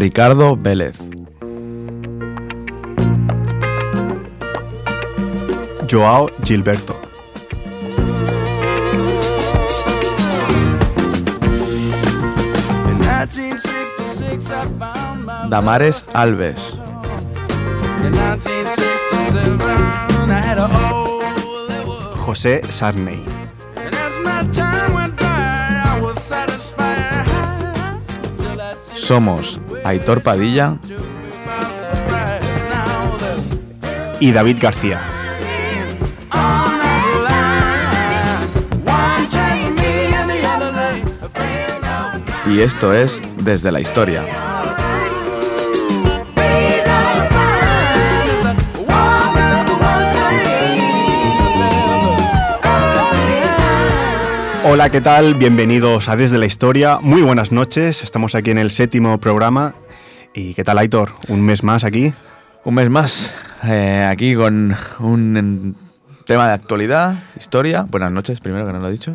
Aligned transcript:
Ricardo 0.00 0.56
Vélez. 0.56 0.96
Joao 5.86 6.30
Gilberto. 6.42 6.98
Damares 15.50 16.06
Alves. 16.14 16.78
José 22.24 22.62
Sarney. 22.70 23.22
Somos 28.96 29.60
Aitor 29.84 30.22
Padilla 30.22 30.76
y 34.20 34.32
David 34.32 34.58
García. 34.60 35.00
Y 42.46 42.60
esto 42.60 42.92
es 42.92 43.22
Desde 43.42 43.70
la 43.70 43.80
Historia. 43.80 44.39
Hola, 54.72 54.88
¿qué 54.88 55.00
tal? 55.00 55.34
Bienvenidos 55.34 56.08
a 56.08 56.14
Desde 56.14 56.38
la 56.38 56.46
Historia. 56.46 57.00
Muy 57.02 57.22
buenas 57.22 57.50
noches. 57.50 58.04
Estamos 58.04 58.36
aquí 58.36 58.52
en 58.52 58.58
el 58.58 58.70
séptimo 58.70 59.18
programa. 59.18 59.74
¿Y 60.32 60.54
qué 60.54 60.62
tal, 60.62 60.78
Aitor? 60.78 61.10
¿Un 61.26 61.42
mes 61.42 61.64
más 61.64 61.82
aquí? 61.82 62.14
Un 62.62 62.74
mes 62.74 62.88
más, 62.88 63.34
eh, 63.64 64.06
aquí 64.08 64.36
con 64.36 64.76
un 65.00 65.74
tema 66.24 66.46
de 66.46 66.54
actualidad, 66.54 67.20
historia. 67.36 67.82
Buenas 67.82 68.12
noches, 68.12 68.38
primero 68.38 68.64
que 68.64 68.72
no 68.72 68.78
lo 68.78 68.86
he 68.86 68.92
dicho. 68.92 69.12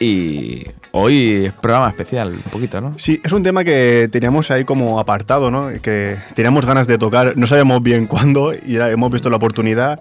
Y 0.00 0.66
hoy 0.92 1.46
es 1.46 1.54
programa 1.54 1.88
especial, 1.88 2.34
un 2.34 2.52
poquito, 2.52 2.82
¿no? 2.82 2.92
Sí, 2.98 3.22
es 3.24 3.32
un 3.32 3.42
tema 3.42 3.64
que 3.64 4.10
teníamos 4.12 4.50
ahí 4.50 4.66
como 4.66 5.00
apartado, 5.00 5.50
¿no? 5.50 5.70
Que 5.80 6.18
teníamos 6.34 6.66
ganas 6.66 6.86
de 6.86 6.98
tocar, 6.98 7.38
no 7.38 7.46
sabíamos 7.46 7.82
bien 7.82 8.06
cuándo 8.06 8.52
y 8.52 8.76
hemos 8.76 9.10
visto 9.10 9.30
la 9.30 9.36
oportunidad. 9.36 9.98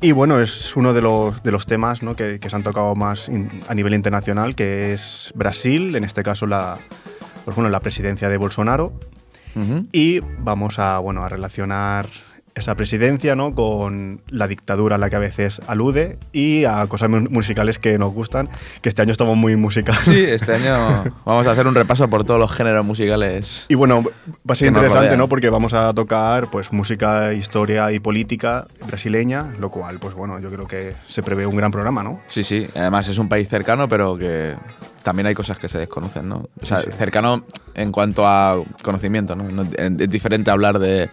Y 0.00 0.12
bueno, 0.12 0.40
es 0.40 0.76
uno 0.76 0.92
de 0.92 1.00
los, 1.00 1.42
de 1.42 1.52
los 1.52 1.66
temas 1.66 2.02
¿no? 2.02 2.14
que, 2.16 2.38
que, 2.38 2.50
se 2.50 2.56
han 2.56 2.62
tocado 2.62 2.94
más 2.94 3.30
a 3.68 3.74
nivel 3.74 3.94
internacional, 3.94 4.54
que 4.54 4.92
es 4.92 5.32
Brasil, 5.34 5.96
en 5.96 6.04
este 6.04 6.22
caso 6.22 6.46
la, 6.46 6.78
pues 7.44 7.54
bueno, 7.56 7.70
la 7.70 7.80
presidencia 7.80 8.28
de 8.28 8.36
Bolsonaro. 8.36 8.92
Uh 9.54 9.60
-huh. 9.60 9.88
Y 9.92 10.20
vamos 10.38 10.78
a, 10.78 10.98
bueno, 10.98 11.22
a 11.22 11.28
relacionar 11.28 12.06
esa 12.56 12.74
presidencia 12.74 13.36
¿no? 13.36 13.54
con 13.54 14.22
la 14.28 14.48
dictadura 14.48 14.96
a 14.96 14.98
la 14.98 15.10
que 15.10 15.16
a 15.16 15.20
veces 15.20 15.60
alude 15.66 16.18
y 16.32 16.64
a 16.64 16.86
cosas 16.86 17.10
musicales 17.10 17.78
que 17.78 17.98
nos 17.98 18.12
gustan, 18.12 18.48
que 18.80 18.88
este 18.88 19.02
año 19.02 19.12
estamos 19.12 19.36
muy 19.36 19.56
musicales. 19.56 20.04
Sí, 20.04 20.24
este 20.24 20.54
año 20.54 21.04
vamos 21.26 21.46
a 21.46 21.52
hacer 21.52 21.66
un 21.66 21.74
repaso 21.74 22.08
por 22.08 22.24
todos 22.24 22.40
los 22.40 22.50
géneros 22.50 22.84
musicales. 22.84 23.66
Y 23.68 23.74
bueno, 23.74 24.02
va 24.48 24.52
a 24.52 24.54
ser 24.54 24.68
interesante, 24.68 25.16
¿no? 25.18 25.28
Porque 25.28 25.50
vamos 25.50 25.74
a 25.74 25.92
tocar 25.92 26.48
pues 26.50 26.72
música, 26.72 27.34
historia 27.34 27.92
y 27.92 28.00
política 28.00 28.66
brasileña, 28.86 29.54
lo 29.58 29.70
cual, 29.70 29.98
pues 29.98 30.14
bueno, 30.14 30.40
yo 30.40 30.50
creo 30.50 30.66
que 30.66 30.94
se 31.06 31.22
prevé 31.22 31.44
un 31.46 31.56
gran 31.56 31.70
programa, 31.70 32.02
¿no? 32.02 32.20
Sí, 32.28 32.42
sí. 32.42 32.66
Además 32.74 33.06
es 33.08 33.18
un 33.18 33.28
país 33.28 33.50
cercano, 33.50 33.86
pero 33.86 34.16
que 34.16 34.54
también 35.02 35.26
hay 35.26 35.34
cosas 35.34 35.58
que 35.58 35.68
se 35.68 35.76
desconocen, 35.76 36.26
¿no? 36.26 36.48
O 36.60 36.64
sea, 36.64 36.78
sí, 36.78 36.88
sí. 36.90 36.96
cercano 36.96 37.44
en 37.74 37.92
cuanto 37.92 38.26
a 38.26 38.62
conocimiento, 38.82 39.36
¿no? 39.36 39.62
Es 39.76 40.10
diferente 40.10 40.50
hablar 40.50 40.78
de 40.78 41.10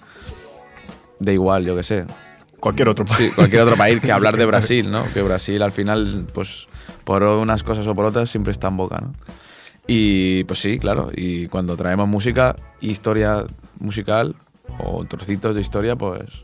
de 1.20 1.34
igual, 1.34 1.66
yo 1.66 1.76
que 1.76 1.84
sé. 1.84 2.06
Cualquier 2.60 2.90
otro 2.90 3.06
país. 3.06 3.18
Sí, 3.18 3.32
cualquier 3.36 3.62
otro 3.64 3.76
país 3.76 4.00
que 4.00 4.12
hablar 4.12 4.38
de 4.38 4.46
Brasil, 4.48 4.90
¿no? 4.90 5.04
Que 5.14 5.22
Brasil 5.22 5.62
al 5.62 5.72
final, 5.72 6.28
pues 6.34 6.68
por 7.04 7.24
unas 7.24 7.64
cosas 7.64 7.86
o 7.88 7.96
por 7.96 8.06
otras, 8.06 8.30
siempre 8.30 8.52
está 8.52 8.68
en 8.68 8.78
boca, 8.78 9.00
¿no? 9.02 9.14
Y 9.86 10.46
pues 10.46 10.60
sí, 10.60 10.80
claro. 10.80 11.10
Y 11.14 11.48
cuando 11.48 11.76
traemos 11.76 12.08
música, 12.08 12.56
historia 12.80 13.46
musical 13.80 14.36
o 14.80 15.04
trocitos 15.06 15.56
de 15.56 15.62
historia, 15.62 15.96
pues 15.98 16.44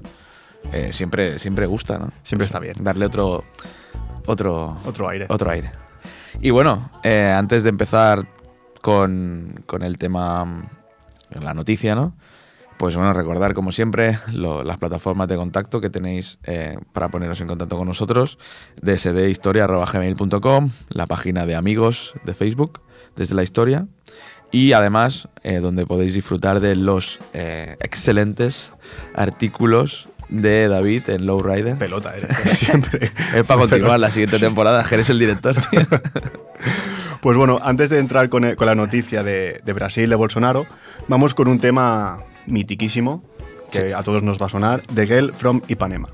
eh, 0.73 0.91
siempre, 0.91 1.39
siempre 1.39 1.65
gusta, 1.65 1.97
¿no? 1.97 2.11
Siempre 2.23 2.45
está 2.45 2.59
bien. 2.59 2.75
Darle 2.81 3.05
otro, 3.05 3.43
otro, 4.25 4.77
otro 4.85 5.07
aire. 5.07 5.25
Otro 5.29 5.49
aire. 5.49 5.71
Y 6.41 6.49
bueno, 6.51 6.91
eh, 7.03 7.33
antes 7.35 7.63
de 7.63 7.69
empezar 7.69 8.27
con, 8.81 9.63
con 9.65 9.83
el 9.83 9.97
tema, 9.97 10.67
la 11.29 11.53
noticia, 11.53 11.95
¿no? 11.95 12.13
Pues 12.79 12.95
bueno, 12.95 13.11
recordar 13.11 13.53
como 13.53 13.73
siempre 13.73 14.17
lo, 14.31 14.63
las 14.63 14.77
plataformas 14.77 15.27
de 15.27 15.35
contacto 15.35 15.81
que 15.81 15.89
tenéis 15.89 16.39
eh, 16.45 16.77
para 16.93 17.09
poneros 17.09 17.41
en 17.41 17.47
contacto 17.47 17.77
con 17.77 17.85
nosotros, 17.85 18.37
dsdhistoria.gmail.com, 18.81 20.69
la 20.87 21.05
página 21.05 21.45
de 21.45 21.55
amigos 21.55 22.13
de 22.23 22.33
Facebook, 22.33 22.79
desde 23.17 23.35
la 23.35 23.43
historia, 23.43 23.87
y 24.53 24.71
además 24.71 25.27
eh, 25.43 25.57
donde 25.57 25.85
podéis 25.85 26.13
disfrutar 26.13 26.61
de 26.61 26.77
los 26.77 27.19
eh, 27.33 27.75
excelentes 27.81 28.71
artículos 29.13 30.07
de 30.29 30.69
David 30.69 31.09
en 31.09 31.25
Lowrider. 31.25 31.77
Pelota, 31.77 32.13
eh, 32.17 32.55
siempre. 32.55 33.11
es 33.35 33.43
para 33.43 33.59
continuar 33.59 33.99
la 33.99 34.09
siguiente 34.09 34.39
temporada, 34.39 34.85
que 34.85 34.95
eres 34.95 35.09
el 35.09 35.19
director, 35.19 35.53
tío. 35.69 35.81
Pues 37.19 37.35
bueno, 37.35 37.59
antes 37.61 37.89
de 37.89 37.99
entrar 37.99 38.29
con, 38.29 38.55
con 38.55 38.67
la 38.67 38.75
noticia 38.75 39.21
de, 39.21 39.59
de 39.65 39.73
Brasil, 39.73 40.09
de 40.09 40.15
Bolsonaro, 40.15 40.65
vamos 41.09 41.33
con 41.33 41.49
un 41.49 41.59
tema 41.59 42.23
mitiquísimo, 42.49 43.23
que 43.71 43.87
sí. 43.87 43.93
a 43.93 44.03
todos 44.03 44.23
nos 44.23 44.37
va 44.37 44.47
a 44.47 44.49
sonar, 44.49 44.81
The 44.93 45.05
Girl 45.05 45.31
from 45.33 45.61
Ipanema. 45.67 46.09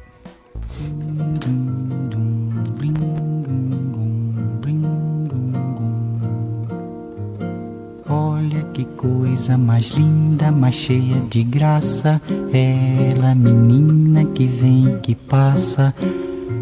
Olha 8.07 8.61
que 8.73 8.85
coisa 8.85 9.57
mais 9.57 9.89
linda, 9.89 10.51
mais 10.51 10.75
cheia 10.75 11.21
de 11.29 11.43
graça. 11.43 12.21
Ela, 12.53 13.33
menina 13.33 14.23
que 14.25 14.45
vem 14.45 14.91
e 14.91 14.99
que 14.99 15.15
passa, 15.15 15.93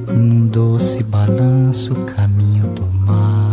num 0.07 0.47
doce 0.47 1.03
balanço, 1.03 1.93
caminho 2.05 2.67
do 2.73 2.85
mar. 2.85 3.52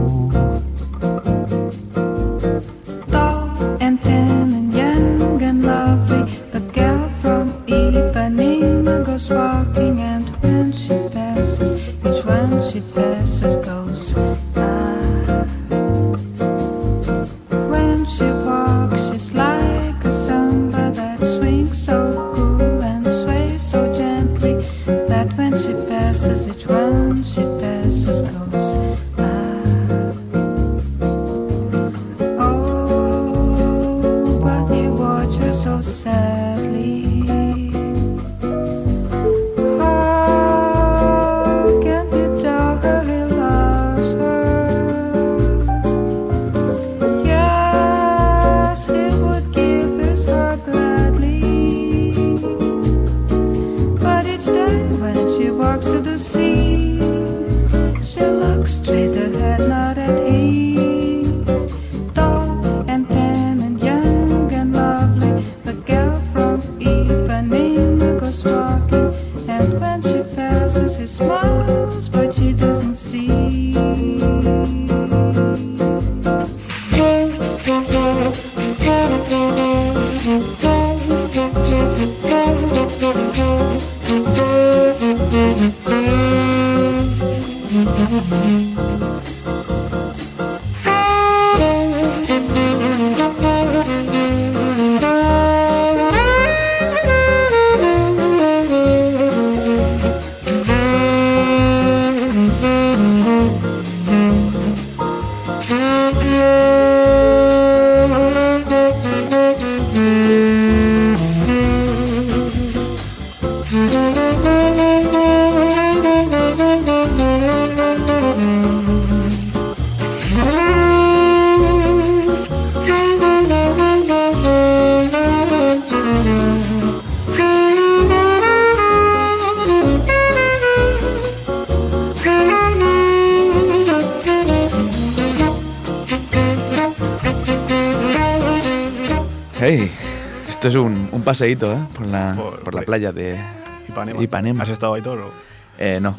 Es 140.79 140.85
un, 140.85 141.09
un 141.11 141.21
paseíto, 141.23 141.71
¿eh? 141.71 141.77
Por 141.95 142.05
la, 142.07 142.33
Por- 142.35 142.59
por, 142.61 142.73
la 142.73 142.79
por- 142.81 142.85
playa 142.85 143.11
de 143.11 143.39
Ipanema. 143.87 144.21
Ipanema. 144.23 144.63
¿Has 144.63 144.69
estado 144.69 144.93
ahí 144.93 145.01
todo? 145.01 145.31
Eh, 145.77 145.99
no. 146.01 146.15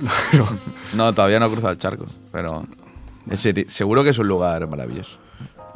no, 0.94 1.12
todavía 1.12 1.38
no 1.40 1.46
he 1.46 1.50
cruzado 1.50 1.72
el 1.72 1.78
charco, 1.78 2.06
pero 2.32 2.64
es 3.30 3.46
seguro 3.68 4.02
que 4.04 4.10
es 4.10 4.18
un 4.18 4.28
lugar 4.28 4.66
maravilloso. 4.66 5.18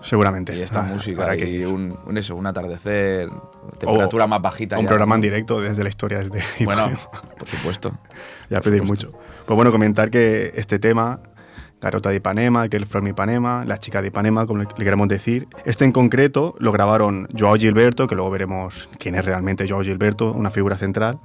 Seguramente. 0.02 0.54
Y 0.56 0.60
esta 0.60 0.80
Ah, 0.80 0.82
música 0.84 1.34
y 1.34 1.38
que 1.38 1.66
un, 1.66 1.96
un 2.06 2.18
eso, 2.18 2.36
un 2.36 2.46
atardecer, 2.46 3.28
temperatura 3.78 4.26
más 4.26 4.40
bajita. 4.42 4.76
Un 4.78 4.84
ya. 4.84 4.88
programa 4.88 5.14
en 5.16 5.20
directo 5.22 5.60
desde 5.60 5.82
la 5.82 5.88
historia 5.88 6.18
desde 6.18 6.42
Bueno, 6.64 6.90
por 7.38 7.48
supuesto. 7.48 7.92
Ya 8.50 8.60
pedir 8.60 8.82
mucho. 8.82 9.10
Pues 9.46 9.56
bueno, 9.56 9.72
comentar 9.72 10.10
que 10.10 10.52
este 10.56 10.78
tema, 10.78 11.18
Garota 11.86 12.10
de 12.10 12.16
Ipanema, 12.16 12.68
que 12.68 12.76
el 12.76 12.86
From 12.86 13.06
Ipanema, 13.06 13.64
La 13.64 13.78
chica 13.78 14.02
de 14.02 14.08
Ipanema, 14.08 14.44
como 14.44 14.60
le, 14.60 14.66
queremos 14.66 15.06
decir, 15.06 15.46
este 15.64 15.84
en 15.84 15.92
concreto 15.92 16.56
lo 16.58 16.72
grabaron 16.72 17.28
Joao 17.38 17.54
Gilberto, 17.54 18.08
que 18.08 18.16
luego 18.16 18.28
veremos 18.30 18.88
quién 18.98 19.14
es 19.14 19.24
realmente 19.24 19.68
Joao 19.68 19.82
Gilberto, 19.82 20.32
una 20.32 20.50
figura 20.50 20.76
central. 20.76 21.20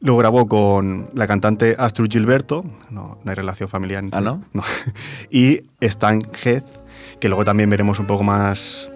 Lo 0.00 0.16
grabó 0.16 0.48
con 0.48 1.10
la 1.12 1.26
cantante 1.26 1.76
Astrud 1.78 2.08
Gilberto, 2.10 2.64
no, 2.88 3.18
no 3.22 3.30
hay 3.30 3.34
relación 3.34 3.68
familiar. 3.68 4.02
¿Ah, 4.12 4.20
no? 4.22 4.40
Y 5.30 5.64
Stan 5.80 6.22
Heath, 6.42 6.64
que 7.20 7.28
luego 7.28 7.44
también 7.44 7.68
veremos 7.68 7.98
un 7.98 8.06
poco 8.06 8.24
más, 8.24 8.88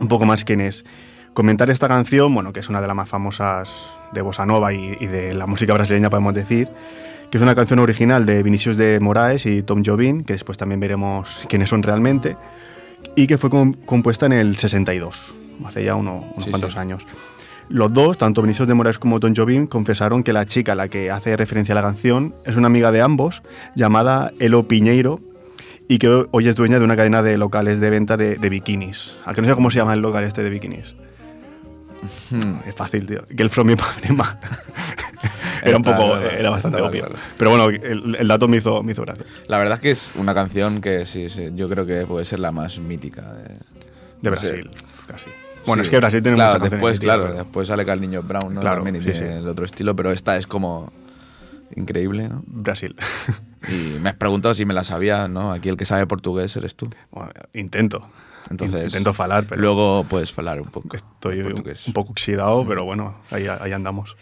un 0.00 0.08
poco 0.08 0.26
más 0.26 0.44
quién 0.44 0.60
es. 0.60 0.84
Comentar 1.32 1.70
esta 1.70 1.86
canción, 1.86 2.34
bueno, 2.34 2.52
que 2.52 2.58
es 2.58 2.68
una 2.68 2.80
de 2.80 2.88
las 2.88 2.96
más 2.96 3.08
famosas 3.08 3.92
de 4.12 4.20
Bossa 4.20 4.44
Nova 4.46 4.72
y, 4.72 4.96
y 4.98 5.06
de 5.06 5.32
la 5.32 5.46
música 5.46 5.74
brasileña, 5.74 6.10
podemos 6.10 6.34
decir, 6.34 6.68
que 7.30 7.38
es 7.38 7.42
una 7.42 7.54
canción 7.54 7.78
original 7.78 8.26
de 8.26 8.42
Vinicius 8.42 8.76
de 8.76 8.98
Moraes 9.00 9.46
y 9.46 9.62
Tom 9.62 9.82
Jobim, 9.84 10.24
que 10.24 10.32
después 10.32 10.58
también 10.58 10.80
veremos 10.80 11.46
quiénes 11.48 11.68
son 11.68 11.82
realmente, 11.82 12.36
y 13.16 13.26
que 13.26 13.38
fue 13.38 13.50
com- 13.50 13.72
compuesta 13.86 14.26
en 14.26 14.32
el 14.32 14.56
62, 14.56 15.34
hace 15.64 15.84
ya 15.84 15.94
uno- 15.94 16.24
unos 16.32 16.44
Sí, 16.44 16.50
cuantos 16.50 16.72
sí. 16.72 16.78
años. 16.78 17.06
Los 17.68 17.92
dos, 17.92 18.18
tanto 18.18 18.42
Vinicius 18.42 18.66
de 18.66 18.74
Moraes 18.74 18.98
como 18.98 19.20
Tom 19.20 19.32
Jobim, 19.36 19.68
confesaron 19.68 20.24
que 20.24 20.32
la 20.32 20.44
chica 20.44 20.72
a 20.72 20.74
la 20.74 20.88
que 20.88 21.10
hace 21.12 21.36
referencia 21.36 21.72
a 21.72 21.76
la 21.76 21.82
canción 21.82 22.34
es 22.44 22.56
una 22.56 22.66
amiga 22.66 22.90
de 22.90 23.00
ambos, 23.00 23.42
llamada 23.76 24.32
Elo 24.40 24.66
Piñeiro, 24.66 25.20
y 25.86 25.98
que 25.98 26.24
hoy 26.32 26.48
es 26.48 26.56
dueña 26.56 26.78
de 26.80 26.84
una 26.84 26.96
cadena 26.96 27.22
de 27.22 27.38
locales 27.38 27.78
de 27.80 27.90
venta 27.90 28.16
de, 28.16 28.36
de 28.36 28.48
bikinis. 28.48 29.16
¿A 29.24 29.34
que 29.34 29.40
no 29.42 29.46
sé 29.48 29.54
cómo 29.54 29.70
se 29.70 29.78
llama 29.78 29.94
el 29.94 30.00
local 30.00 30.24
este 30.24 30.42
de 30.42 30.50
bikinis? 30.50 30.94
Hmm. 32.30 32.60
Es 32.66 32.74
fácil, 32.74 33.06
tío. 33.06 33.24
Girl 33.36 33.50
from 33.50 33.70
Ipanema. 33.70 34.38
era 35.62 35.76
un 35.76 35.82
poco, 35.82 35.96
claro, 36.12 36.30
era 36.30 36.50
bastante 36.50 36.80
obvio. 36.80 37.06
claro. 37.06 37.14
Pero 37.36 37.50
bueno, 37.50 37.68
el, 37.68 38.16
el 38.18 38.28
dato 38.28 38.48
me 38.48 38.56
hizo, 38.58 38.82
me 38.82 38.92
hizo 38.92 39.02
gracia. 39.02 39.24
La 39.48 39.58
verdad 39.58 39.74
es 39.76 39.80
que 39.80 39.90
es 39.90 40.10
una 40.14 40.34
canción 40.34 40.80
que 40.80 41.04
sí, 41.06 41.28
sí, 41.30 41.50
yo 41.54 41.68
creo 41.68 41.84
que 41.86 42.06
puede 42.06 42.24
ser 42.24 42.40
la 42.40 42.50
más 42.52 42.78
mítica. 42.78 43.22
De, 43.34 43.54
De 44.22 44.30
Brasil, 44.30 44.70
sé. 44.74 44.84
casi. 45.06 45.30
Bueno, 45.66 45.82
Sí. 45.82 45.88
es 45.88 45.90
que 45.90 45.96
Brasil 45.98 46.22
tiene 46.22 46.36
claro, 46.36 46.52
muchas 46.58 46.60
canciones 46.62 46.70
después, 46.80 46.92
míticas, 46.94 47.16
claro, 47.16 47.22
pero- 47.32 47.44
después 47.44 47.68
sale 47.68 47.84
Carl 47.84 48.00
Niño 48.00 48.22
Brown, 48.22 48.54
¿no? 48.54 48.60
Claro, 48.60 48.82
También 48.82 48.96
y 48.96 49.04
sí, 49.04 49.12
tiene 49.12 49.26
sí. 49.32 49.38
el 49.38 49.46
otro 49.48 49.64
estilo, 49.66 49.94
pero 49.94 50.10
esta 50.10 50.36
es 50.38 50.46
como 50.46 50.90
increíble, 51.76 52.28
¿no? 52.28 52.42
Brasil. 52.46 52.96
Y 53.68 53.98
me 54.00 54.08
has 54.08 54.16
preguntado 54.16 54.54
si 54.54 54.64
me 54.64 54.72
la 54.74 54.84
sabía, 54.84 55.28
¿no? 55.28 55.52
Aquí 55.52 55.68
el 55.68 55.76
que 55.76 55.84
sabe 55.84 56.06
portugués 56.06 56.56
eres 56.56 56.74
tú. 56.74 56.88
Bueno, 57.10 57.30
intento. 57.52 58.08
Entonces, 58.48 58.84
intento 58.84 59.12
falar, 59.12 59.44
pero 59.46 59.60
luego 59.60 60.04
puedes 60.08 60.36
hablar 60.38 60.60
un 60.60 60.68
poco. 60.68 60.96
estoy 60.96 61.40
un 61.40 61.92
poco 61.92 62.12
oxidado, 62.12 62.66
pero 62.66 62.84
bueno, 62.84 63.16
ahí, 63.30 63.46
ahí 63.46 63.72
andamos. 63.72 64.16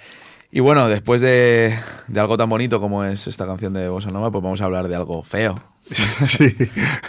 Y 0.50 0.60
bueno, 0.60 0.88
después 0.88 1.20
de, 1.20 1.78
de 2.08 2.20
algo 2.20 2.36
tan 2.38 2.48
bonito 2.48 2.80
como 2.80 3.04
es 3.04 3.26
esta 3.26 3.46
canción 3.46 3.74
de 3.74 3.88
Bossa 3.88 4.10
Nova, 4.10 4.30
pues 4.30 4.42
vamos 4.42 4.60
a 4.60 4.64
hablar 4.64 4.88
de 4.88 4.96
algo 4.96 5.22
feo. 5.22 5.54
sí. 6.26 6.56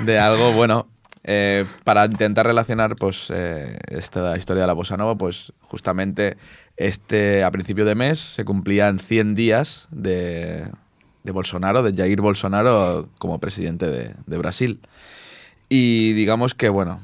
de 0.02 0.20
algo 0.20 0.52
bueno. 0.54 0.88
eh, 1.24 1.66
para 1.84 2.06
intentar 2.06 2.46
relacionar 2.46 2.96
pues 2.96 3.28
eh, 3.30 3.78
esta 3.88 4.38
historia 4.38 4.62
de 4.62 4.68
la 4.68 4.74
bossa 4.74 4.98
nova, 4.98 5.16
pues 5.18 5.52
justamente 5.62 6.38
este 6.78 7.44
a 7.44 7.52
principio 7.52 7.86
de 7.86 7.96
mes 7.96 8.20
se 8.20 8.46
cumplían 8.46 9.00
100 9.00 9.36
días 9.36 9.88
de, 9.92 10.70
de 11.24 11.32
Bolsonaro, 11.32 11.84
de 11.84 11.94
Jair 11.94 12.22
Bolsonaro 12.22 13.10
como 13.20 13.40
presidente 13.40 13.88
de, 13.88 14.16
de 14.26 14.38
Brasil. 14.38 14.80
Y 15.70 16.14
digamos 16.14 16.54
que 16.56 16.70
bueno, 16.70 17.00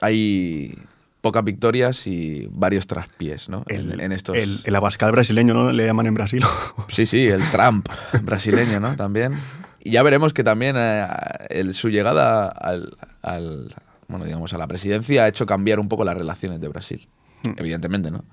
hay 0.00 0.76
pocas 1.20 1.42
victorias 1.44 2.06
y 2.06 2.48
varios 2.52 2.86
traspiés, 2.86 3.48
¿no? 3.48 3.64
En, 3.68 4.00
en 4.00 4.12
estos... 4.12 4.36
el, 4.36 4.60
el 4.64 4.76
Abascal 4.76 5.10
brasileño, 5.12 5.54
¿no? 5.54 5.72
Le 5.72 5.86
llaman 5.86 6.06
en 6.06 6.14
Brasil. 6.14 6.44
Sí, 6.88 7.06
sí, 7.06 7.26
el 7.26 7.42
Trump 7.50 7.88
brasileño, 8.22 8.78
¿no? 8.80 8.94
También. 8.96 9.36
Y 9.82 9.90
ya 9.92 10.02
veremos 10.02 10.32
que 10.32 10.44
también 10.44 10.76
eh, 10.78 11.06
el- 11.48 11.74
su 11.74 11.88
llegada 11.88 12.46
al, 12.48 12.96
al- 13.22 13.74
bueno, 14.08 14.24
digamos, 14.24 14.52
a 14.52 14.58
la 14.58 14.66
presidencia 14.68 15.24
ha 15.24 15.28
hecho 15.28 15.46
cambiar 15.46 15.80
un 15.80 15.88
poco 15.88 16.04
las 16.04 16.16
relaciones 16.16 16.60
de 16.60 16.68
Brasil. 16.68 17.08
Hmm. 17.44 17.52
Evidentemente, 17.56 18.10
¿no? 18.10 18.24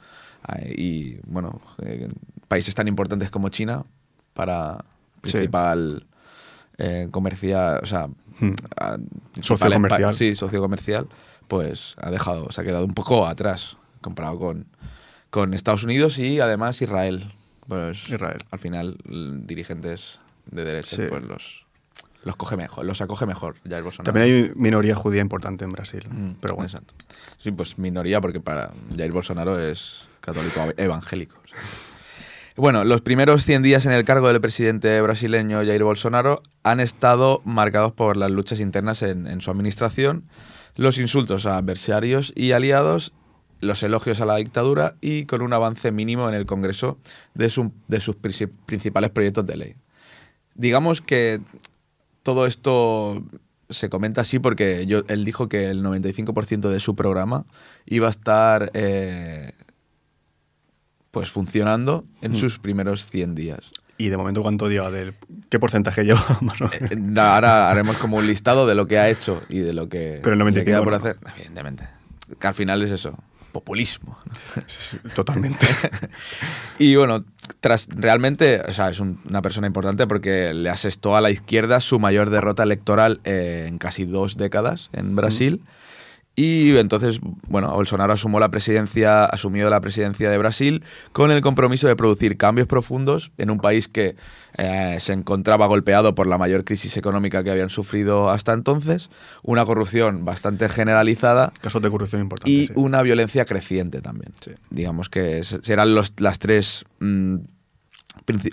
Y, 0.76 1.18
bueno, 1.26 1.62
eh, 1.84 2.10
países 2.48 2.76
tan 2.76 2.88
importantes 2.88 3.30
como 3.32 3.50
China 3.50 3.84
para 4.34 4.84
Sí. 5.24 5.48
Eh, 6.84 7.08
comercial, 7.12 7.80
o 7.82 7.86
sea, 7.86 8.08
Hmm. 8.40 8.54
a- 8.80 8.98
Socio 9.42 9.72
comercial. 9.72 10.14
Sí, 10.16 10.36
socio 10.36 10.60
comercial, 10.60 11.08
pues 11.48 11.96
ha 12.02 12.10
dejado, 12.10 12.52
se 12.52 12.62
ha 12.62 12.64
quedado 12.64 12.84
un 12.86 12.94
poco 12.96 13.28
atrás 13.28 13.78
comparado 14.02 14.40
con, 14.40 14.66
con 15.30 15.54
Estados 15.54 15.84
Unidos 15.84 16.18
y 16.18 16.40
además 16.40 16.82
Israel. 16.82 17.32
Pues 17.68 18.10
Israel. 18.10 18.40
al 18.52 18.60
final 18.60 18.98
dirigentes 19.46 20.20
de 20.52 20.64
derecha 20.66 20.96
Sí. 20.98 21.04
pues 21.10 21.24
los, 21.24 21.66
los 22.24 22.36
coge 22.36 22.58
mejor, 22.58 22.86
los 22.86 23.02
acoge 23.02 23.26
mejor 23.26 23.56
Jair 23.70 23.84
Bolsonaro. 23.84 24.12
También 24.12 24.26
hay 24.48 24.52
minoría 24.56 24.96
judía 24.96 25.22
importante 25.22 25.64
en 25.64 25.70
Brasil. 25.72 26.06
Mm, 26.10 26.32
pero 26.42 26.56
bueno. 26.56 26.68
exacto. 26.68 26.94
Sí, 27.38 27.52
pues 27.52 27.78
minoría 27.78 28.20
porque 28.20 28.40
para 28.42 28.72
Jair 28.98 29.12
Bolsonaro 29.12 29.60
es 29.60 30.06
católico 30.22 30.60
ev- 30.60 30.74
evangélico. 30.78 31.38
o 31.44 31.48
sea. 31.48 31.60
Bueno, 32.56 32.84
los 32.84 33.02
primeros 33.02 33.46
100 33.46 33.64
días 33.64 33.86
en 33.88 33.94
el 33.94 34.06
cargo 34.06 34.28
del 34.28 34.40
presidente 34.40 35.02
brasileño 35.02 35.58
Jair 35.66 35.84
Bolsonaro 35.84 36.44
han 36.62 36.80
estado 36.80 37.42
marcados 37.46 37.94
por 37.94 38.16
las 38.16 38.30
luchas 38.30 38.60
internas 38.60 39.02
en, 39.02 39.42
su 39.42 39.50
administración, 39.50 40.26
los 40.76 41.00
insultos 41.00 41.48
a 41.48 41.58
adversarios 41.58 42.32
y 42.36 42.52
aliados, 42.52 43.14
los 43.60 43.82
elogios 43.82 44.22
a 44.22 44.26
la 44.26 44.36
dictadura 44.36 44.96
y 45.02 45.26
con 45.26 45.42
un 45.42 45.52
avance 45.54 45.92
mínimo 45.92 46.30
en 46.30 46.36
el 46.36 46.46
Congreso 46.46 47.00
de, 47.34 47.50
su- 47.50 47.72
de 47.88 48.00
sus 48.00 48.16
princi- 48.18 48.52
principales 48.68 49.10
proyectos 49.10 49.48
de 49.48 49.58
ley. 49.58 49.76
Digamos 50.54 51.02
que 51.02 51.42
todo 52.22 52.46
esto 52.46 53.24
se 53.70 53.90
comenta 53.90 54.22
así 54.22 54.38
porque 54.38 54.86
yo, 54.86 55.02
él 55.08 55.26
dijo 55.26 55.50
que 55.50 55.72
el 55.72 55.84
95% 55.84 56.70
de 56.70 56.80
su 56.80 56.96
programa 56.96 57.46
iba 57.88 58.08
a 58.08 58.12
estar 58.12 58.70
eh, 58.76 59.54
pues 61.14 61.30
funcionando 61.30 62.06
en 62.24 62.32
Mm. 62.32 62.36
sus 62.36 62.58
primeros 62.58 63.06
100 63.06 63.36
días. 63.36 63.60
¿Y 64.00 64.10
de 64.10 64.18
momento 64.18 64.42
cuánto 64.42 64.68
lleva? 64.68 64.90
Del, 64.90 65.14
¿Qué 65.50 65.60
porcentaje 65.60 66.04
lleva? 66.04 66.26
Más 66.42 66.60
o 66.60 66.66
menos? 66.68 66.92
Eh, 66.92 67.20
Ahora 67.22 67.70
haremos 67.70 67.98
como 67.98 68.18
un 68.18 68.26
listado 68.26 68.66
de 68.66 68.74
lo 68.74 68.88
que 68.88 68.98
ha 68.98 69.08
hecho 69.10 69.44
y 69.48 69.60
de 69.60 69.74
lo 69.74 69.88
que 69.88 70.20
Pero 70.24 70.34
el 70.34 70.40
le 70.40 70.44
95 70.46 70.66
queda 70.66 70.84
por 70.84 70.94
no. 70.94 70.98
hacer. 70.98 71.18
Evidentemente. 71.36 71.88
Que 72.40 72.48
al 72.48 72.56
final 72.56 72.82
es 72.82 72.90
eso, 72.90 73.16
populismo. 73.52 74.18
Totalmente. 75.16 75.66
Y 76.80 76.96
bueno, 76.96 77.24
tras 77.60 77.88
realmente, 77.92 78.60
o 78.68 78.74
sea, 78.74 78.90
es 78.90 79.00
un- 79.00 79.20
una 79.30 79.44
persona 79.44 79.68
importante 79.68 80.08
porque 80.08 80.54
le 80.56 80.70
asestó 80.72 81.16
a 81.16 81.22
la 81.22 81.30
izquierda 81.30 81.80
su 81.80 82.00
mayor 82.00 82.32
derrota 82.32 82.64
electoral 82.64 83.22
eh, 83.24 83.66
en 83.70 83.78
casi 83.78 84.06
dos 84.06 84.36
décadas 84.38 84.90
en 84.94 85.16
Brasil. 85.16 85.62
Y 86.36 86.76
entonces, 86.78 87.20
bueno, 87.48 87.72
Bolsonaro 87.74 88.14
asumió 88.14 88.40
la 88.40 88.50
presidencia, 88.50 89.26
asumió 89.26 89.70
la 89.70 89.82
presidencia 89.82 90.32
de 90.32 90.38
Brasil 90.40 90.84
con 91.12 91.30
el 91.30 91.42
compromiso 91.42 91.88
de 91.88 91.96
producir 91.96 92.38
cambios 92.38 92.68
profundos 92.68 93.32
en 93.38 93.52
un 93.52 93.60
país 93.60 93.88
que 93.88 94.16
eh, 94.58 94.98
se 95.00 95.14
encontraba 95.14 95.68
golpeado 95.68 96.16
por 96.16 96.26
la 96.26 96.40
mayor 96.40 96.64
crisis 96.64 96.98
económica 96.98 97.44
que 97.44 97.52
habían 97.52 97.70
sufrido 97.70 98.32
hasta 98.32 98.54
entonces, 98.54 99.12
una 99.44 99.64
corrupción 99.66 100.26
bastante 100.26 100.70
generalizada 100.70 101.54
Casos 101.62 101.82
de 101.84 101.92
corrupción 101.92 102.22
importantes. 102.22 102.52
y 102.52 102.68
sí. 102.68 102.74
una 102.76 103.04
violencia 103.04 103.46
creciente 103.46 104.02
también. 104.02 104.34
Sí. 104.42 104.52
Digamos 104.72 105.10
que 105.10 105.44
serán 105.44 105.94
los, 105.94 106.14
las 106.18 106.40
tres, 106.40 106.86
mm, 107.00 107.36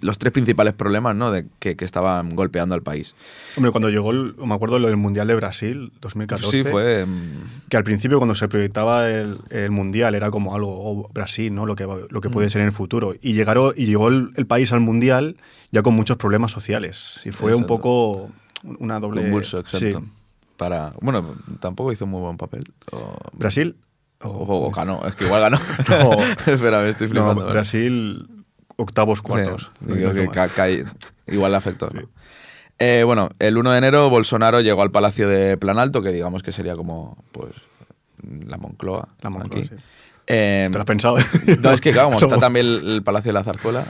los 0.02 0.18
tres 0.18 0.32
principales 0.32 0.72
problemas 0.74 1.14
¿no? 1.14 1.30
de, 1.30 1.46
que, 1.60 1.76
que 1.76 1.84
estaban 1.84 2.34
golpeando 2.34 2.74
al 2.74 2.82
país. 2.82 3.14
Hombre, 3.56 3.70
cuando 3.70 3.88
llegó, 3.88 4.10
el- 4.10 4.34
me 4.36 4.54
acuerdo 4.54 4.78
lo 4.78 4.88
del 4.88 4.96
Mundial 4.96 5.28
de 5.28 5.34
Brasil, 5.36 5.92
2014. 6.00 6.50
Sí, 6.64 6.68
fue... 6.68 7.06
mm, 7.06 7.68
Que 7.68 7.76
al 7.76 7.84
principio, 7.84 8.18
cuando 8.18 8.34
se 8.34 8.48
proyectaba 8.48 9.08
el, 9.08 9.38
el 9.50 9.70
Mundial, 9.70 10.14
era 10.14 10.30
como 10.30 10.54
algo, 10.56 10.70
oh, 10.72 11.08
Brasil, 11.12 11.54
¿no? 11.54 11.66
Lo 11.66 11.76
que, 11.76 11.86
lo 12.08 12.20
que 12.20 12.30
puede 12.30 12.48
Mm. 12.48 12.50
ser 12.50 12.60
en 12.62 12.66
el 12.68 12.72
futuro. 12.72 13.14
Y, 13.22 13.34
llegaron, 13.34 13.72
y 13.76 13.86
llegó 13.86 14.08
el, 14.08 14.30
el 14.36 14.46
país 14.46 14.72
al 14.72 14.80
Mundial 14.80 15.36
ya 15.70 15.82
con 15.82 15.94
muchos 15.94 16.16
problemas 16.16 16.50
sociales. 16.50 17.20
Y 17.24 17.30
fue 17.30 17.52
un 17.54 17.62
Exacto. 17.62 17.74
poco 17.74 18.30
una 18.78 18.98
doble. 18.98 19.22
convulso, 19.22 19.60
exacto. 19.60 20.00
Sí. 20.00 20.06
Para, 20.56 20.92
bueno, 21.00 21.34
tampoco 21.60 21.92
hizo 21.92 22.06
muy 22.06 22.20
buen 22.20 22.36
papel. 22.36 22.62
O, 22.92 23.16
Brasil. 23.34 23.76
o- 24.22 24.28
o- 24.66 24.70
ganó, 24.70 25.06
es 25.06 25.14
que 25.14 25.24
igual 25.26 25.40
ganó. 25.42 25.58
No. 25.88 26.12
Espera, 26.52 26.80
me 26.82 26.90
estoy 26.90 27.06
No, 27.08 27.12
flipando. 27.12 27.34
¿verdad? 27.42 27.52
Brasil, 27.52 28.28
octavos, 28.80 29.18
Sí, 29.18 29.22
cuartos. 29.25 29.70
digo 29.80 30.12
que 30.12 30.28
ca- 30.28 30.49
cae- 30.49 30.84
igual 31.26 31.52
le 31.52 31.58
afectó. 31.58 31.90
¿no? 31.92 32.02
Eh, 32.78 33.02
bueno, 33.04 33.30
el 33.38 33.58
1 33.58 33.72
de 33.72 33.78
enero 33.78 34.08
Bolsonaro 34.10 34.60
llegó 34.60 34.82
al 34.82 34.90
Palacio 34.90 35.28
de 35.28 35.56
Planalto, 35.56 36.02
que 36.02 36.10
digamos 36.12 36.42
que 36.42 36.52
sería 36.52 36.76
como 36.76 37.16
pues 37.32 37.52
la 38.46 38.56
Moncloa. 38.56 39.08
La 39.20 39.30
Moncloa, 39.30 39.60
aquí. 39.60 39.68
sí. 39.68 39.75
Eh, 40.26 40.68
¿Te 40.70 40.75
lo 40.75 40.80
has 40.80 40.87
pensado? 40.87 41.16
no, 41.62 41.72
es 41.72 41.80
que 41.80 41.92
claro, 41.92 42.08
como 42.08 42.18
está 42.20 42.38
también 42.38 42.66
el, 42.66 43.02
Palacio 43.02 43.30
de 43.30 43.34
la 43.34 43.44
Zarzuela, 43.44 43.87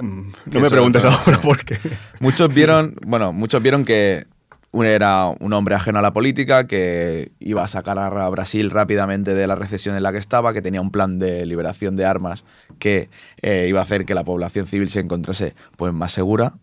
Mm, 0.00 0.30
que 0.50 0.56
No 0.56 0.60
me 0.60 0.70
preguntes 0.70 1.04
ahora 1.04 1.38
por 1.42 1.62
qué. 1.62 1.78
Muchos 2.18 2.48
vieron, 2.52 2.96
bueno, 3.04 3.34
muchos 3.34 3.62
vieron 3.62 3.84
que 3.84 4.24
era 4.72 5.26
un 5.40 5.52
hombre 5.54 5.74
ajeno 5.74 5.98
a 5.98 6.02
la 6.02 6.12
política, 6.12 6.66
que 6.66 7.32
iba 7.40 7.64
a 7.64 7.68
sacar 7.68 7.98
a 7.98 8.28
Brasil 8.28 8.70
rápidamente 8.70 9.34
de 9.34 9.46
la 9.46 9.54
recesión 9.54 9.96
en 9.96 10.02
la 10.02 10.12
que 10.12 10.18
estaba, 10.18 10.52
que 10.52 10.60
tenía 10.62 10.80
un 10.82 10.90
plan 10.90 11.18
de 11.18 11.46
liberación 11.46 11.96
de 11.96 12.04
armas 12.04 12.44
que 12.78 13.08
eh, 13.42 13.66
iba 13.68 13.80
a 13.80 13.84
hacer 13.84 14.04
que 14.04 14.14
la 14.14 14.24
población 14.24 14.66
civil 14.66 14.90
se 14.90 15.00
encontrase 15.00 15.54
pues, 15.76 15.92
más 15.94 16.12
segura, 16.12 16.54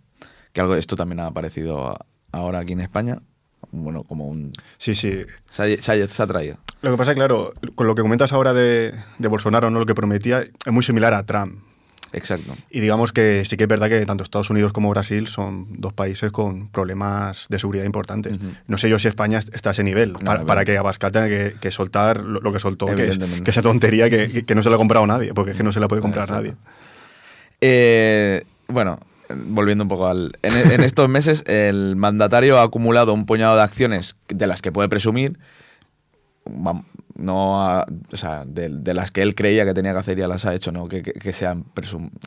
que 0.51 0.62
algo 0.62 0.75
esto 0.75 0.95
también 0.95 1.22
ha 1.22 1.27
aparecido 1.27 1.98
ahora 2.31 2.60
aquí 2.60 2.74
en 2.74 2.81
España, 2.81 3.19
bueno, 3.72 4.03
como 4.03 4.27
un... 4.27 4.51
Sí, 4.77 4.93
sí. 4.93 5.22
Se 5.50 5.63
ha, 5.63 5.81
se 5.81 6.03
ha- 6.03 6.07
se 6.07 6.22
ha 6.24 6.27
traído. 6.27 6.57
Lo 6.83 6.91
que 6.91 6.98
pasa, 6.98 7.15
claro, 7.15 7.53
con 7.74 7.88
lo 7.88 7.95
que 7.95 8.01
comentas 8.03 8.33
ahora 8.33 8.53
de, 8.53 8.93
de 9.17 9.27
Bolsonaro, 9.27 9.72
¿no? 9.72 9.79
lo 9.79 9.86
que 9.88 9.95
prometía, 9.95 10.41
es 10.41 10.72
muy 10.72 10.83
similar 10.83 11.13
a 11.15 11.24
Trump. 11.25 11.63
Exacto. 12.13 12.55
Y 12.70 12.79
digamos 12.79 13.12
que 13.12 13.43
sí 13.46 13.58
que 13.58 13.63
es 13.63 13.67
verdad 13.67 13.89
que 13.89 14.05
tanto 14.05 14.24
Estados 14.24 14.50
Unidos 14.50 14.72
como 14.72 14.89
Brasil 14.89 15.27
son 15.27 15.67
dos 15.70 15.93
países 15.93 16.32
con 16.32 16.70
problemas 16.70 17.48
de 17.50 17.60
seguridad 17.60 17.86
importantes. 17.86 18.38
No 18.67 18.77
sé 18.77 18.89
yo 18.89 19.00
si 19.00 19.08
España 19.08 19.39
está 19.39 19.70
a 19.70 19.72
ese 19.74 19.84
nivel, 19.84 20.13
No, 20.13 20.46
para, 20.46 20.63
que 20.63 20.77
Abascal 20.77 21.12
tenga 21.12 21.27
que, 21.27 21.55
que 21.60 21.72
soltar 21.72 22.22
lo, 22.22 22.39
lo 22.39 22.53
que 22.53 22.60
soltó, 22.60 22.86
que, 22.88 23.08
es, 23.08 23.17
que 23.17 23.51
esa 23.51 23.62
tontería 23.62 24.10
que, 24.10 24.46
no 24.55 24.63
se 24.63 24.70
la 24.70 24.75
ha 24.75 24.79
comprado 24.79 25.05
nadie, 25.08 25.34
porque 25.34 25.51
es 25.51 25.58
que 25.58 25.63
no 25.63 25.72
se 25.72 25.79
la 25.79 25.88
puede 25.88 26.01
comprar 26.01 26.25
Exacto. 26.25 26.43
nadie. 26.43 26.58
Eh, 27.62 28.43
bueno, 28.67 29.00
volviendo 29.29 29.84
un 29.84 29.88
poco 29.88 30.08
al... 30.08 30.34
En, 30.43 30.72
en 30.72 30.82
estos 30.82 31.10
meses 31.10 31.43
el 31.48 31.96
mandatario 31.96 32.60
ha 32.60 32.63
acumulado 32.63 33.13
un 33.13 33.25
puñado 33.25 33.55
de 33.55 33.63
acciones 33.63 34.15
de 34.27 34.48
las 34.48 34.62
que 34.62 34.72
puede 34.72 34.89
presumir, 34.89 35.39
no 37.15 37.62
a- 37.63 37.86
o 38.12 38.17
sea, 38.17 38.43
de, 38.46 38.70
de 38.70 38.93
las 38.93 39.12
que 39.12 39.22
él 39.22 39.36
creía 39.36 39.65
que 39.65 39.74
tenía 39.74 39.93
que 39.93 40.00
hacer 40.00 40.17
ya 40.17 40.27
las 40.27 40.46
ha 40.46 40.53
hecho, 40.53 40.72
no 40.72 40.88
que, 40.88 41.01
que, 41.03 41.13
que 41.13 41.34
sean 41.34 41.65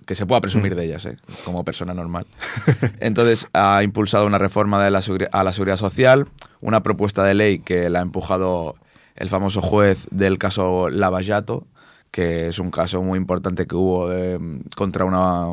que 0.06 0.14
se 0.14 0.26
pueda 0.26 0.40
presumir 0.40 0.74
de 0.76 0.84
ellas, 0.84 1.06
¿eh? 1.06 1.16
como 1.44 1.64
persona 1.64 1.92
normal. 1.94 2.26
Entonces 3.00 3.48
ha 3.52 3.82
impulsado 3.82 4.26
una 4.26 4.38
reforma 4.38 4.82
de 4.84 4.90
la 4.90 5.00
a 5.32 5.44
la 5.44 5.52
seguridad 5.52 5.76
social, 5.76 6.28
una 6.60 6.82
propuesta 6.82 7.24
de 7.24 7.34
ley 7.34 7.58
que 7.58 7.90
la 7.90 7.98
ha 7.98 8.02
empujado 8.02 8.74
el 9.16 9.28
famoso 9.28 9.60
juez 9.62 10.06
del 10.10 10.38
caso 10.38 10.88
Lavallato, 10.90 11.66
que 12.10 12.48
es 12.48 12.58
un 12.58 12.70
caso 12.70 13.02
muy 13.02 13.18
importante 13.18 13.66
que 13.66 13.74
hubo 13.74 14.08
mm, 14.08 14.60
contra 14.76 15.04
una 15.04 15.46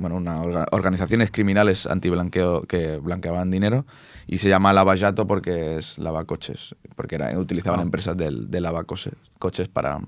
bueno, 0.00 0.16
una 0.16 0.42
orga- 0.42 0.66
organizaciones 0.72 1.30
criminales 1.30 1.86
antiblanqueo 1.86 2.62
que 2.62 2.96
blanqueaban 2.96 3.50
dinero 3.50 3.86
y 4.26 4.38
se 4.38 4.48
llama 4.48 4.72
lavallato 4.72 5.26
porque 5.26 5.76
es 5.76 5.98
lavacoches, 5.98 6.74
porque 6.96 7.14
era, 7.14 7.38
utilizaban 7.38 7.80
Ah. 7.80 7.84
empresas 7.84 8.16
del, 8.16 8.50
de 8.50 8.60
lavacoches 8.60 9.12
coches 9.38 9.68
para, 9.68 10.00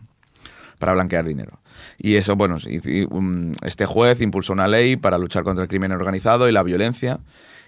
para 0.78 0.92
blanquear 0.94 1.24
dinero. 1.24 1.60
Y 1.98 2.16
eso, 2.16 2.34
bueno, 2.36 2.56
um, 3.10 3.52
este 3.62 3.86
juez 3.86 4.20
impulsó 4.20 4.52
una 4.52 4.66
ley 4.66 4.96
para 4.96 5.18
luchar 5.18 5.44
contra 5.44 5.62
el 5.64 5.68
crimen 5.68 5.92
organizado 5.92 6.48
y 6.48 6.52
la 6.52 6.62
violencia. 6.62 7.20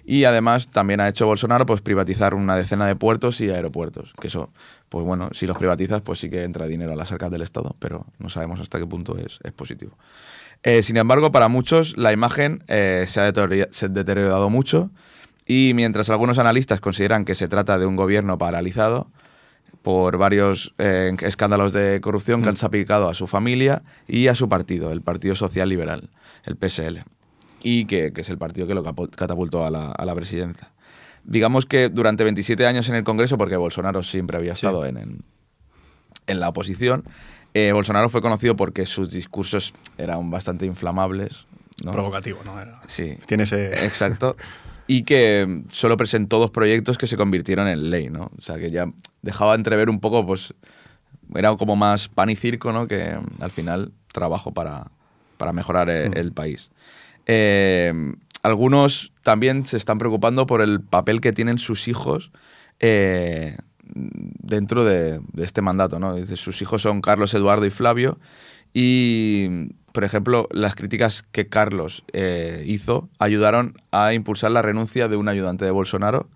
Y 0.06 0.24
además 0.24 0.68
también 0.68 1.00
ha 1.00 1.08
hecho 1.08 1.24
Bolsonaro 1.26 1.64
pues 1.64 1.80
privatizar 1.80 2.34
una 2.34 2.56
decena 2.56 2.86
de 2.86 2.94
puertos 2.94 3.40
y 3.40 3.48
aeropuertos. 3.50 4.12
Que 4.20 4.26
eso, 4.26 4.50
pues 4.90 5.02
bueno, 5.02 5.30
si 5.32 5.46
los 5.46 5.56
privatizas, 5.56 6.02
pues 6.02 6.18
sí 6.18 6.28
que 6.28 6.42
entra 6.42 6.66
dinero 6.66 6.92
a 6.92 6.96
las 6.96 7.10
arcas 7.10 7.30
del 7.30 7.40
Estado, 7.40 7.74
pero 7.78 8.04
no 8.18 8.28
sabemos 8.28 8.60
hasta 8.60 8.78
qué 8.78 8.86
punto 8.86 9.16
es, 9.16 9.38
es 9.42 9.52
positivo. 9.52 9.92
Eh, 10.66 10.82
sin 10.82 10.96
embargo, 10.96 11.30
para 11.30 11.48
muchos 11.48 11.96
la 11.98 12.12
imagen 12.12 12.64
eh, 12.68 13.04
se 13.06 13.20
ha 13.20 13.30
deteriori- 13.32 13.68
se 13.70 13.86
ha 13.86 13.88
deteriorado 13.88 14.48
mucho 14.50 14.90
y 15.46 15.72
mientras 15.74 16.08
algunos 16.10 16.38
analistas 16.38 16.80
consideran 16.80 17.24
que 17.26 17.34
se 17.34 17.48
trata 17.48 17.78
de 17.78 17.84
un 17.86 17.96
gobierno 17.96 18.38
paralizado 18.38 19.08
por 19.82 20.16
varios 20.16 20.74
eh, 20.78 21.14
escándalos 21.20 21.74
de 21.74 22.00
corrupción 22.00 22.42
que 22.42 22.48
han 22.48 22.56
salpicado 22.56 23.10
a 23.10 23.14
su 23.14 23.26
familia 23.26 23.82
y 24.08 24.28
a 24.28 24.34
su 24.34 24.48
partido, 24.48 24.90
el 24.92 25.02
Partido 25.02 25.34
Social 25.36 25.68
Liberal, 25.68 26.08
el 26.44 26.56
PSL, 26.56 27.04
y 27.62 27.84
que, 27.84 28.12
que 28.14 28.22
es 28.22 28.30
el 28.30 28.38
partido 28.38 28.66
que 28.66 28.74
lo 28.74 28.82
catapultó 28.82 29.66
a 29.66 29.70
la, 29.70 29.92
a 29.92 30.04
la 30.06 30.14
presidencia. 30.14 30.70
Digamos 31.24 31.66
que 31.66 31.90
durante 31.90 32.24
27 32.24 32.66
años 32.66 32.88
en 32.88 32.94
el 32.94 33.04
Congreso, 33.04 33.36
porque 33.36 33.56
Bolsonaro 33.56 34.02
siempre 34.02 34.38
había 34.38 34.54
Sí. 34.56 34.64
estado 34.66 34.86
en, 34.86 34.96
en- 34.96 35.20
en 36.26 36.40
la 36.40 36.48
oposición, 36.48 37.04
eh, 37.54 37.72
Bolsonaro 37.72 38.08
fue 38.10 38.20
conocido 38.20 38.56
porque 38.56 38.84
sus 38.84 39.10
discursos 39.10 39.72
eran 39.96 40.30
bastante 40.30 40.66
inflamables. 40.66 41.46
¿no? 41.84 41.92
Provocativo, 41.92 42.40
¿no? 42.44 42.60
Era- 42.60 42.80
Sí. 42.86 43.16
Tiene 43.26 43.44
ese... 43.44 43.84
Exacto. 43.84 44.36
Y 44.86 45.04
que 45.04 45.62
solo 45.70 45.96
presentó 45.96 46.38
dos 46.38 46.50
proyectos 46.50 46.98
que 46.98 47.06
se 47.06 47.16
convirtieron 47.16 47.68
en 47.68 47.90
ley, 47.90 48.10
¿no? 48.10 48.30
O 48.36 48.40
sea, 48.40 48.58
que 48.58 48.70
ya 48.70 48.86
dejaba 49.22 49.54
entrever 49.54 49.88
un 49.88 49.98
poco, 49.98 50.26
pues, 50.26 50.52
era 51.34 51.56
como 51.56 51.74
más 51.74 52.08
pan 52.08 52.28
y 52.28 52.36
circo, 52.36 52.70
¿no? 52.72 52.86
Que 52.86 53.16
al 53.40 53.50
final 53.50 53.92
trabajo 54.12 54.52
para, 54.52 54.90
para 55.38 55.52
mejorar 55.52 55.88
eh, 55.88 56.10
el, 56.14 56.32
país. 56.32 56.70
Eh, 57.26 57.92
algunos 58.42 59.12
también 59.22 59.64
se 59.64 59.78
están 59.78 59.96
preocupando 59.98 60.46
por 60.46 60.60
el 60.60 60.82
papel 60.82 61.20
que 61.22 61.32
tienen 61.32 61.58
sus 61.58 61.88
hijos 61.88 62.30
eh, 62.78 63.56
dentro 63.94 64.84
de, 64.84 65.20
de 65.32 65.44
este 65.44 65.62
mandato, 65.62 65.98
¿no? 65.98 66.14
Dice, 66.14 66.36
sus 66.36 66.60
hijos 66.62 66.82
son 66.82 67.00
Carlos, 67.00 67.34
Eduardo 67.34 67.66
y 67.66 67.70
Flavio 67.70 68.18
y, 68.72 69.68
por 69.92 70.04
ejemplo, 70.04 70.46
las 70.50 70.74
críticas 70.74 71.22
que 71.22 71.46
Carlos 71.48 72.02
eh, 72.12 72.64
hizo 72.66 73.08
ayudaron 73.18 73.74
a 73.92 74.12
impulsar 74.14 74.50
la 74.50 74.62
renuncia 74.62 75.08
de 75.08 75.16
un 75.16 75.28
ayudante 75.28 75.64
de 75.64 75.70
Bolsonaro, 75.70 76.28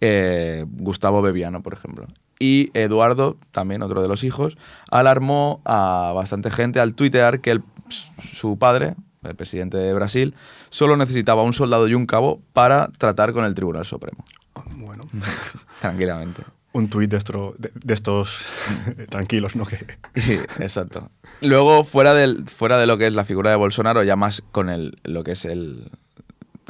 eh, 0.00 0.64
Gustavo 0.68 1.22
Bebiano, 1.22 1.62
por 1.62 1.72
ejemplo. 1.72 2.06
Y 2.38 2.70
Eduardo, 2.74 3.36
también 3.52 3.82
otro 3.82 4.02
de 4.02 4.08
los 4.08 4.24
hijos, 4.24 4.58
alarmó 4.90 5.60
a 5.64 6.12
bastante 6.14 6.50
gente 6.50 6.80
al 6.80 6.94
tuitear 6.94 7.40
que 7.40 7.52
el- 7.52 7.62
su 7.88 8.58
padre, 8.58 8.96
el 9.22 9.36
presidente 9.36 9.76
de 9.76 9.94
Brasil, 9.94 10.34
solo 10.68 10.96
necesitaba 10.96 11.42
un 11.44 11.52
soldado 11.52 11.86
y 11.88 11.94
un 11.94 12.06
cabo 12.06 12.42
para 12.52 12.88
tratar 12.98 13.32
con 13.32 13.44
el 13.44 13.54
Tribunal 13.54 13.84
Supremo. 13.84 14.24
Bueno, 14.76 15.04
Tranquilamente. 15.80 16.42
Un 16.72 16.88
tuit 16.88 17.10
de, 17.10 17.18
estro- 17.18 17.54
de- 17.58 17.70
de 17.74 17.94
estos 17.94 18.48
tranquilos, 19.10 19.56
¿no? 19.56 19.64
Que, 19.66 19.78
Sí, 20.14 20.38
exacto. 20.58 21.08
Luego, 21.40 21.84
fuera, 21.84 22.14
del, 22.14 22.44
fuera 22.48 22.78
de 22.78 22.86
lo 22.86 22.98
que 22.98 23.06
es 23.06 23.14
la 23.14 23.24
figura 23.24 23.50
de 23.50 23.56
Bolsonaro, 23.56 24.02
ya 24.02 24.16
más 24.16 24.42
con 24.52 24.68
el, 24.70 24.96
lo 25.04 25.24
que 25.24 25.32
es 25.32 25.44
el, 25.44 25.90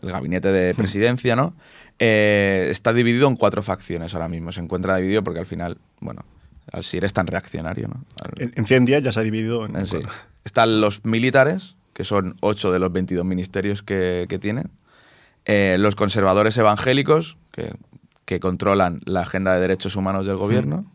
el 0.03 0.11
gabinete 0.11 0.51
de 0.53 0.75
presidencia, 0.75 1.37
¿no? 1.37 1.55
Eh, 1.99 2.69
está 2.71 2.93
dividido 2.93 3.29
en 3.29 3.37
cuatro 3.37 3.63
facciones 3.63 4.15
ahora 4.15 4.29
mismo. 4.29 4.51
Se 4.51 4.61
encuentra 4.61 4.97
dividido 4.97 5.23
porque 5.23 5.41
al 5.41 5.47
final, 5.47 5.77
bueno, 6.01 6.25
al- 6.73 6.85
si 6.85 6.97
eres 6.97 7.13
tan 7.13 7.27
reaccionario, 7.27 7.89
¿no? 7.89 8.05
Al- 8.21 8.33
en, 8.43 8.53
en 8.57 8.67
100 8.67 8.85
días 8.87 9.03
ya 9.03 9.13
se 9.13 9.21
ha 9.21 9.23
dividido 9.23 9.67
en... 9.67 9.77
en 9.77 9.87
sí. 9.87 9.99
Están 10.45 10.81
los 10.81 11.05
militares, 11.05 11.77
que 11.93 12.03
son 12.05 12.37
ocho 12.41 12.73
de 12.73 12.79
los 12.81 12.91
22 12.93 13.25
ministerios 13.25 13.83
que, 13.83 14.27
que 14.29 14.39
tienen. 14.41 14.71
Eh, 15.45 15.77
los 15.79 15.95
conservadores 15.95 16.57
evangélicos, 16.57 17.37
que, 17.53 17.73
que 18.33 18.41
controlan 18.41 19.01
la 19.05 19.21
agenda 19.21 19.53
de 19.53 19.61
derechos 19.61 19.95
humanos 19.95 20.25
del 20.25 20.37
gobierno. 20.37 20.91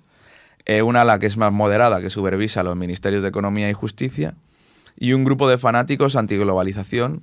Eh, 0.66 0.82
una 0.82 1.02
ala 1.02 1.20
que 1.20 1.28
es 1.28 1.38
más 1.38 1.54
moderada, 1.54 2.02
que 2.02 2.10
supervisa 2.10 2.64
los 2.64 2.76
ministerios 2.76 3.22
de 3.22 3.30
Economía 3.30 3.70
y 3.70 3.74
Justicia. 3.74 4.34
Y 4.98 5.14
un 5.14 5.24
grupo 5.24 5.48
de 5.48 5.60
fanáticos 5.60 6.16
antiglobalización 6.16 7.22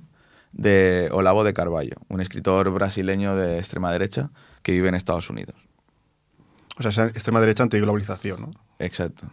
de 0.53 1.09
Olavo 1.11 1.43
de 1.43 1.53
Carvalho, 1.53 1.97
un 2.07 2.21
escritor 2.21 2.71
brasileño 2.71 3.35
de 3.35 3.57
extrema 3.57 3.91
derecha 3.91 4.29
que 4.63 4.71
vive 4.71 4.87
en 4.87 4.95
Estados 4.95 5.29
Unidos. 5.29 5.55
O 6.79 6.89
sea, 6.89 7.07
extrema 7.07 7.41
derecha 7.41 7.63
antiglobalización, 7.63 8.41
¿no? 8.41 8.51
Exacto. 8.79 9.27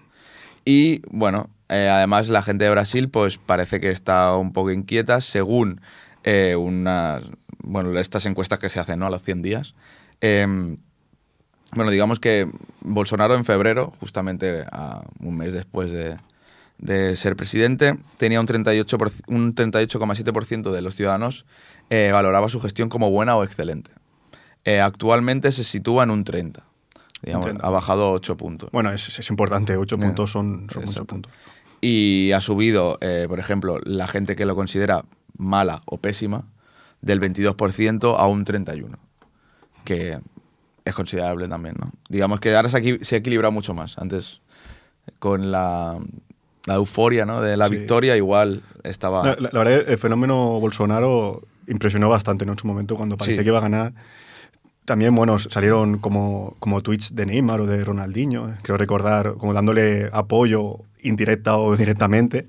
Y 0.65 1.03
bueno, 1.11 1.49
eh, 1.69 1.89
además 1.89 2.29
la 2.29 2.43
gente 2.43 2.65
de 2.65 2.71
Brasil 2.71 3.09
pues 3.09 3.39
parece 3.39 3.79
que 3.79 3.91
está 3.91 4.37
un 4.37 4.53
poco 4.53 4.73
inquieta 4.73 5.21
según 5.21 5.81
eh, 6.25 6.57
unas, 6.57 7.23
bueno, 7.62 7.97
estas 7.99 8.27
encuestas 8.27 8.59
que 8.59 8.69
se 8.69 8.81
hacen 8.81 8.99
¿no? 8.99 9.07
a 9.07 9.11
los 9.11 9.23
100 9.23 9.43
días. 9.43 9.75
Em, 10.23 10.79
bueno, 11.75 11.91
digamos 11.91 12.19
que 12.21 12.49
Bolsonaro 12.81 13.35
en 13.35 13.45
febrero, 13.45 13.93
justamente 14.00 14.64
a 14.73 15.02
un 15.21 15.37
mes 15.37 15.52
después 15.52 15.91
de, 15.91 16.17
de 16.79 17.17
ser 17.17 17.35
presidente, 17.37 17.99
tenía 18.19 18.41
un 18.41 18.47
38%, 18.47 18.97
por- 18.99 19.11
un 19.26 19.55
38,7% 19.55 20.71
de 20.71 20.81
los 20.83 20.95
ciudadanos 20.95 21.45
eh, 21.91 22.11
valoraba 22.12 22.49
su 22.49 22.61
gestión 22.61 22.88
como 22.88 23.11
buena 23.11 23.37
o 23.37 23.45
excelente. 23.45 23.91
Eh, 24.64 24.81
actualmente 24.81 25.50
se 25.52 25.64
sitúa 25.64 26.05
en 26.05 26.11
un 26.11 26.25
30%. 26.25 26.62
Digamos, 27.23 27.47
Un 27.47 27.52
30. 27.52 27.67
ha 27.67 27.71
bajado 27.71 28.11
8 28.12 28.37
puntos. 28.37 28.71
Bueno, 28.73 28.91
es, 28.93 29.19
es 29.19 29.31
importante, 29.31 29.76
8 29.76 29.97
Ya. 29.97 30.02
puntos 30.07 30.31
son, 30.33 30.67
son 30.73 30.85
muchos 30.85 31.07
puntos. 31.07 31.33
Y 31.81 32.33
ha 32.33 32.41
subido, 32.41 32.99
eh, 33.00 33.26
por 33.29 33.38
ejemplo, 33.38 33.79
la 33.85 34.07
gente 34.09 34.35
que 34.37 34.45
lo 34.47 34.55
considera 34.57 35.05
mala 35.37 35.83
o 35.87 35.99
pésima 35.99 36.47
del 37.00 37.21
22% 37.21 38.17
a 38.19 38.26
un 38.26 38.45
31%, 38.45 38.97
que 39.85 40.19
es 40.85 40.95
considerable 40.95 41.49
también, 41.49 41.77
¿no? 41.79 41.93
Digamos 42.09 42.41
que 42.41 42.55
ahora 42.57 42.69
se 42.69 42.77
ha, 42.77 42.81
equi- 42.81 43.03
se 43.03 43.15
ha 43.15 43.19
equilibrado 43.19 43.53
mucho 43.53 43.75
más. 43.75 43.99
Antes, 43.99 44.41
con 45.19 45.51
la, 45.53 45.99
la 46.67 46.75
euforia 46.75 47.25
¿no? 47.27 47.41
de 47.41 47.57
la 47.57 47.69
Sí. 47.69 47.77
victoria, 47.77 48.17
igual 48.17 48.62
estaba... 48.85 49.23
La, 49.25 49.37
la- 49.39 49.51
la 49.53 49.59
verdad, 49.65 49.85
el 49.89 49.99
fenómeno 49.99 50.59
Bolsonaro 50.61 51.43
impresionó 51.69 52.09
bastante 52.09 52.45
¿no? 52.47 52.53
en 52.53 52.59
su 52.59 52.67
momento 52.67 52.97
cuando 52.97 53.17
parecía 53.17 53.39
Sí. 53.41 53.45
que 53.45 53.49
iba 53.51 53.59
a 53.59 53.62
ganar. 53.62 53.93
También, 54.85 55.15
bueno, 55.15 55.39
salieron 55.39 55.99
como, 55.99 56.57
como 56.59 56.83
tweets 56.83 57.15
de 57.15 57.27
Neymar 57.27 57.61
o 57.61 57.67
de 57.67 57.85
Ronaldinho, 57.85 58.55
creo 58.62 58.77
recordar, 58.77 59.35
como 59.39 59.55
dándole 59.55 60.09
apoyo 60.12 60.79
indirecta 61.03 61.57
o 61.57 61.77
directamente. 61.77 62.47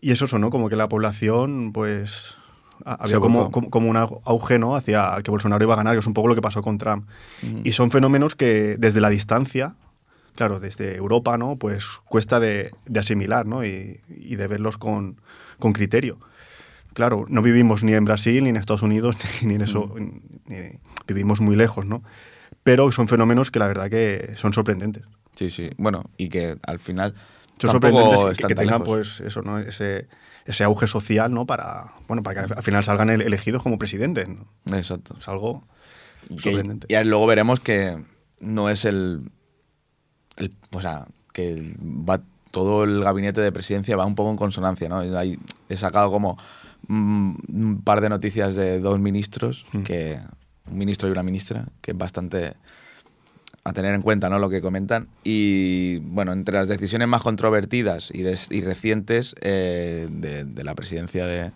Y 0.00 0.12
eso 0.12 0.28
sonó 0.28 0.50
como 0.50 0.68
que 0.68 0.76
la 0.76 0.88
población, 0.88 1.72
pues, 1.72 2.36
había 2.84 3.16
como, 3.20 3.50
como, 3.50 3.70
como 3.70 3.88
un 3.90 3.96
au- 3.96 4.20
auge, 4.24 4.58
¿no? 4.58 4.76
Hacia 4.76 5.20
que 5.22 5.30
Bolsonaro 5.30 5.64
iba 5.64 5.74
a 5.74 5.76
ganar, 5.76 5.94
que 5.94 6.00
es 6.00 6.06
un 6.06 6.14
poco 6.14 6.28
lo 6.28 6.34
que 6.34 6.42
pasó 6.42 6.62
con 6.62 6.78
Trump. 6.78 7.06
Y 7.64 7.72
son 7.72 7.90
fenómenos 7.90 8.34
que 8.34 8.76
desde 8.78 9.00
la 9.00 9.08
distancia, 9.10 9.74
claro, 10.34 10.60
desde 10.60 10.96
Europa, 10.96 11.36
¿no? 11.38 11.56
Pues 11.56 11.86
cuesta 12.06 12.40
de, 12.40 12.72
de 12.86 13.00
asimilar, 13.00 13.46
¿no? 13.46 13.64
Y, 13.64 14.00
y 14.08 14.36
de 14.36 14.46
verlos 14.46 14.78
con, 14.78 15.20
con 15.58 15.72
criterio. 15.72 16.18
Claro, 16.92 17.24
no 17.28 17.40
vivimos 17.42 17.84
ni 17.84 17.94
en 17.94 18.04
Brasil, 18.04 18.42
ni 18.42 18.50
en 18.50 18.56
Estados 18.56 18.82
Unidos, 18.82 19.16
ni 19.42 19.54
en 19.54 19.60
eso, 19.62 19.94
ni- 20.46 20.78
vivimos 21.06 21.40
muy 21.40 21.56
lejos, 21.56 21.86
¿no? 21.86 22.02
Pero 22.62 22.90
son 22.92 23.08
fenómenos 23.08 23.50
que 23.50 23.58
la 23.58 23.66
verdad 23.68 23.88
que 23.90 24.34
son 24.36 24.52
sorprendentes. 24.52 25.04
Sí, 25.34 25.50
sí. 25.50 25.70
Bueno, 25.78 26.04
y 26.18 26.28
que 26.28 26.56
al 26.66 26.78
final. 26.78 27.14
Son 27.68 27.80
tampoco 27.80 28.00
sorprendentes 28.02 28.38
que- 28.38 28.46
que, 28.48 28.54
tengan 28.54 28.82
pues 28.84 29.20
eso, 29.20 29.42
¿no? 29.42 29.58
Ese, 29.58 30.08
ese 30.46 30.64
auge 30.64 30.86
social, 30.86 31.32
¿no? 31.32 31.46
Para, 31.46 31.92
bueno, 32.08 32.22
para 32.22 32.46
que 32.46 32.54
al 32.54 32.62
final 32.62 32.84
salgan 32.84 33.10
ele- 33.10 33.26
elegidos 33.26 33.62
como 33.62 33.78
presidentes. 33.78 34.28
¿no? 34.28 34.76
Exacto. 34.76 35.14
Es 35.18 35.28
algo 35.28 35.64
Y 36.28 36.38
sorprendente. 36.38 36.86
y 36.88 37.04
luego 37.04 37.26
veremos 37.26 37.60
que 37.60 38.02
no 38.40 38.70
es 38.70 38.84
el, 38.84 39.30
el- 40.36 40.54
o 40.72 40.80
sea, 40.80 41.06
que 41.32 41.74
va 41.80 42.20
todo 42.50 42.84
el 42.84 43.02
gabinete 43.04 43.40
de 43.40 43.52
presidencia 43.52 43.96
va 43.96 44.04
un 44.06 44.14
poco 44.16 44.30
en 44.30 44.36
consonancia, 44.36 44.88
¿no? 44.88 44.98
Hay- 44.98 45.38
he 45.68 45.76
sacado 45.76 46.10
como 46.10 46.36
mm, 46.88 47.34
un 47.48 47.82
par 47.84 48.00
de 48.00 48.08
noticias 48.08 48.56
de 48.56 48.80
dos 48.80 48.98
ministros, 48.98 49.66
Mm. 49.72 49.82
que 49.82 50.18
un 50.68 50.78
ministro 50.78 51.08
y 51.08 51.12
una 51.12 51.22
ministra, 51.22 51.66
que 51.82 51.90
es 51.92 51.98
bastante 51.98 52.54
a 53.64 53.72
tener 53.72 53.94
en 53.94 54.02
cuenta, 54.02 54.28
¿no? 54.30 54.38
Lo 54.38 54.48
que 54.48 54.60
comentan. 54.62 55.08
Y 55.22 55.98
bueno, 55.98 56.32
entre 56.32 56.54
las 56.54 56.68
decisiones 56.68 57.08
más 57.08 57.22
controvertidas 57.22 58.10
y, 58.12 58.22
des- 58.22 58.48
y 58.50 58.62
recientes 58.62 59.34
eh, 59.42 60.08
de, 60.10 60.44
de 60.44 60.64
la 60.64 60.74
presidencia 60.74 61.26
de, 61.26 61.50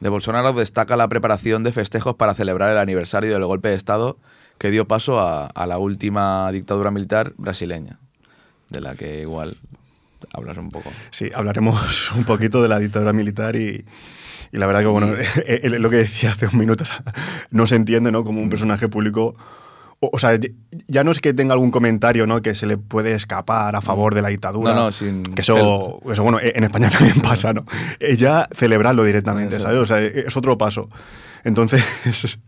de 0.00 0.08
Bolsonaro 0.08 0.52
destaca 0.54 0.96
la 0.96 1.08
preparación 1.08 1.62
de 1.62 1.72
festejos 1.72 2.14
para 2.16 2.34
celebrar 2.34 2.72
el 2.72 2.78
aniversario 2.78 3.32
del 3.32 3.44
golpe 3.44 3.68
de 3.68 3.74
Estado 3.74 4.16
que 4.58 4.70
dio 4.70 4.86
paso 4.88 5.20
a, 5.20 5.46
a 5.46 5.66
la 5.66 5.78
última 5.78 6.50
dictadura 6.52 6.90
militar 6.90 7.34
brasileña, 7.36 7.98
de 8.70 8.80
la 8.80 8.94
que 8.94 9.20
igual 9.20 9.56
hablas 10.32 10.56
un 10.58 10.70
poco. 10.70 10.90
Sí, 11.10 11.30
hablaremos 11.34 12.12
un 12.16 12.24
poquito 12.24 12.62
de 12.62 12.68
la 12.68 12.78
dictadura 12.78 13.12
militar 13.12 13.56
y, 13.56 13.84
y 14.52 14.56
la 14.58 14.66
verdad 14.66 14.80
que, 14.80 14.86
bueno, 14.86 15.08
lo 15.62 15.90
que 15.90 15.96
decía 15.96 16.32
hace 16.32 16.46
un 16.46 16.58
minuto, 16.58 16.84
o 16.84 16.86
sea, 16.86 17.02
no 17.50 17.66
se 17.66 17.76
entiende, 17.76 18.10
¿no? 18.12 18.24
Como 18.24 18.40
un 18.40 18.48
personaje 18.48 18.88
público... 18.88 19.36
O, 20.00 20.10
o 20.14 20.18
sea, 20.18 20.38
ya 20.88 21.04
no 21.04 21.10
es 21.10 21.20
que 21.20 21.34
tenga 21.34 21.52
algún 21.52 21.70
comentario, 21.70 22.26
¿no? 22.26 22.40
Que 22.40 22.54
se 22.54 22.66
le 22.66 22.78
puede 22.78 23.12
escapar 23.14 23.76
a 23.76 23.82
favor 23.82 24.14
de 24.14 24.22
la 24.22 24.28
dictadura. 24.28 24.72
No, 24.74 24.84
no, 24.86 24.92
sin 24.92 25.22
Que 25.22 25.42
eso, 25.42 26.00
eso, 26.10 26.22
bueno, 26.22 26.38
en 26.40 26.64
España 26.64 26.88
también 26.98 27.20
pasa, 27.20 27.52
¿no? 27.52 27.64
Ya 28.16 28.48
celebrarlo 28.54 29.04
directamente, 29.04 29.56
Eso. 29.56 29.64
¿sabes? 29.64 29.80
O 29.80 29.86
sea, 29.86 30.00
es 30.00 30.34
otro 30.36 30.56
paso. 30.56 30.88
Entonces, 31.44 31.84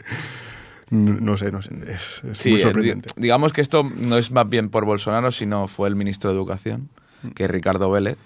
no 0.91 1.37
sé, 1.37 1.51
no 1.51 1.63
sé, 1.63 1.71
es, 1.89 2.23
es 2.31 2.39
Sí, 2.39 2.51
muy 2.51 2.59
eh, 2.61 2.63
sorprendente. 2.63 3.09
di- 3.17 3.23
digamos 3.23 3.53
que 3.53 3.61
esto 3.61 3.83
no 3.97 4.19
es 4.19 4.31
más 4.31 4.49
bien 4.49 4.69
por 4.69 4.85
Bolsonaro, 4.85 5.31
sino 5.33 5.69
fue 5.69 5.89
el 5.89 5.97
ministro 5.97 6.31
de 6.31 6.37
Educación, 6.37 6.89
que 7.35 7.45
es 7.45 7.51
Ricardo 7.51 7.91
Vélez, 7.91 8.19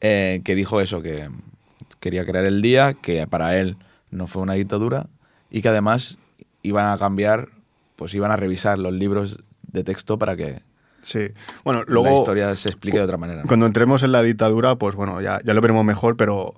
eh, 0.00 0.40
que 0.44 0.54
dijo 0.54 0.80
eso, 0.80 1.00
que 1.02 1.28
quería 2.00 2.24
crear 2.26 2.44
el 2.44 2.60
día, 2.60 2.94
que 2.94 3.26
para 3.26 3.56
él 3.58 3.76
no 4.10 4.26
fue 4.26 4.42
una 4.42 4.54
dictadura 4.54 5.06
y 5.50 5.62
que 5.62 5.68
además 5.68 6.18
iban 6.62 6.88
a 6.88 6.98
cambiar, 6.98 7.48
pues 7.96 8.14
iban 8.14 8.30
a 8.30 8.36
revisar 8.36 8.78
los 8.78 8.92
libros 8.92 9.42
de 9.62 9.84
texto 9.84 10.18
para 10.18 10.36
que 10.36 10.62
Sí. 11.04 11.30
Bueno, 11.64 11.82
luego... 11.88 12.06
la 12.08 12.14
historia 12.14 12.54
se 12.54 12.68
explique 12.68 12.96
de 12.98 13.02
otra 13.02 13.16
manera. 13.16 13.42
¿no? 13.42 13.48
Cuando 13.48 13.66
entremos 13.66 14.04
en 14.04 14.12
la 14.12 14.22
dictadura, 14.22 14.76
pues 14.76 14.94
bueno, 14.94 15.20
ya, 15.20 15.40
ya 15.44 15.52
lo 15.52 15.60
veremos 15.60 15.84
mejor, 15.84 16.16
pero 16.16 16.54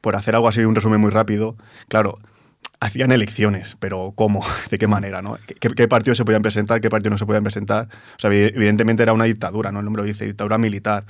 por 0.00 0.16
hacer 0.16 0.34
algo 0.34 0.48
así, 0.48 0.64
un 0.64 0.74
resumen 0.74 1.00
muy 1.00 1.10
rápido, 1.12 1.54
claro, 1.86 2.18
hacían 2.80 3.12
elecciones, 3.12 3.76
pero 3.78 4.12
¿cómo? 4.16 4.44
¿De 4.70 4.78
qué 4.78 4.88
manera? 4.88 5.22
¿no? 5.22 5.38
¿Qué, 5.46 5.70
qué 5.70 5.86
partidos 5.86 6.16
se 6.18 6.24
podían 6.24 6.42
presentar? 6.42 6.80
¿Qué 6.80 6.90
partidos 6.90 7.12
no 7.12 7.18
se 7.18 7.26
podían 7.26 7.44
presentar? 7.44 7.86
O 8.16 8.20
sea, 8.20 8.30
evi- 8.30 8.50
evidentemente 8.52 9.04
era 9.04 9.12
una 9.12 9.24
dictadura, 9.24 9.70
¿no? 9.70 9.78
El 9.78 9.84
nombre 9.84 10.02
lo 10.02 10.06
dice, 10.08 10.24
dictadura 10.26 10.58
militar. 10.58 11.04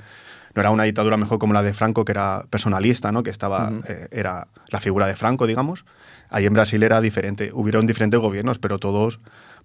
No 0.53 0.61
era 0.61 0.69
una 0.69 0.83
dictadura 0.83 1.17
mejor 1.17 1.39
como 1.39 1.53
la 1.53 1.63
de 1.63 1.73
Franco, 1.73 2.05
que 2.05 2.11
era 2.11 2.43
personalista, 2.51 3.11
¿no? 3.11 3.23
Que 3.23 3.31
estaba, 3.31 3.69
Ujú. 3.71 3.81
eh, 3.87 4.07
era 4.11 4.47
la 4.69 4.79
figura 4.79 5.07
de 5.07 5.15
Franco, 5.15 5.47
digamos. 5.47 5.85
Ahí 6.29 6.45
en 6.45 6.53
Brasil 6.53 6.83
era 6.83 7.01
diferente. 7.01 7.49
Hubieron 7.51 7.87
diferentes 7.87 8.19
gobiernos, 8.19 8.59
pero 8.59 8.77
todos 8.77 9.19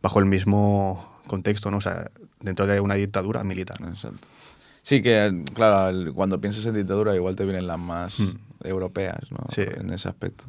bajo 0.04 0.18
el 0.18 0.26
mismo 0.26 1.08
contexto, 1.26 1.70
¿no? 1.70 1.78
O 1.78 1.80
sea, 1.80 2.10
dentro 2.40 2.66
de 2.66 2.78
una 2.78 2.94
dictadura 2.94 3.42
militar. 3.42 3.78
Exacto. 3.88 4.28
Sí, 4.82 5.00
que 5.00 5.42
claro, 5.54 6.12
cuando 6.14 6.38
piensas 6.42 6.66
en 6.66 6.74
dictadura 6.74 7.14
igual 7.14 7.34
te 7.36 7.44
vienen 7.44 7.66
las 7.66 7.78
más 7.78 8.18
europeas, 8.62 9.30
¿no? 9.30 9.38
Hmm. 9.48 9.52
Sí. 9.54 9.62
En 9.62 9.90
ese 9.94 10.08
aspecto. 10.10 10.44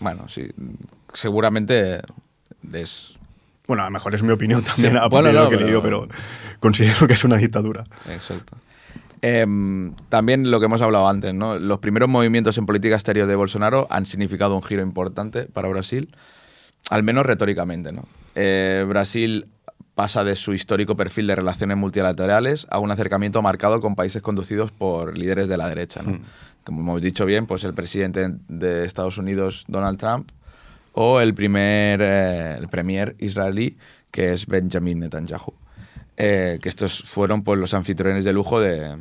Bueno, 0.00 0.28
sí, 0.28 0.48
seguramente 1.14 2.00
es 2.72 3.14
Bueno, 3.68 3.84
a 3.84 3.86
lo 3.86 3.92
mejor 3.92 4.16
es 4.16 4.22
mi 4.24 4.32
opinión 4.32 4.64
también, 4.64 4.94
Sí, 4.94 4.98
a 5.00 5.06
bueno, 5.08 5.30
no, 5.32 5.44
lo 5.44 5.48
que 5.48 5.56
pero- 5.56 5.66
leído, 5.66 5.82
pero 5.82 6.08
considero 6.58 7.06
que 7.06 7.12
es 7.14 7.22
una 7.22 7.36
dictadura. 7.36 7.84
Exacto. 8.08 8.56
Em, 9.22 9.94
también 10.08 10.50
lo 10.50 10.58
que 10.58 10.66
hemos 10.66 10.82
hablado 10.82 11.08
antes, 11.08 11.34
¿no? 11.34 11.56
Los 11.58 11.78
primeros 11.78 12.08
movimientos 12.08 12.58
en 12.58 12.66
política 12.66 12.96
exterior 12.96 13.28
de 13.28 13.36
Bolsonaro 13.36 13.86
han 13.90 14.06
significado 14.06 14.56
un 14.56 14.62
giro 14.62 14.82
importante 14.82 15.44
para 15.44 15.68
Brasil, 15.68 16.14
al 16.90 17.02
menos 17.04 17.26
retóricamente, 17.26 17.92
¿no? 17.92 18.04
Eh, 18.40 18.84
Brasil 18.88 19.48
pasa 19.96 20.22
de 20.22 20.36
su 20.36 20.54
histórico 20.54 20.96
perfil 20.96 21.26
de 21.26 21.34
relaciones 21.34 21.76
multilaterales 21.76 22.68
a 22.70 22.78
un 22.78 22.92
acercamiento 22.92 23.42
marcado 23.42 23.80
con 23.80 23.96
países 23.96 24.22
conducidos 24.22 24.70
por 24.70 25.18
líderes 25.18 25.48
de 25.48 25.56
la 25.56 25.68
derecha, 25.68 26.02
¿no? 26.02 26.12
Hmm. 26.12 26.22
Como 26.62 26.80
hemos 26.82 27.02
dicho 27.02 27.26
bien, 27.26 27.46
pues 27.46 27.64
el 27.64 27.74
presidente 27.74 28.28
de 28.46 28.84
Estados 28.84 29.18
Unidos, 29.18 29.64
Donald 29.66 29.98
Trump, 29.98 30.30
o 30.92 31.20
el 31.20 31.34
primer 31.34 32.00
eh, 32.00 32.56
el 32.58 32.68
premier 32.68 33.16
israelí, 33.18 33.76
que 34.12 34.32
es 34.32 34.46
Benjamin 34.46 35.00
Netanyahu. 35.00 35.54
Eh, 36.16 36.60
que 36.62 36.68
estos 36.68 37.02
fueron 37.02 37.42
pues, 37.42 37.58
los 37.58 37.74
anfitriones 37.74 38.24
de 38.24 38.32
lujo 38.32 38.60
de, 38.60 38.98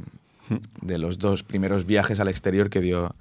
de 0.82 0.98
los 0.98 1.20
dos 1.20 1.44
primeros 1.44 1.86
viajes 1.86 2.20
al 2.20 2.28
exterior 2.28 2.72
que 2.72 2.82
dio 2.82 3.16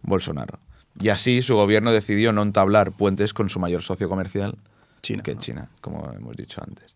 Bolsonaro. 0.00 0.58
Y 0.98 1.10
así 1.10 1.42
su 1.42 1.56
gobierno 1.56 1.92
decidió 1.92 2.32
no 2.32 2.40
entablar 2.40 2.92
puentes 2.92 3.34
con 3.34 3.50
su 3.50 3.60
mayor 3.60 3.82
socio 3.82 4.08
comercial, 4.08 4.56
China, 5.02 5.22
que. 5.22 5.36
China, 5.36 5.68
como 5.80 6.10
hemos 6.12 6.36
dicho 6.36 6.62
antes. 6.66 6.94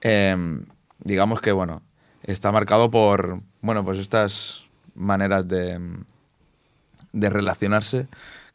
Em, 0.00 0.64
digamos 0.98 1.40
que, 1.40 1.52
bueno, 1.52 1.82
está 2.22 2.52
marcado 2.52 2.90
por, 2.90 3.40
bueno, 3.60 3.84
pues 3.84 3.98
estas 3.98 4.64
maneras 4.94 5.46
de, 5.48 5.78
de 7.12 7.30
relacionarse 7.30 8.06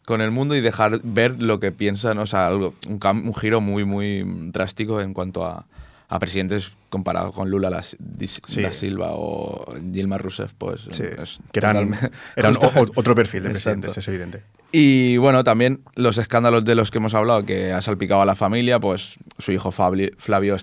con 0.05 0.21
el 0.21 0.31
mundo 0.31 0.55
y 0.55 0.61
dejar 0.61 1.01
ver 1.03 1.41
lo 1.41 1.59
que 1.59 1.71
piensan, 1.71 2.17
o 2.19 2.25
sea, 2.25 2.47
algo, 2.47 2.73
un, 2.87 2.99
un 3.03 3.35
giro 3.35 3.59
muy, 3.61 3.83
muy 3.85 4.23
drástico 4.51 5.01
en 5.01 5.13
cuanto 5.13 5.45
a, 5.45 5.65
a 6.07 6.19
presidentes 6.19 6.71
comparado 6.89 7.33
con 7.33 7.49
Lula 7.49 7.81
Sí. 7.83 8.61
da 8.61 8.71
Silva 8.71 9.09
o 9.11 9.75
Dilma 9.81 10.17
Rousseff, 10.17 10.53
pues 10.57 10.87
Sí, 10.91 11.03
es 11.03 11.39
que 11.51 11.59
eran, 11.59 11.91
otro 12.95 13.15
perfil 13.15 13.43
de 13.43 13.49
Exacto. 13.49 13.81
presidentes, 13.81 13.97
es 13.97 14.07
evidente. 14.07 14.43
Y 14.71 15.17
bueno, 15.17 15.43
también 15.43 15.81
los 15.95 16.17
escándalos 16.17 16.65
de 16.65 16.75
los 16.75 16.91
que 16.91 16.97
hemos 16.97 17.13
hablado, 17.13 17.45
que 17.45 17.71
ha 17.71 17.81
salpicado 17.81 18.21
a 18.21 18.25
la 18.25 18.35
familia, 18.35 18.79
pues 18.79 19.17
su 19.37 19.51
hijo 19.51 19.71
Flavio 19.71 20.57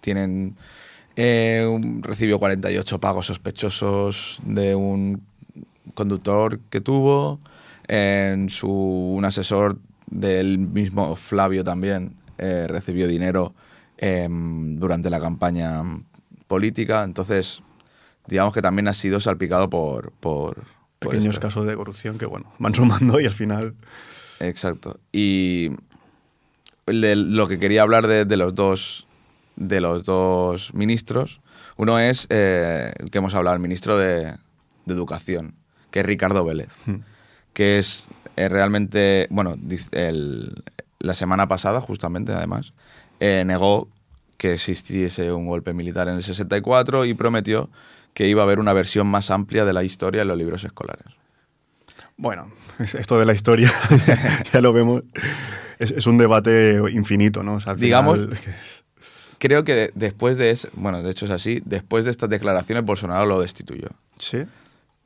tienen, 0.00 0.56
eh, 1.16 1.66
recibió 2.00 2.38
48 2.38 2.98
pagos 2.98 3.26
sospechosos 3.26 4.40
de 4.44 4.74
un 4.74 5.22
conductor 5.94 6.58
que 6.70 6.80
tuvo, 6.80 7.38
en 7.86 8.50
su, 8.50 8.70
un 8.70 9.24
asesor 9.24 9.78
del 10.06 10.58
mismo 10.58 11.14
Flavio 11.16 11.62
también 11.62 12.16
eh, 12.38 12.66
recibió 12.68 13.06
dinero 13.06 13.54
em, 13.98 14.76
durante 14.76 15.08
la 15.08 15.20
campaña 15.20 15.82
política, 16.48 17.04
entonces 17.04 17.62
digamos 18.26 18.52
que 18.54 18.62
también 18.62 18.88
ha 18.88 18.94
sido 18.94 19.20
salpicado 19.20 19.70
por 19.70 20.12
por 20.12 20.64
Pequeños 21.00 21.38
casos 21.38 21.66
de 21.66 21.74
corrupción 21.76 22.18
que, 22.18 22.26
bueno, 22.26 22.52
van 22.58 22.74
sumando 22.74 23.20
y 23.20 23.26
al 23.26 23.32
final... 23.32 23.74
Exacto. 24.38 24.98
Y 25.12 25.70
de 26.86 27.14
lo 27.16 27.46
que 27.46 27.58
quería 27.58 27.82
hablar 27.82 28.06
de, 28.06 28.24
de 28.24 28.36
los 28.36 28.54
dos 28.54 29.06
de 29.56 29.80
los 29.82 30.04
dos 30.04 30.72
ministros, 30.72 31.40
uno 31.76 31.98
es 31.98 32.26
eh, 32.30 32.92
el 32.98 33.10
que 33.10 33.18
hemos 33.18 33.34
hablado, 33.34 33.54
el 33.56 33.60
ministro 33.62 33.98
de, 33.98 34.24
de 34.86 34.94
Educación, 34.94 35.54
que 35.90 36.00
es 36.00 36.06
Ricardo 36.06 36.44
Vélez, 36.46 36.70
hmm, 36.86 36.94
que 37.52 37.78
es 37.78 38.06
eh, 38.36 38.48
realmente, 38.48 39.26
bueno, 39.30 39.56
el- 39.92 40.62
la 40.98 41.14
semana 41.14 41.46
pasada, 41.48 41.80
justamente, 41.82 42.32
además, 42.32 42.72
eh, 43.20 43.42
negó 43.46 43.88
que 44.38 44.54
existiese 44.54 45.30
un 45.32 45.46
golpe 45.46 45.74
militar 45.74 46.08
en 46.08 46.14
el 46.14 46.22
64 46.22 47.04
y 47.04 47.12
prometió 47.12 47.68
que 48.14 48.26
iba 48.28 48.42
a 48.42 48.44
haber 48.44 48.58
una 48.58 48.72
versión 48.72 49.06
más 49.06 49.30
amplia 49.30 49.64
de 49.64 49.72
la 49.72 49.82
historia 49.84 50.22
en 50.22 50.28
los 50.28 50.36
libros 50.38 50.64
escolares. 50.64 51.04
Bueno, 52.16 52.52
es- 52.78 52.94
esto 52.94 53.18
de 53.18 53.24
la 53.26 53.32
historia, 53.32 53.72
ya 54.52 54.60
lo 54.60 54.72
vemos, 54.72 55.02
es, 55.78 55.90
es 55.92 56.06
un 56.06 56.18
debate 56.18 56.80
infinito, 56.92 57.42
¿no? 57.42 57.54
O 57.54 57.60
sea, 57.60 57.72
al 57.72 57.78
Digamos- 57.78 58.16
final, 58.18 58.36
Creo 59.38 59.64
que 59.64 59.74
de- 59.74 59.90
después 59.94 60.36
de 60.36 60.50
eso, 60.50 60.68
bueno, 60.74 61.02
de 61.02 61.10
hecho 61.10 61.24
es 61.24 61.30
así, 61.30 61.62
después 61.64 62.04
de 62.04 62.10
estas 62.10 62.28
declaraciones 62.28 62.84
Bolsonaro 62.84 63.24
lo 63.24 63.40
destituyó. 63.40 63.88
Sí. 64.18 64.44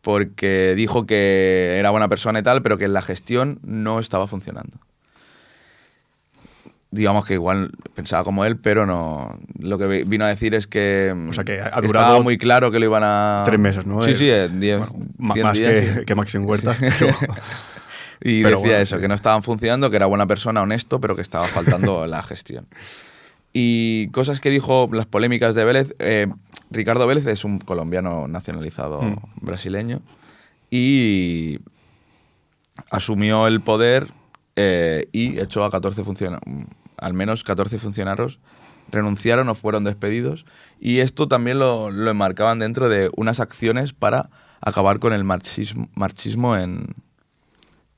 porque 0.00 0.74
dijo 0.76 1.06
que 1.06 1.76
era 1.78 1.88
buena 1.90 2.08
persona 2.08 2.40
y 2.40 2.42
tal, 2.42 2.60
pero 2.60 2.76
que 2.76 2.88
la 2.88 3.00
gestión 3.00 3.58
no 3.62 4.00
estaba 4.00 4.26
funcionando. 4.26 4.76
Digamos 6.94 7.26
que 7.26 7.34
igual 7.34 7.72
pensaba 7.94 8.22
como 8.22 8.44
él, 8.44 8.56
pero 8.56 8.86
no. 8.86 9.36
Lo 9.58 9.78
que 9.78 9.86
vi- 9.88 10.02
vino 10.04 10.24
a 10.24 10.28
decir 10.28 10.54
es 10.54 10.68
que, 10.68 11.12
O 11.28 11.32
sea, 11.32 11.42
que 11.42 11.54
ha 11.60 11.64
estaba 11.66 11.86
durado 11.86 12.22
muy 12.22 12.38
claro 12.38 12.70
que 12.70 12.78
lo 12.78 12.84
iban 12.84 13.02
a. 13.04 13.42
tres 13.44 13.58
meses, 13.58 13.84
¿no? 13.84 14.00
Sí, 14.02 14.12
Eh, 14.12 14.14
sí, 14.14 14.30
en 14.30 14.60
diez, 14.60 14.78
Bueno, 14.90 15.06
ma- 15.18 15.34
diez 15.34 15.44
más 15.44 15.58
días, 15.58 15.72
que, 15.72 15.94
sí. 16.00 16.04
que 16.06 16.14
Maxim 16.14 16.46
Huerta. 16.46 16.76
pero- 16.98 17.16
Y 18.20 18.42
Pero 18.42 18.56
decía 18.58 18.70
bueno, 18.70 18.82
eso, 18.82 18.96
sí. 18.96 19.02
que 19.02 19.08
no 19.08 19.14
estaban 19.14 19.42
funcionando, 19.42 19.90
que 19.90 19.96
era 19.96 20.06
buena 20.06 20.26
persona, 20.26 20.62
honesto, 20.62 21.00
pero 21.00 21.16
que 21.16 21.22
estaba 21.22 21.46
faltando 21.46 22.06
la 22.06 22.22
gestión. 22.22 22.64
Y 23.52 24.08
cosas 24.12 24.40
que 24.40 24.50
dijo, 24.50 24.88
las 24.92 25.06
polémicas 25.06 25.54
de 25.56 25.64
Vélez. 25.64 25.94
eh, 25.98 26.28
Ricardo 26.70 27.06
Vélez 27.06 27.26
es 27.26 27.44
un 27.44 27.58
colombiano 27.58 28.26
nacionalizado 28.28 29.02
Mm. 29.02 29.16
brasileño 29.42 30.00
y 30.70 31.58
asumió 32.90 33.46
el 33.46 33.60
poder 33.60 34.08
eh, 34.56 35.06
y 35.12 35.38
echó 35.40 35.64
a 35.64 35.70
14 35.70 36.04
funcionarios, 36.04 36.42
al 36.96 37.14
menos 37.14 37.44
14 37.44 37.78
funcionarios 37.78 38.38
renunciaron 38.90 39.48
o 39.48 39.54
fueron 39.54 39.84
despedidos 39.84 40.44
y 40.78 40.98
esto 40.98 41.26
también 41.28 41.58
lo, 41.58 41.90
lo 41.90 42.10
enmarcaban 42.10 42.58
dentro 42.58 42.88
de 42.88 43.10
unas 43.16 43.40
acciones 43.40 43.92
para 43.92 44.28
acabar 44.60 44.98
con 44.98 45.12
el 45.12 45.24
marxismo, 45.24 45.88
marxismo 45.94 46.56
en, 46.56 46.94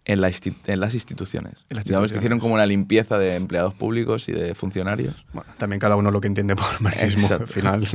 en, 0.04 0.20
la 0.20 0.28
en 0.66 0.80
las 0.80 0.94
instituciones. 0.94 1.54
En 1.68 1.76
las 1.76 1.84
Digamos 1.84 2.12
que 2.12 2.18
hicieron 2.18 2.36
instituciones. 2.36 2.40
como 2.42 2.54
una 2.54 2.66
limpieza 2.66 3.18
de 3.18 3.34
empleados 3.36 3.74
públicos 3.74 4.28
y 4.28 4.32
de 4.32 4.54
funcionarios. 4.54 5.26
bueno, 5.32 5.50
también 5.58 5.80
cada 5.80 5.96
uno 5.96 6.10
lo 6.10 6.20
que 6.20 6.28
entiende 6.28 6.54
por 6.56 6.80
marxismo 6.80 7.22
Exacto. 7.22 7.44
al 7.44 7.48
final. 7.48 7.88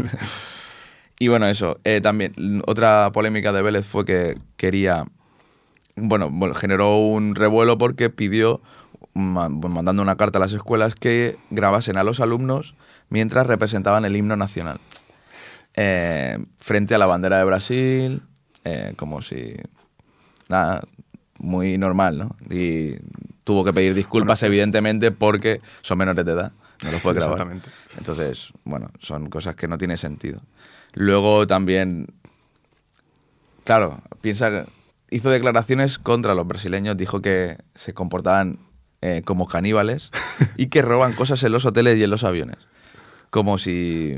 Y 1.19 1.27
bueno, 1.27 1.45
eso. 1.47 1.79
eh, 1.83 2.01
también, 2.01 2.33
otra 2.65 3.11
polémica 3.13 3.53
de 3.53 3.61
Vélez 3.61 3.85
fue 3.85 4.05
que 4.05 4.35
quería. 4.57 5.05
Bueno, 5.95 6.29
bueno, 6.31 6.55
generó 6.55 6.97
un 6.97 7.35
revuelo 7.35 7.77
porque 7.77 8.09
pidió, 8.09 8.61
mandando 9.13 10.01
una 10.01 10.15
carta 10.15 10.37
a 10.37 10.41
las 10.41 10.53
escuelas, 10.53 10.95
que 10.95 11.37
grabasen 11.49 11.97
a 11.97 12.03
los 12.03 12.19
alumnos 12.19 12.75
mientras 13.09 13.47
representaban 13.47 14.05
el 14.05 14.15
himno 14.15 14.35
nacional. 14.35 14.79
Eh, 15.73 16.37
frente 16.57 16.95
a 16.95 16.97
la 16.97 17.05
bandera 17.05 17.37
de 17.37 17.43
Brasil, 17.43 18.21
eh, 18.63 18.93
como 18.97 19.21
si. 19.21 19.55
Nada, 20.49 20.81
muy 21.37 21.77
normal, 21.77 22.17
¿no? 22.17 22.35
Y 22.53 22.97
tuvo 23.43 23.63
que 23.63 23.73
pedir 23.73 23.93
disculpas, 23.93 24.41
Bueno, 24.41 24.53
evidentemente, 24.53 25.11
porque 25.11 25.61
son 25.81 25.97
menores 25.97 26.25
de 26.25 26.31
edad. 26.31 26.51
No 26.83 26.91
los 26.91 27.01
puede 27.01 27.15
grabar. 27.15 27.35
Exactamente. 27.35 27.69
Entonces, 27.97 28.51
bueno, 28.63 28.91
son 28.99 29.29
cosas 29.29 29.55
que 29.55 29.67
no 29.67 29.77
tienen 29.77 29.97
sentido. 29.97 30.41
Luego 30.93 31.47
también, 31.47 32.07
claro, 33.63 34.01
piensa, 34.19 34.65
hizo 35.09 35.29
declaraciones 35.29 35.99
contra 35.99 36.33
los 36.33 36.47
brasileños, 36.47 36.97
dijo 36.97 37.21
que 37.21 37.57
se 37.75 37.93
comportaban 37.93 38.59
eh, 39.01 39.21
como 39.25 39.47
caníbales 39.47 40.11
y 40.57 40.67
que 40.67 40.81
roban 40.81 41.13
cosas 41.13 41.41
en 41.43 41.51
los 41.51 41.65
hoteles 41.65 41.97
y 41.97 42.03
en 42.03 42.09
los 42.09 42.23
aviones. 42.23 42.57
Como 43.29 43.57
si... 43.57 44.17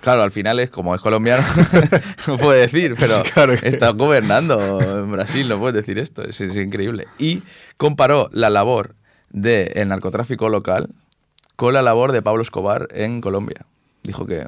Claro, 0.00 0.22
al 0.22 0.30
final 0.30 0.60
es 0.60 0.70
como 0.70 0.94
es 0.94 1.00
colombiano, 1.00 1.42
no 2.28 2.36
puede 2.36 2.60
decir, 2.60 2.94
pero 2.98 3.20
Claro 3.34 3.56
que- 3.56 3.68
está 3.68 3.90
gobernando 3.90 4.80
en 5.00 5.10
Brasil, 5.10 5.48
no 5.48 5.58
puedes 5.58 5.74
decir 5.74 5.98
esto, 5.98 6.22
es, 6.22 6.40
es 6.40 6.54
increíble. 6.56 7.08
Y 7.18 7.42
comparó 7.76 8.28
la 8.32 8.48
labor 8.48 8.94
del 9.30 9.88
narcotráfico 9.88 10.48
local 10.48 10.88
con 11.56 11.74
la 11.74 11.82
labor 11.82 12.12
de 12.12 12.22
Pablo 12.22 12.42
Escobar 12.42 12.86
en 12.92 13.20
Colombia. 13.20 13.66
Dijo 14.04 14.24
que, 14.24 14.46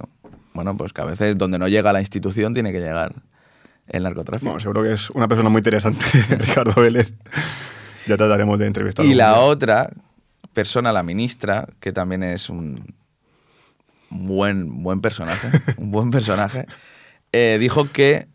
bueno, 0.55 0.77
pues 0.77 0.93
que 0.93 1.03
a 1.03 1.05
veces 1.05 1.37
donde 1.37 1.59
no 1.59 1.67
llega 1.67 1.93
la 1.93 2.01
institución 2.01 2.55
tiene 2.55 2.71
que 2.73 2.79
llegar 2.81 3.15
el 3.89 4.05
narcotráfico. 4.05 4.47
Bueno, 4.51 4.61
seguro 4.61 4.85
que 4.85 4.93
es 4.93 5.11
una 5.11 5.27
persona 5.27 5.49
muy 5.51 5.59
interesante, 5.59 6.05
Ricardo 6.31 6.81
Vélez. 6.81 7.11
Ya 8.11 8.17
trataremos 8.17 8.59
de 8.59 8.67
entrevistarlo. 8.67 9.11
y 9.11 9.15
la 9.15 9.31
día. 9.35 9.41
otra 9.41 9.91
persona, 10.53 10.93
la 10.93 11.03
ministra, 11.05 11.69
que 11.79 11.93
también 11.93 12.23
es 12.25 12.51
un 12.51 12.95
buen, 14.11 14.83
buen 14.83 15.01
personaje, 15.01 15.49
un 15.77 15.91
buen 15.91 16.11
personaje, 16.11 16.67
eh, 17.33 17.59
dijo 17.61 17.89
que 17.93 18.27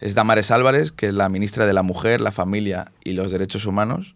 es 0.00 0.14
Damares 0.14 0.50
Álvarez, 0.50 0.92
que 0.92 1.06
es 1.08 1.14
la 1.14 1.28
ministra 1.30 1.64
de 1.66 1.72
la 1.72 1.82
Mujer, 1.82 2.20
la 2.20 2.32
Familia 2.32 2.92
y 3.02 3.12
los 3.14 3.30
Derechos 3.32 3.64
Humanos. 3.66 4.14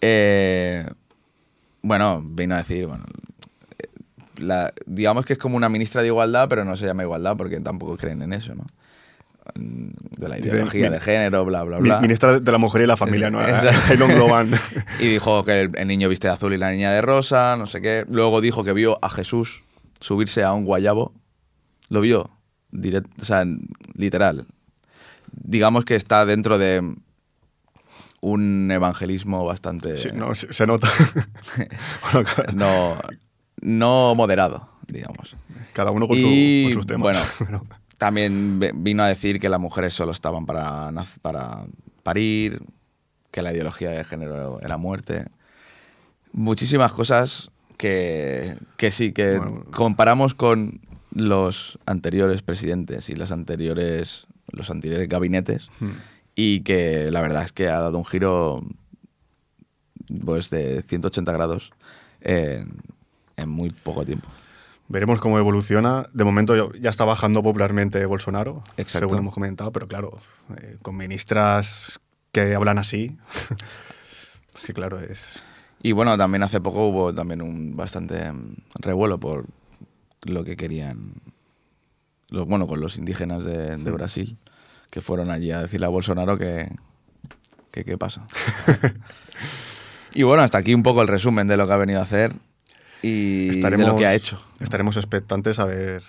eh, 0.00 0.88
bueno, 1.82 2.22
vino 2.24 2.54
a 2.54 2.58
decir, 2.58 2.86
bueno, 2.86 3.04
eh, 3.78 3.86
la- 4.38 4.72
digamos 4.86 5.24
que 5.24 5.34
es 5.34 5.38
como 5.38 5.56
una 5.56 5.68
ministra 5.68 6.00
de 6.02 6.08
igualdad, 6.08 6.48
pero 6.48 6.64
no 6.64 6.74
se 6.76 6.86
llama 6.86 7.02
igualdad 7.02 7.36
porque 7.36 7.60
tampoco 7.60 7.96
creen 7.96 8.22
en 8.22 8.32
eso, 8.32 8.54
¿no? 8.54 8.64
De 9.54 10.28
la 10.28 10.38
ideología 10.38 10.90
de 10.90 11.00
género, 11.00 11.44
bla, 11.44 11.62
bla, 11.64 11.78
bla. 11.78 12.00
Ministra 12.00 12.38
de 12.40 12.52
la 12.52 12.58
Mujer 12.58 12.82
y 12.82 12.86
la 12.86 12.96
Familia, 12.96 13.30
¿no? 13.30 13.40
Exacto. 13.40 13.78
Ahí 13.88 13.96
lo 13.96 14.06
engloban. 14.06 14.50
Y 15.00 15.06
dijo 15.08 15.44
que 15.44 15.62
el, 15.62 15.70
el 15.76 15.88
niño 15.88 16.08
viste 16.08 16.28
de 16.28 16.34
azul 16.34 16.52
y 16.52 16.58
la 16.58 16.70
niña 16.70 16.92
de 16.92 17.00
rosa, 17.02 17.56
no 17.56 17.66
sé 17.66 17.80
qué. 17.80 18.04
Luego 18.08 18.40
dijo 18.40 18.64
que 18.64 18.72
vio 18.72 18.98
a 19.02 19.08
Jesús 19.08 19.62
subirse 20.00 20.42
a 20.44 20.52
un 20.52 20.64
guayabo. 20.64 21.12
Lo 21.88 22.00
vio, 22.00 22.30
direct- 22.72 23.08
o 23.20 23.24
sea, 23.24 23.44
literal. 23.94 24.46
Digamos 25.32 25.84
que 25.84 25.94
está 25.96 26.26
dentro 26.26 26.58
de 26.58 26.94
un 28.20 28.68
evangelismo 28.72 29.44
bastante 29.44 29.96
Sí, 29.96 30.08
no, 30.12 30.34
se, 30.34 30.52
se 30.52 30.66
nota. 30.66 30.88
Bueno, 32.12 32.28
cada, 32.34 32.52
no, 32.52 32.96
no 33.60 34.14
moderado, 34.14 34.68
digamos. 34.86 35.36
cada 35.72 35.90
uno 35.92 36.08
con, 36.08 36.16
su- 36.16 36.22
Y, 36.26 36.64
con 36.64 36.72
sus 36.74 36.86
temas. 36.86 37.02
bueno, 37.38 37.64
También 37.98 38.60
vino 38.76 39.02
a 39.02 39.08
decir 39.08 39.38
que 39.40 39.48
las 39.48 39.60
mujeres 39.60 39.92
solo 39.92 40.12
estaban 40.12 40.46
para, 40.46 40.90
para 41.20 41.66
parir, 42.02 42.62
que 43.30 43.42
la 43.42 43.52
ideología 43.52 43.90
de 43.90 44.04
género 44.04 44.60
era 44.62 44.76
muerte. 44.76 45.26
Muchísimas 46.32 46.92
cosas 46.92 47.50
que, 47.76 48.56
que 48.76 48.90
sí, 48.92 49.12
que 49.12 49.38
Bueno. 49.38 49.64
comparamos 49.72 50.34
con 50.34 50.80
los 51.12 51.78
anteriores 51.86 52.42
presidentes 52.42 53.08
y 53.10 53.14
los 53.16 53.32
anteriores, 53.32 54.26
los 54.52 54.70
anteriores 54.70 55.08
gabinetes 55.08 55.68
Hmm. 55.80 55.90
y 56.36 56.60
que 56.60 57.10
la 57.10 57.20
verdad 57.20 57.42
es 57.44 57.52
que 57.52 57.68
ha 57.68 57.80
dado 57.80 57.98
un 57.98 58.04
giro 58.04 58.62
pues 60.24 60.50
de 60.50 60.82
180 60.82 61.32
grados 61.32 61.72
en, 62.20 62.74
en 63.36 63.48
muy 63.48 63.70
poco 63.70 64.04
tiempo. 64.04 64.28
Veremos 64.88 65.20
cómo 65.20 65.38
evoluciona. 65.38 66.08
De 66.12 66.24
momento 66.24 66.72
ya- 66.74 66.88
está 66.90 67.04
bajando 67.04 67.42
popularmente 67.42 68.04
Bolsonaro, 68.06 68.62
Exacto. 68.76 69.06
según 69.08 69.18
hemos 69.22 69.34
comentado, 69.34 69.70
pero 69.72 69.86
claro, 69.86 70.18
eh, 70.60 70.76
con 70.82 70.96
ministras 70.96 72.00
que 72.32 72.54
hablan 72.54 72.78
así, 72.78 73.16
sí, 74.58 74.72
claro, 74.72 74.98
es... 75.00 75.42
Y 75.82 75.92
bueno, 75.92 76.16
también 76.18 76.42
hace 76.42 76.60
poco 76.60 76.88
hubo 76.88 77.14
también 77.14 77.40
un 77.42 77.76
bastante 77.76 78.32
mm, 78.32 78.54
revuelo 78.80 79.18
por 79.20 79.44
lo 80.24 80.42
que 80.42 80.56
querían, 80.56 81.12
los, 82.30 82.46
bueno, 82.48 82.66
con 82.66 82.80
los 82.80 82.96
indígenas 82.98 83.44
de, 83.44 83.76
de 83.76 83.90
Brasil, 83.92 84.36
que 84.90 85.00
fueron 85.00 85.30
allí 85.30 85.52
a 85.52 85.62
decirle 85.62 85.86
a 85.86 85.90
Bolsonaro 85.90 86.36
que 86.38 86.70
que 87.70 87.84
qué 87.84 87.96
pasa. 87.98 88.26
y 90.14 90.22
bueno, 90.22 90.42
hasta 90.42 90.58
aquí 90.58 90.74
un 90.74 90.82
poco 90.82 91.02
el 91.02 91.08
resumen 91.08 91.46
de 91.46 91.56
lo 91.56 91.66
que 91.66 91.72
ha 91.74 91.76
venido 91.76 92.00
a 92.00 92.02
hacer 92.04 92.34
y 93.02 93.60
de 93.60 93.70
lo 93.78 93.96
que 93.96 94.06
ha 94.06 94.14
hecho. 94.14 94.42
Estaremos 94.60 94.96
expectantes 94.96 95.58
a 95.58 95.64
ver, 95.64 96.02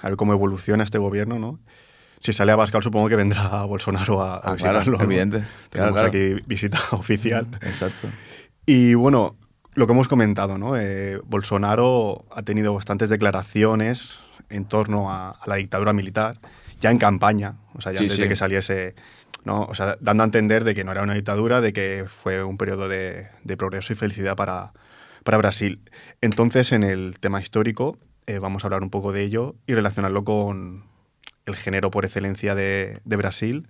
a 0.00 0.08
ver 0.08 0.16
cómo 0.16 0.32
evoluciona 0.32 0.84
este 0.84 0.98
gobierno, 0.98 1.38
¿no? 1.38 1.58
Si 2.20 2.32
sale 2.32 2.50
a 2.52 2.56
Bascal, 2.56 2.82
supongo 2.82 3.08
que 3.08 3.14
vendrá 3.16 3.62
Bolsonaro 3.64 4.20
a, 4.22 4.34
a 4.34 4.36
Ah, 4.38 4.56
claro, 4.56 4.78
visitarlo. 4.78 4.98
¿no? 4.98 5.04
evidente. 5.04 5.38
Claro, 5.38 5.58
Tenemos 5.70 5.92
claro. 5.92 6.08
aquí 6.08 6.42
visita 6.46 6.78
oficial. 6.92 7.46
Exacto. 7.62 8.08
Y 8.66 8.94
bueno, 8.94 9.36
lo 9.74 9.86
que 9.86 9.92
hemos 9.92 10.08
comentado, 10.08 10.58
¿no? 10.58 10.76
Eh, 10.76 11.20
Bolsonaro 11.26 12.24
ha 12.32 12.42
tenido 12.42 12.74
bastantes 12.74 13.08
declaraciones 13.08 14.18
en 14.50 14.64
torno 14.64 15.12
a, 15.12 15.30
a 15.30 15.46
la 15.48 15.56
dictadura 15.56 15.92
militar, 15.92 16.38
ya 16.80 16.90
en 16.90 16.98
campaña, 16.98 17.54
o 17.74 17.80
sea, 17.80 17.92
ya 17.92 17.98
Sí, 17.98 18.04
antes 18.04 18.16
sí. 18.16 18.22
de 18.22 18.28
que 18.28 18.36
saliese, 18.36 18.94
¿no? 19.44 19.62
O 19.62 19.74
sea, 19.74 19.96
dando 20.00 20.24
a 20.24 20.26
entender 20.26 20.64
de 20.64 20.74
que 20.74 20.82
no 20.84 20.90
era 20.92 21.02
una 21.02 21.14
dictadura, 21.14 21.60
de 21.60 21.72
que 21.72 22.04
fue 22.08 22.42
un 22.42 22.56
periodo 22.58 22.88
de, 22.88 23.28
de 23.44 23.56
progreso 23.56 23.92
y 23.92 23.96
felicidad 23.96 24.34
para, 24.36 24.72
para 25.24 25.38
Brasil. 25.38 25.80
Entonces, 26.20 26.72
en 26.72 26.82
el 26.82 27.18
tema 27.20 27.40
histórico, 27.40 27.98
eh, 28.26 28.38
vamos 28.38 28.64
a 28.64 28.66
hablar 28.66 28.82
un 28.82 28.90
poco 28.90 29.12
de 29.12 29.22
ello 29.22 29.54
y 29.66 29.74
relacionarlo 29.74 30.24
con 30.24 30.84
el 31.46 31.56
género 31.56 31.90
por 31.90 32.04
excelencia 32.04 32.54
de, 32.54 33.00
de 33.04 33.16
Brasil, 33.16 33.68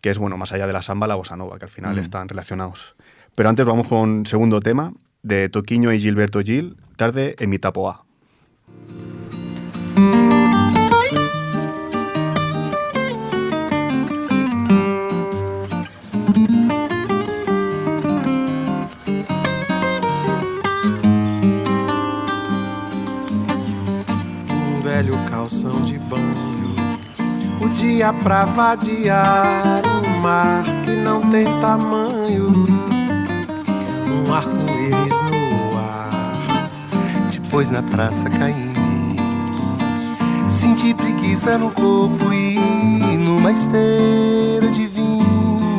que 0.00 0.10
es, 0.10 0.18
bueno, 0.18 0.36
más 0.36 0.52
allá 0.52 0.66
de 0.66 0.72
la 0.72 0.82
samba, 0.82 1.06
la 1.06 1.14
bossa 1.16 1.36
nova, 1.36 1.58
que 1.58 1.64
al 1.66 1.70
final 1.70 1.96
Mm. 1.96 1.98
están 1.98 2.28
relacionados. 2.28 2.94
Pero 3.34 3.48
antes 3.48 3.66
vamos 3.66 3.88
con 3.88 4.26
segundo 4.26 4.60
tema 4.60 4.92
de 5.22 5.48
Toquiño 5.48 5.92
y 5.92 6.00
Gilberto 6.00 6.40
Gil, 6.40 6.76
tarde 6.96 7.34
en 7.38 7.50
Mitapoa. 7.50 8.04
Dia 27.94 28.12
pra 28.12 28.44
vadiar 28.44 29.80
um 29.86 30.20
mar 30.20 30.64
que 30.84 30.90
não 30.96 31.30
tem 31.30 31.44
tamanho, 31.60 32.64
um 34.08 34.34
arco-íris 34.34 35.20
no 35.30 35.78
ar. 35.78 36.68
Depois 37.30 37.70
na 37.70 37.82
praça 37.82 38.28
caí 38.28 38.52
em 38.52 38.80
mim, 38.80 39.16
senti 40.48 40.92
preguiça 40.92 41.56
no 41.56 41.70
corpo 41.70 42.32
e 42.32 43.16
numa 43.16 43.52
esteira 43.52 44.66
de 44.72 44.88
vinho, 44.88 45.78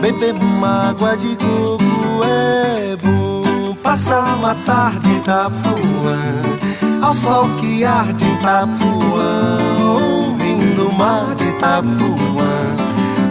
beber 0.00 0.34
uma 0.40 0.88
água 0.88 1.14
de 1.14 1.36
coco 1.36 2.24
é 2.24 2.96
bom. 2.96 3.74
Passar 3.82 4.34
uma 4.36 4.54
tarde 4.54 5.10
em 5.10 5.18
Itapuã, 5.18 6.18
ao 7.02 7.12
sol 7.12 7.50
que 7.60 7.84
arde 7.84 8.24
em 8.24 8.34
Itapuã, 8.34 9.65
mar 10.96 11.34
de 11.34 11.48
Itapuã, 11.48 12.52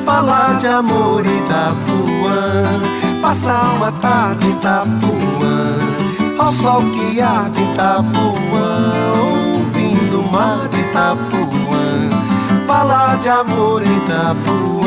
falar 0.06 0.58
de 0.58 0.68
amor 0.68 1.26
Itapuã, 1.26 3.22
passar 3.22 3.74
uma 3.76 3.92
tarde 3.92 4.50
Itapuã, 4.50 6.38
ao 6.38 6.52
sol 6.52 6.84
que 6.92 7.20
arde 7.20 7.62
Itapuã, 7.62 8.70
ouvindo 9.56 10.22
o 10.22 10.32
mar 10.32 10.68
de 10.70 10.82
Itapuã, 10.82 12.10
falar 12.68 13.18
de 13.18 13.30
amor 13.30 13.82
Itapuã. 13.82 14.85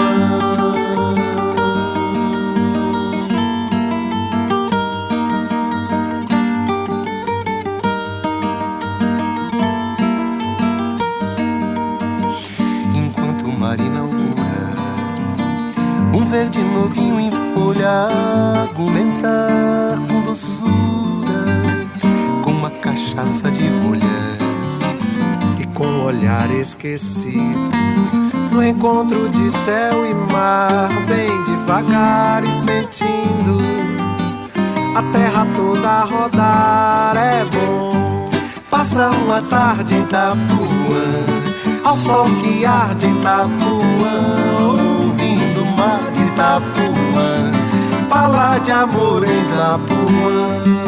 Esquecido. 26.78 27.70
No 28.52 28.64
encontro 28.64 29.28
de 29.28 29.50
céu 29.50 30.06
e 30.06 30.14
mar, 30.32 30.88
bem 31.08 31.42
devagar 31.42 32.44
e 32.44 32.52
sentindo. 32.52 33.58
A 34.94 35.02
terra 35.12 35.46
toda 35.56 36.04
rodar 36.04 37.16
é 37.16 37.44
bom. 37.44 38.30
passar 38.70 39.10
uma 39.10 39.42
tarde 39.42 39.96
em 39.96 40.02
Itapuã. 40.02 40.38
Ao 41.84 41.96
sol 41.96 42.26
que 42.36 42.64
arde 42.64 43.06
em 43.06 43.18
Itapuã 43.18 44.16
ouvindo 44.60 45.62
o 45.62 45.76
mar 45.76 46.00
de 46.12 46.22
Itapuã. 46.22 47.52
Falar 48.08 48.60
de 48.60 48.70
amor 48.70 49.24
em 49.24 49.42
Itapuã 49.42 50.87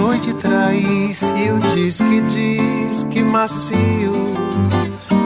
noite 0.00 0.32
traz 0.34 1.34
E 1.36 1.50
o 1.50 1.58
diz 1.74 1.98
que 1.98 2.20
diz 2.22 3.04
que 3.04 3.22
macio 3.22 4.30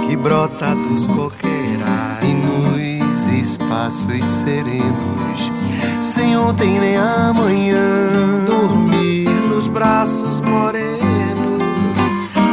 que 0.06 0.16
brota 0.16 0.74
dos 0.74 1.06
coqueirais. 1.06 2.22
e 2.22 2.34
nos 2.34 3.26
espaços 3.26 4.24
serenos, 4.24 5.52
sem 6.00 6.36
ontem 6.36 6.78
nem 6.78 6.96
amanhã. 6.96 8.44
dormir 8.46 9.28
nos 9.48 9.66
braços 9.68 10.40
morenos 10.40 11.62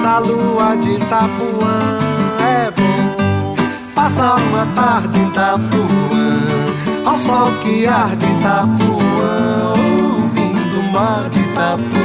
da 0.04 0.18
lua 0.20 0.76
de 0.78 0.92
Itapuã 0.92 2.00
é 2.40 2.72
bom. 2.72 3.56
Passar 3.94 4.38
uma 4.38 4.66
tarde 4.68 5.20
em 5.20 5.28
Itapuã, 5.28 7.06
ao 7.06 7.16
sol 7.16 7.52
que 7.62 7.86
arde 7.86 8.26
em 8.26 8.40
Itapuã, 8.40 9.74
ouvindo 10.16 10.80
o 10.80 10.92
mar 10.92 11.30
de 11.30 11.40
Itapuã, 11.40 12.01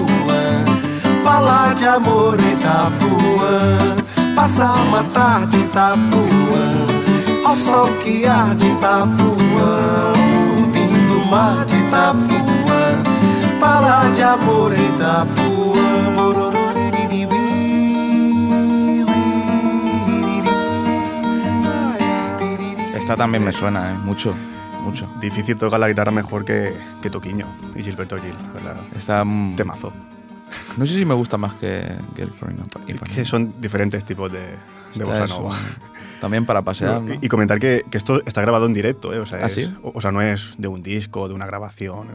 falar 1.26 1.74
de 1.74 1.86
amor 1.86 2.36
em 2.40 2.52
Itapuã. 2.52 4.34
Passar 4.36 4.74
uma 4.86 5.02
tarde 5.04 5.56
em 5.56 5.64
Itapuã, 5.64 6.66
ao 7.44 7.54
sol 7.54 7.88
que 8.02 8.24
arde 8.26 8.66
em 8.66 8.72
Itapuã, 8.74 9.74
ouvindo 10.58 11.14
o 11.20 11.26
mar 11.26 11.64
de 11.64 11.76
Itapuã, 11.78 12.84
falar 13.58 14.12
de 14.12 14.22
amor 14.22 14.72
em 14.72 14.86
Itapuã. 14.94 15.56
Esta 22.94 23.16
también 23.16 23.44
me 23.44 23.52
suena, 23.52 23.92
¿eh? 23.92 23.94
Mucho, 24.04 24.34
mucho. 24.82 25.06
Difícil 25.20 25.56
tocar 25.56 25.78
la 25.78 25.86
guitarra 25.86 26.10
mejor 26.10 26.44
que, 26.44 26.76
que 27.00 27.08
Toquiño 27.08 27.46
y 27.76 27.82
Gilberto 27.82 28.16
Gil, 28.18 28.34
¿verdad? 28.52 28.78
Está, 28.96 29.24
mm, 29.24 29.54
Temazo. 29.54 29.92
No 30.76 30.86
sé 30.86 30.94
si 30.94 31.04
me 31.04 31.14
gusta 31.14 31.36
más 31.36 31.54
que, 31.54 31.82
Pa- 32.16 32.80
Ipanema. 32.86 33.14
Que 33.14 33.24
son 33.24 33.60
diferentes 33.60 34.04
tipos 34.04 34.30
de, 34.32 34.40
de 34.94 35.04
bossa 35.04 35.26
nova. 35.26 35.50
un- 35.50 35.96
También 36.20 36.46
para 36.46 36.62
pasear, 36.62 37.02
¿no? 37.02 37.14
Y, 37.14 37.18
y 37.22 37.28
comentar 37.28 37.58
que, 37.58 37.82
que 37.90 37.98
esto 37.98 38.22
está 38.24 38.40
grabado 38.40 38.66
en 38.66 38.72
directo, 38.72 39.12
¿eh? 39.12 39.18
o, 39.18 39.26
sea, 39.26 39.38
¿Ah, 39.42 39.46
es- 39.46 39.52
sí? 39.54 39.74
o, 39.82 39.92
o 39.94 40.00
sea, 40.00 40.12
no 40.12 40.22
es 40.22 40.54
de 40.58 40.68
un 40.68 40.82
disco, 40.82 41.28
de 41.28 41.34
una 41.34 41.46
grabación. 41.46 42.08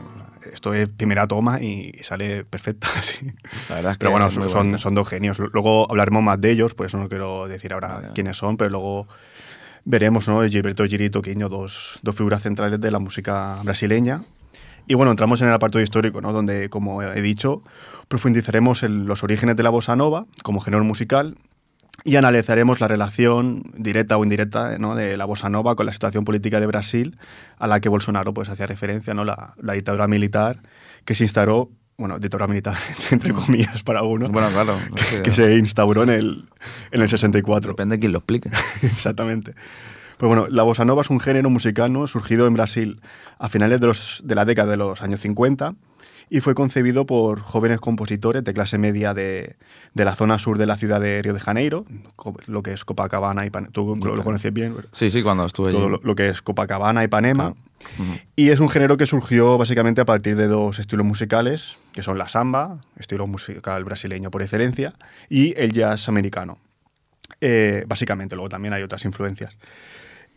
Esto 0.52 0.74
es 0.74 0.90
primera 0.90 1.28
toma 1.28 1.62
y 1.62 1.94
sale 2.04 2.44
perfecta. 2.44 2.88
sí. 3.04 3.32
La 3.70 3.76
verdad 3.76 3.92
es 3.94 3.98
que 3.98 4.00
Pero 4.00 4.12
bueno, 4.12 4.28
es 4.28 4.34
son, 4.34 4.50
son, 4.50 4.80
son 4.80 4.96
dos 4.96 5.08
genios. 5.08 5.38
Luego 5.40 5.88
hablaremos 5.90 6.24
más 6.24 6.42
de 6.42 6.52
ellos, 6.52 6.74
por 6.74 6.88
eso 6.88 6.98
no 6.98 7.08
quiero 7.10 7.48
decir 7.48 7.74
ahora 7.74 7.88
Vale, 7.96 8.08
quiénes 8.16 8.38
son, 8.38 8.58
pero 8.58 8.70
luego 8.72 9.08
veremos, 9.86 10.28
¿no? 10.28 10.42
Gilberto 10.44 10.84
Giri 10.86 11.06
y 11.06 11.10
Toquiño, 11.12 11.48
dos, 11.48 12.00
dos 12.02 12.16
figuras 12.16 12.42
centrales 12.42 12.80
de 12.80 12.90
la 12.92 13.00
música 13.00 13.60
brasileña. 13.64 14.24
Y 14.92 14.94
bueno, 14.94 15.12
entramos 15.12 15.42
en 15.42 15.48
el 15.48 15.54
apartado 15.54 15.82
histórico, 15.82 16.20
¿no? 16.20 16.34
donde, 16.34 16.68
como 16.70 17.02
he 17.02 17.22
dicho, 17.22 17.64
profundizaremos 18.10 18.84
en 18.84 19.06
los 19.06 19.24
orígenes 19.24 19.56
de 19.56 19.64
la 19.64 19.70
bossa 19.70 19.96
nova 19.96 20.26
como 20.44 20.60
género 20.60 20.84
musical 20.84 21.38
y 22.04 22.18
analizaremos 22.18 22.82
la 22.82 22.90
relación 22.90 23.64
directa 23.78 24.18
o 24.18 24.24
indirecta 24.26 24.78
¿no? 24.80 24.96
de 24.96 25.16
la 25.16 25.24
bossa 25.24 25.48
nova 25.50 25.76
con 25.76 25.86
la 25.86 25.94
situación 25.94 26.26
política 26.26 26.60
de 26.60 26.66
Brasil, 26.68 27.18
a 27.58 27.68
la 27.68 27.80
que 27.80 27.88
Bolsonaro 27.88 28.34
pues, 28.34 28.50
hacía 28.50 28.68
referencia, 28.68 29.14
¿no? 29.14 29.24
la, 29.24 29.54
la 29.62 29.72
dictadura 29.74 30.10
militar 30.10 30.60
que 31.06 31.16
se 31.16 31.24
instauró, 31.24 31.70
bueno, 31.98 32.20
dictadura 32.20 32.48
militar, 32.48 32.76
entre 33.12 33.32
comillas 33.32 33.84
para 33.84 34.00
algunos, 34.00 34.30
Bueno, 34.30 34.50
claro. 34.50 34.78
que- 35.10 35.22
que 35.22 35.34
se 35.34 35.56
instauró 35.56 36.04
en 36.04 36.10
el, 36.10 36.46
en 36.92 37.02
el 37.02 37.08
64. 37.08 37.72
Depende 37.72 37.96
de 37.96 38.00
quién 38.02 38.12
lo 38.12 38.18
explique. 38.18 38.50
Exactamente. 38.82 39.56
Pues 40.22 40.28
bueno, 40.28 40.48
la 40.50 40.62
bossa 40.64 40.86
nova 40.86 41.02
es 41.02 41.10
un 41.10 41.20
género 41.20 41.50
musical 41.50 41.92
¿no? 41.92 42.06
surgido 42.06 42.46
en 42.46 42.54
Brasil 42.54 43.02
a 43.40 43.50
finales 43.50 43.82
de, 43.82 43.88
los- 43.88 44.22
de 44.24 44.36
la 44.36 44.46
década 44.46 44.70
de 44.72 44.78
los 44.78 45.02
años 45.02 45.20
50 45.20 45.74
y 46.30 46.42
fue 46.42 46.54
concebido 46.54 47.06
por 47.08 47.40
jóvenes 47.42 47.82
compositores 47.82 48.44
de 48.44 48.54
clase 48.54 48.78
media 48.78 49.14
de, 49.16 49.56
de 49.96 50.06
la 50.06 50.16
zona 50.16 50.38
sur 50.38 50.58
de 50.60 50.66
la 50.68 50.78
ciudad 50.78 51.02
de 51.02 51.22
Río 51.24 51.34
de 51.34 51.40
Janeiro, 51.40 51.86
lo 52.46 52.62
que 52.64 52.72
es 52.74 52.86
Copacabana 52.86 53.46
y 53.46 53.50
Panema. 53.50 53.72
Tú 53.74 53.96
lo, 54.02 54.16
lo 54.16 54.24
conoces 54.24 54.54
bien. 54.54 54.76
Sí, 54.92 55.10
sí, 55.10 55.24
cuando 55.24 55.46
estuve 55.46 55.72
todo 55.72 55.82
allí. 55.88 55.92
lo, 55.92 56.00
lo 56.04 56.16
que 56.16 56.30
es 56.30 56.42
Copacabana 56.44 57.04
y 57.04 57.08
Panema. 57.08 57.50
Ujú. 57.50 58.14
Y 58.36 58.50
es 58.50 58.60
un 58.60 58.70
género 58.70 58.96
que 58.98 59.08
surgió 59.08 59.58
básicamente 59.58 60.02
a 60.02 60.06
partir 60.06 60.36
de 60.38 60.48
dos 60.48 60.78
estilos 60.80 61.06
musicales, 61.06 61.80
que 61.94 62.04
son 62.04 62.18
la 62.20 62.30
samba, 62.30 62.78
estilo 62.96 63.26
musical 63.28 63.84
brasileño 63.84 64.30
por 64.32 64.42
excelencia, 64.44 64.94
y 65.30 65.54
el 65.60 65.74
jazz 65.74 66.08
americano. 66.08 66.60
Eh, 67.42 67.84
básicamente, 67.88 68.36
luego 68.36 68.50
también 68.50 68.74
hay 68.74 68.84
otras 68.84 69.04
influencias. 69.04 69.58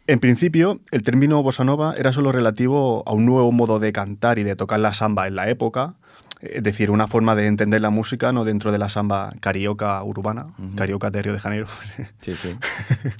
En 0.07 0.21
principio, 0.21 0.81
el 0.91 1.03
término 1.03 1.43
bossa 1.43 1.65
nova 1.65 1.95
era 1.97 2.13
solo 2.13 2.31
relativo 2.31 3.03
a 3.07 3.15
un 3.15 3.25
nuevo 3.25 3.51
modo 3.53 3.79
de 3.79 3.91
cantar 3.91 4.39
y 4.39 4.43
de 4.43 4.55
tocar 4.55 4.79
la 4.81 4.93
samba 4.93 5.27
en 5.27 5.35
la 5.35 5.49
época, 5.49 5.95
es 6.43 6.63
decir, 6.63 6.91
una 6.91 7.07
forma 7.07 7.35
de 7.35 7.47
entender 7.47 7.81
la 7.81 7.89
música 7.89 8.31
no 8.31 8.45
dentro 8.45 8.71
de 8.71 8.77
la 8.77 8.91
samba 8.91 9.33
carioca 9.41 10.03
urbana, 10.05 10.49
carioca 10.77 11.11
de 11.11 11.23
Río 11.23 11.33
de 11.33 11.41
Janeiro. 11.41 11.67
Sí, 12.21 12.35
sí. 12.35 12.57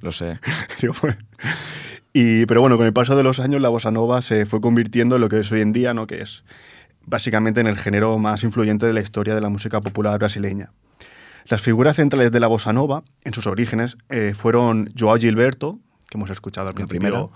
Lo 0.03 0.13
sé. 0.13 0.39
Y, 2.17 2.47
pero 2.47 2.61
bueno, 2.61 2.77
con 2.77 2.87
el 2.87 2.93
paso 2.93 3.17
de 3.17 3.25
los 3.25 3.41
años 3.41 3.61
la 3.61 3.69
bossa 3.69 3.91
nova 3.91 4.23
se 4.23 4.47
fue 4.47 4.61
convirtiendo 4.61 5.17
en 5.17 5.21
lo 5.21 5.29
que 5.29 5.41
es 5.41 5.51
hoy 5.51 5.63
en 5.63 5.73
día, 5.73 5.95
¿no? 5.95 6.07
que 6.07 6.23
es 6.23 6.45
básicamente 7.05 7.61
en 7.61 7.67
el 7.67 7.77
género 7.77 8.17
más 8.19 8.45
influyente 8.45 8.87
de 8.87 8.93
la 8.93 9.01
historia 9.01 9.35
de 9.35 9.41
la 9.41 9.49
música 9.49 9.81
popular 9.81 10.17
brasileña. 10.21 10.71
Las 11.47 11.61
figuras 11.61 11.97
centrales 11.97 12.31
de 12.31 12.39
la 12.39 12.47
bossa 12.47 12.73
nova, 12.73 13.03
en 13.25 13.35
sus 13.35 13.49
orígenes, 13.49 13.97
eh, 14.11 14.33
fueron 14.37 14.91
Joao 14.97 15.17
Gilberto, 15.17 15.81
que 16.15 16.19
hemos 16.19 16.31
escuchado 16.31 16.69
al 16.69 16.75
principio 16.75 17.01
primera. 17.01 17.29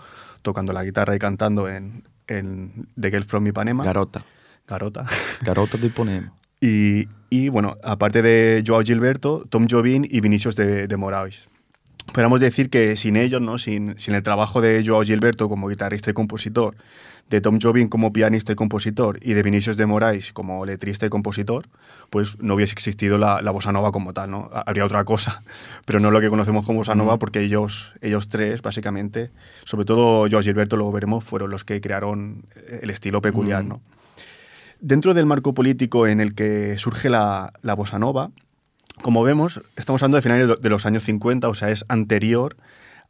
tocando 0.43 0.73
la 0.73 0.85
guitarra 0.85 1.17
y 1.17 1.19
cantando 1.19 1.69
en, 1.69 2.05
en 2.29 2.87
The 2.99 3.11
Girl 3.11 3.25
from 3.25 3.47
Ipanema. 3.49 3.85
Garota. 3.85 4.23
Garota. 4.69 5.05
Garota 5.43 5.77
de 5.77 5.89
Ipanema. 5.89 6.33
Y, 6.61 7.09
y, 7.29 7.49
bueno, 7.49 7.77
aparte 7.83 8.23
de 8.23 8.63
Joao 8.65 8.83
Gilberto, 8.83 9.45
Tom 9.49 9.67
Jobim 9.69 10.05
y 10.09 10.21
Vinicius 10.21 10.55
de, 10.55 10.87
de 10.87 10.97
Moraes. 10.97 11.49
Podríamos 12.13 12.41
decir 12.41 12.71
que 12.71 12.97
sin 12.97 13.17
ellos, 13.17 13.41
¿no? 13.41 13.59
sin, 13.59 13.99
sin 13.99 14.15
el 14.15 14.23
trabajo 14.23 14.61
de 14.61 14.83
Joao 14.85 15.03
Gilberto 15.03 15.49
como 15.49 15.69
guitarrista 15.69 16.11
y 16.11 16.15
compositor, 16.15 16.75
de 17.31 17.41
Tom 17.41 17.59
Jobim 17.61 17.89
como 17.89 18.13
pianista 18.13 18.53
y 18.53 18.55
compositor 18.55 19.19
y 19.23 19.35
de 19.35 19.43
Vinicius 19.43 19.77
de 19.77 19.87
Moraes 19.87 20.33
como 20.33 20.65
letrista 20.65 21.07
y 21.07 21.09
compositor, 21.11 21.67
pues 22.11 22.39
no 22.41 22.55
hubiese 22.55 22.73
existido 22.73 23.19
la, 23.19 23.43
la 23.43 23.51
bossa 23.51 23.73
nova 23.73 23.93
como 23.93 24.15
tal, 24.15 24.31
¿no? 24.31 24.49
Habría 24.53 24.85
otra 24.85 25.05
cosa, 25.05 25.43
pero 25.85 26.01
no 26.01 26.11
lo 26.11 26.21
que 26.21 26.31
conocemos 26.31 26.65
como 26.65 26.79
bossa 26.79 26.95
nova 26.95 27.19
porque 27.19 27.41
ellos, 27.41 27.93
ellos 28.01 28.29
tres, 28.29 28.63
básicamente, 28.63 29.31
sobre 29.65 29.85
todo 29.85 30.29
Joao 30.31 30.43
Gilberto, 30.43 30.77
lo 30.77 30.91
veremos, 30.91 31.25
fueron 31.25 31.51
los 31.51 31.65
que 31.65 31.81
crearon 31.81 32.47
el 32.81 32.91
estilo 32.91 33.21
peculiar, 33.21 33.65
¿no? 33.65 33.81
Dentro 34.81 35.13
del 35.13 35.27
marco 35.27 35.55
político 35.55 36.07
en 36.07 36.21
el 36.21 36.35
que 36.35 36.79
surge 36.79 37.11
la, 37.11 37.53
la 37.63 37.75
bossa 37.75 37.99
nova, 37.99 38.31
como 39.03 39.23
vemos, 39.23 39.63
estamos 39.77 40.03
hablando 40.03 40.17
de 40.17 40.23
finales 40.23 40.61
de 40.61 40.69
los 40.69 40.87
años 40.87 41.05
50, 41.05 41.49
o 41.49 41.55
sea, 41.55 41.71
es 41.71 41.85
anterior 41.89 42.57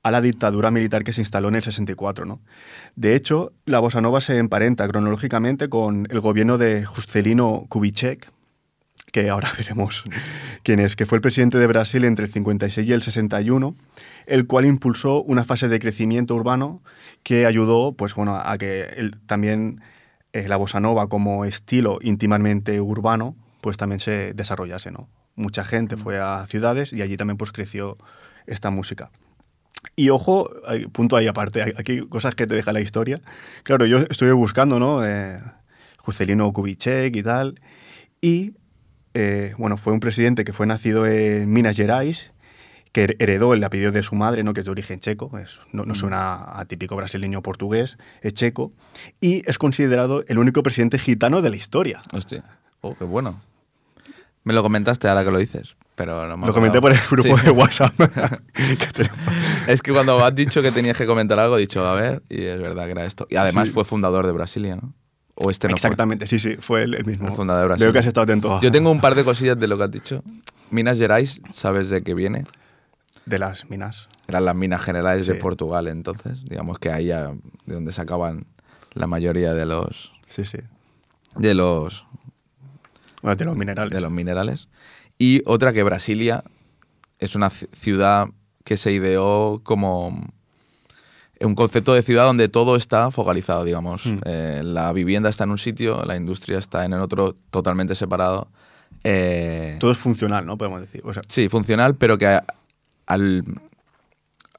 a 0.03 0.11
la 0.11 0.21
dictadura 0.21 0.71
militar 0.71 1.05
que 1.05 1.13
se 1.13 1.21
instaló 1.21 1.49
en 1.49 1.57
el 1.57 1.63
64. 1.63 2.25
¿no? 2.25 2.41
De 2.97 3.15
hecho, 3.15 3.53
la 3.65 3.81
bossa 3.81 4.01
nova 4.01 4.21
se 4.21 4.39
emparenta 4.39 4.87
cronológicamente 4.89 5.69
con 5.69 6.07
el 6.11 6.21
gobierno 6.21 6.59
de 6.59 6.85
Juscelino 6.85 7.67
Kubitschek, 7.69 8.31
que 9.13 9.31
ahora 9.31 9.51
veremos 9.59 10.05
quién 10.63 10.81
es, 10.81 10.97
que 10.97 11.07
fue 11.07 11.17
el 11.17 11.23
presidente 11.23 11.59
de 11.59 11.67
Brasil 11.67 12.05
entre 12.05 12.27
el 12.27 12.33
56 12.33 12.89
y 12.89 12.93
el 12.93 13.03
61, 13.03 13.75
el 14.27 14.47
cual 14.47 14.67
impulsó 14.67 15.23
una 15.23 15.45
fase 15.45 15.69
de 15.69 15.81
crecimiento 15.81 16.35
urbano 16.35 16.83
que 17.23 17.47
ayudó 17.47 17.93
pues, 17.93 18.15
bueno, 18.15 18.37
a 18.37 18.57
que 18.59 19.11
también 19.27 19.81
eh, 20.33 20.49
la 20.49 20.57
bossa 20.57 20.81
nova 20.81 21.09
como 21.09 21.45
estilo 21.45 21.99
íntimamente 22.03 22.81
urbano 22.81 23.35
pues 23.61 23.77
también 23.77 23.99
se 24.01 24.35
desarrollase. 24.35 24.91
¿no? 24.91 25.09
Mucha 25.39 25.65
gente 25.65 25.97
fue 25.97 26.19
a 26.19 26.45
ciudades 26.49 26.93
y 26.93 27.01
allí 27.01 27.17
también 27.17 27.37
pues, 27.37 27.53
creció 27.53 27.97
esta 28.47 28.71
música. 28.71 29.11
Y 29.95 30.11
ojo, 30.11 30.51
punto 30.93 31.17
ahí 31.17 31.29
aparte, 31.29 31.63
aquí 31.77 32.01
cosas 32.01 32.35
que 32.35 32.47
te 32.47 32.55
deja 32.55 32.73
la 32.73 32.81
historia. 32.81 33.21
Claro, 33.63 33.87
yo 33.87 33.99
estuve 34.11 34.33
buscando, 34.33 34.79
¿no? 34.81 35.07
Eh, 35.07 35.41
Juscelino 35.99 36.53
Kubitschek 36.53 37.15
y 37.15 37.23
tal. 37.23 37.61
Y, 38.21 38.55
eh, 39.15 39.55
bueno, 39.59 39.77
fue 39.77 39.93
un 39.93 40.01
presidente 40.01 40.45
que 40.45 40.53
fue 40.53 40.67
nacido 40.67 41.07
en 41.07 41.53
Minas 41.53 41.77
Gerais, 41.77 42.33
que 42.93 43.17
heredó 43.19 43.55
el 43.55 43.63
apellido 43.63 43.93
de 43.93 44.03
su 44.03 44.17
madre, 44.17 44.43
¿no? 44.43 44.55
que 44.55 44.61
es 44.61 44.67
de 44.67 44.73
origen 44.73 44.99
checo, 45.01 45.37
es, 45.39 45.61
no, 45.73 45.85
no, 45.85 45.95
suena 45.95 46.59
a 46.59 46.65
típico 46.65 46.97
brasileño 46.97 47.43
portugués, 47.43 47.99
es 48.23 48.35
checo, 48.35 48.73
y 49.21 49.49
es 49.49 49.59
considerado 49.59 50.25
el 50.27 50.39
único 50.39 50.63
presidente 50.63 50.99
gitano 50.99 51.43
de 51.43 51.51
la 51.51 51.57
historia. 51.57 52.03
Hostia, 52.13 52.45
oh, 52.81 52.97
qué 52.97 53.05
bueno. 53.05 53.41
Me 54.45 54.55
lo 54.55 54.63
comentaste 54.63 55.09
ahora 55.09 55.25
que 55.25 55.31
lo 55.31 55.39
dices, 55.39 55.77
pero 55.95 56.27
no 56.27 56.37
me 56.37 56.47
Lo 56.47 56.55
comenté 56.55 56.81
por 56.81 56.93
el 56.93 56.99
grupo 57.11 57.37
Sí. 57.39 57.45
de 57.45 57.51
WhatsApp. 57.51 57.93
Es 59.67 59.83
que 59.83 59.93
cuando 59.93 60.25
has 60.25 60.35
dicho 60.35 60.63
que 60.63 60.73
tenías 60.73 60.97
que 60.97 61.07
comentar 61.07 61.39
algo, 61.39 61.57
he 61.59 61.61
dicho, 61.61 61.87
a 61.87 61.95
ver, 61.95 62.23
y 62.29 62.43
es 62.45 62.59
verdad 62.61 62.87
que 62.87 62.93
era 62.93 63.05
esto. 63.05 63.27
Y 63.31 63.37
además 63.37 63.69
Sí. 63.69 63.75
fue 63.75 63.85
fundador 63.85 64.27
de 64.27 64.33
Brasilia, 64.33 64.77
¿no? 64.77 64.95
O 65.35 65.51
este 65.51 65.69
no 65.69 65.73
fue. 65.73 65.77
Exactamente, 65.77 66.27
sí, 66.27 66.39
sí, 66.39 66.57
fue 66.59 66.83
el, 66.85 66.95
el 66.95 67.05
mismo. 67.05 67.29
El 67.29 67.35
fundador 67.35 67.63
de 67.63 67.69
Brasil. 67.69 67.85
Veo 67.85 67.93
que 67.93 67.99
has 68.01 68.07
estado 68.07 68.25
atento 68.25 68.61
Yo 68.63 68.73
tengo 68.73 68.91
un 68.91 69.01
par 69.01 69.15
de 69.15 69.23
cosillas 69.25 69.59
de 69.59 69.69
lo 69.69 69.77
que 69.77 69.85
has 69.85 69.91
dicho. 69.91 70.23
Minas 70.71 70.99
Gerais, 70.99 71.41
¿sabes 71.53 71.91
de 71.91 72.03
qué 72.03 72.15
viene? 72.15 72.45
de 73.27 73.39
las 73.39 73.69
minas. 73.69 74.09
Eran 74.27 74.47
las 74.47 74.55
minas 74.57 74.81
generales 74.81 75.27
de. 75.27 75.35
Portugal 75.35 75.87
entonces. 75.89 76.43
Digamos 76.49 76.79
que 76.79 76.91
ahí 76.91 77.09
de 77.09 77.29
donde 77.67 77.93
sacaban 77.93 78.47
la 78.95 79.07
mayoría 79.07 79.53
de 79.53 79.67
los 79.67 80.13
Sí, 80.29 80.47
sí. 80.47 80.57
de 81.37 81.53
los 81.55 82.07
Bueno, 83.23 83.37
de 83.37 83.45
los 83.45 83.57
minerales. 83.57 83.93
de 83.95 84.01
los 84.01 84.11
minerales. 84.11 84.69
Y 85.19 85.43
otra 85.47 85.73
que 85.73 85.83
Brasilia 85.83 86.45
es 87.19 87.35
una 87.35 87.49
ci- 87.51 87.69
ciudad 87.75 88.29
que 88.65 88.77
se 88.77 88.93
ideó 88.93 89.61
como 89.65 90.09
un 91.41 91.55
concepto 91.55 91.95
de 91.95 92.03
ciudad 92.03 92.25
donde 92.27 92.49
todo 92.49 92.77
está 92.77 93.11
focalizado, 93.11 93.65
digamos. 93.65 94.07
Mm. 94.07 94.19
Eh, 94.25 94.61
la 94.65 94.93
vivienda 94.93 95.29
está 95.31 95.45
en 95.45 95.51
un 95.51 95.59
sitio, 95.59 96.05
la 96.05 96.17
industria 96.17 96.59
está 96.59 96.85
en 96.85 96.93
el 96.93 97.01
otro, 97.01 97.35
totalmente 97.51 97.95
separado. 97.95 98.49
Eh, 99.05 99.77
Todo 99.81 99.91
es 99.93 99.99
funcional, 99.99 100.47
¿no? 100.47 100.59
Podemos 100.59 100.81
decir. 100.81 101.01
O 101.05 101.13
sea, 101.15 101.23
Sí, 101.29 101.49
funcional, 101.49 101.97
pero 101.97 102.19
que 102.19 102.27
a- 102.27 102.45
al, 103.07 103.45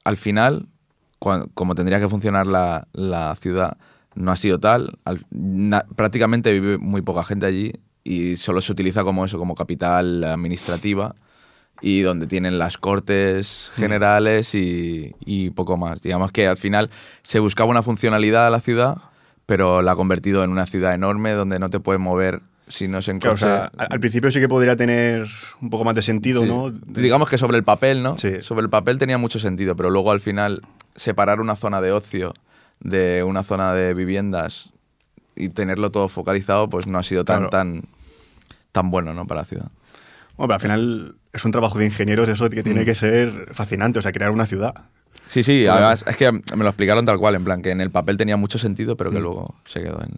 al 0.04 0.16
final, 0.16 0.66
como 1.18 1.74
tendría 1.74 2.00
que 2.00 2.08
funcionar 2.08 2.46
la, 2.46 2.88
la 2.92 3.36
ciudad, 3.36 3.76
no 4.14 4.32
ha 4.32 4.36
sido 4.36 4.58
tal. 4.58 4.98
Al- 5.04 5.24
na- 5.30 5.84
prácticamente 5.96 6.52
vive 6.52 6.78
muy 6.78 7.02
poca 7.02 7.24
gente 7.24 7.46
allí 7.46 7.72
y 8.04 8.36
solo 8.36 8.60
se 8.60 8.72
utiliza 8.72 9.04
como 9.04 9.24
eso, 9.24 9.38
como 9.38 9.54
capital 9.54 10.24
administrativa 10.24 11.14
y 11.82 12.00
donde 12.02 12.26
tienen 12.26 12.58
las 12.58 12.76
cortes 12.78 13.70
generales 13.74 14.54
y, 14.54 15.14
y 15.24 15.50
poco 15.50 15.76
más. 15.76 16.02
Digamos 16.02 16.30
que 16.32 16.46
al 16.46 16.56
final 16.58 16.90
se 17.22 17.38
buscaba 17.40 17.70
una 17.70 17.82
funcionalidad 17.82 18.46
a 18.46 18.50
la 18.50 18.60
ciudad, 18.60 18.98
pero 19.46 19.80
la 19.82 19.92
ha 19.92 19.96
convertido 19.96 20.44
en 20.44 20.50
una 20.50 20.66
ciudad 20.66 20.94
enorme 20.94 21.32
donde 21.32 21.58
no 21.58 21.68
te 21.70 21.80
puedes 21.80 22.00
mover 22.00 22.42
si 22.68 22.86
no 22.86 22.98
es 22.98 23.08
en 23.08 23.18
claro, 23.18 23.32
o 23.32 23.34
coche. 23.36 23.46
sea, 23.46 23.64
al, 23.78 23.88
al 23.90 23.98
principio 24.00 24.30
sí 24.30 24.38
que 24.38 24.48
podría 24.48 24.76
tener 24.76 25.26
un 25.60 25.70
poco 25.70 25.82
más 25.84 25.94
de 25.96 26.02
sentido, 26.02 26.42
Sí. 26.42 26.46
¿no? 26.48 26.70
Digamos 26.70 27.28
que 27.28 27.36
sobre 27.36 27.56
el 27.56 27.64
papel, 27.64 28.02
¿no? 28.02 28.16
Sí. 28.16 28.42
Sobre 28.42 28.62
el 28.62 28.70
papel 28.70 28.98
tenía 28.98 29.18
mucho 29.18 29.40
sentido, 29.40 29.74
pero 29.74 29.90
luego 29.90 30.12
al 30.12 30.20
final 30.20 30.62
separar 30.94 31.40
una 31.40 31.56
zona 31.56 31.80
de 31.80 31.90
ocio 31.92 32.32
de 32.78 33.24
una 33.24 33.42
zona 33.42 33.74
de 33.74 33.92
viviendas 33.94 34.70
y 35.36 35.48
tenerlo 35.50 35.90
todo 35.90 36.08
focalizado, 36.08 36.68
pues 36.68 36.86
no 36.86 36.98
ha 36.98 37.02
sido 37.02 37.24
tan, 37.24 37.38
Claro. 37.48 37.50
tan, 37.50 37.82
tan 38.72 38.90
bueno, 38.90 39.14
¿no? 39.14 39.26
Para 39.26 39.42
la 39.42 39.44
ciudad. 39.46 39.66
Bueno, 40.36 40.48
pero 40.48 40.54
al 40.54 40.60
final 40.60 41.14
es 41.32 41.44
un 41.44 41.52
trabajo 41.52 41.78
de 41.78 41.86
ingenieros 41.86 42.28
eso 42.28 42.48
que 42.50 42.60
Mm. 42.60 42.64
tiene 42.64 42.84
que 42.84 42.94
ser 42.94 43.48
fascinante, 43.54 43.98
o 43.98 44.02
sea, 44.02 44.12
crear 44.12 44.30
una 44.30 44.46
ciudad. 44.46 44.74
Sí, 45.26 45.42
sí, 45.42 45.66
además 45.66 46.04
es 46.08 46.16
que 46.16 46.32
me 46.32 46.40
lo 46.64 46.68
explicaron 46.68 47.04
tal 47.06 47.18
cual, 47.18 47.34
en 47.36 47.44
plan, 47.44 47.62
que 47.62 47.70
en 47.70 47.80
el 47.80 47.90
papel 47.90 48.16
tenía 48.16 48.36
mucho 48.36 48.58
sentido, 48.58 48.96
pero 48.96 49.10
que 49.10 49.18
Mm. 49.18 49.22
luego 49.22 49.54
se 49.66 49.82
quedó 49.82 50.00
en... 50.02 50.10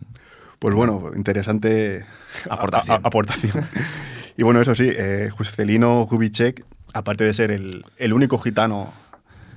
Pues 0.59 0.75
bueno, 0.75 1.11
interesante 1.17 2.07
Aportación. 2.49 2.93
a- 2.97 3.01
a- 3.05 3.09
aportación. 3.09 3.53
y 4.37 4.43
bueno, 4.45 4.61
eso 4.61 4.75
sí, 4.75 4.89
eh, 4.89 5.29
Juscelino 5.31 6.07
Kubitschek, 6.09 6.65
aparte 6.95 7.25
de 7.25 7.35
ser 7.35 7.51
el, 7.51 7.85
el 7.97 8.13
único 8.13 8.39
gitano 8.39 8.93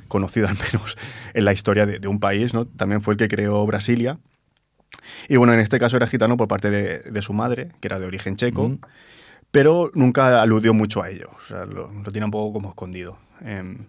conocido 0.07 0.47
al 0.47 0.55
menos 0.55 0.97
en 1.33 1.45
la 1.45 1.53
historia 1.53 1.85
de, 1.85 1.99
de 1.99 2.07
un 2.07 2.19
país, 2.19 2.53
¿no? 2.53 2.65
también 2.65 3.01
fue 3.01 3.13
el 3.13 3.17
que 3.17 3.27
creó 3.27 3.65
Brasilia. 3.65 4.17
Y 5.29 5.37
bueno, 5.37 5.53
en 5.53 5.59
este 5.59 5.79
caso 5.79 5.97
era 5.97 6.07
gitano 6.07 6.37
por 6.37 6.47
parte 6.47 6.69
de, 6.69 6.99
de 6.99 7.21
su 7.21 7.33
madre, 7.33 7.69
que 7.81 7.87
era 7.87 7.99
de 7.99 8.05
origen 8.05 8.35
checo, 8.35 8.77
pero 9.51 9.91
nunca 9.93 10.41
aludió 10.41 10.73
mucho 10.73 11.01
a 11.01 11.09
ello, 11.09 11.29
o 11.37 11.41
sea, 11.41 11.65
lo, 11.65 11.89
lo 11.91 12.11
tiene 12.11 12.25
un 12.25 12.31
poco 12.31 12.53
como 12.53 12.69
escondido. 12.69 13.17
Em, 13.41 13.85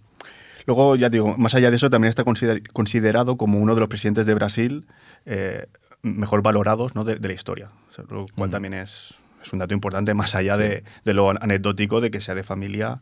luego, 0.66 0.96
ya 0.96 1.08
digo, 1.08 1.36
más 1.38 1.54
allá 1.54 1.70
de 1.70 1.76
eso, 1.76 1.90
también 1.90 2.08
está 2.08 2.24
consider- 2.24 2.62
considerado 2.72 3.36
como 3.36 3.58
uno 3.58 3.74
de 3.74 3.80
los 3.80 3.88
presidentes 3.88 4.26
de 4.26 4.34
Brasil 4.34 4.86
eh, 5.24 5.66
mejor 6.02 6.42
valorados 6.42 6.94
¿no? 6.94 7.04
de, 7.04 7.16
de 7.16 7.28
la 7.28 7.34
historia, 7.34 7.70
o 7.90 7.92
sea, 7.92 8.04
lo 8.08 8.26
cual 8.36 8.50
también 8.50 8.74
es, 8.74 9.14
es 9.42 9.52
un 9.52 9.58
dato 9.58 9.74
importante, 9.74 10.14
más 10.14 10.34
allá 10.34 10.56
de, 10.56 10.84
de 11.04 11.14
lo 11.14 11.30
anecdótico 11.30 12.00
de 12.00 12.10
que 12.10 12.20
sea 12.20 12.34
de 12.34 12.44
familia 12.44 13.00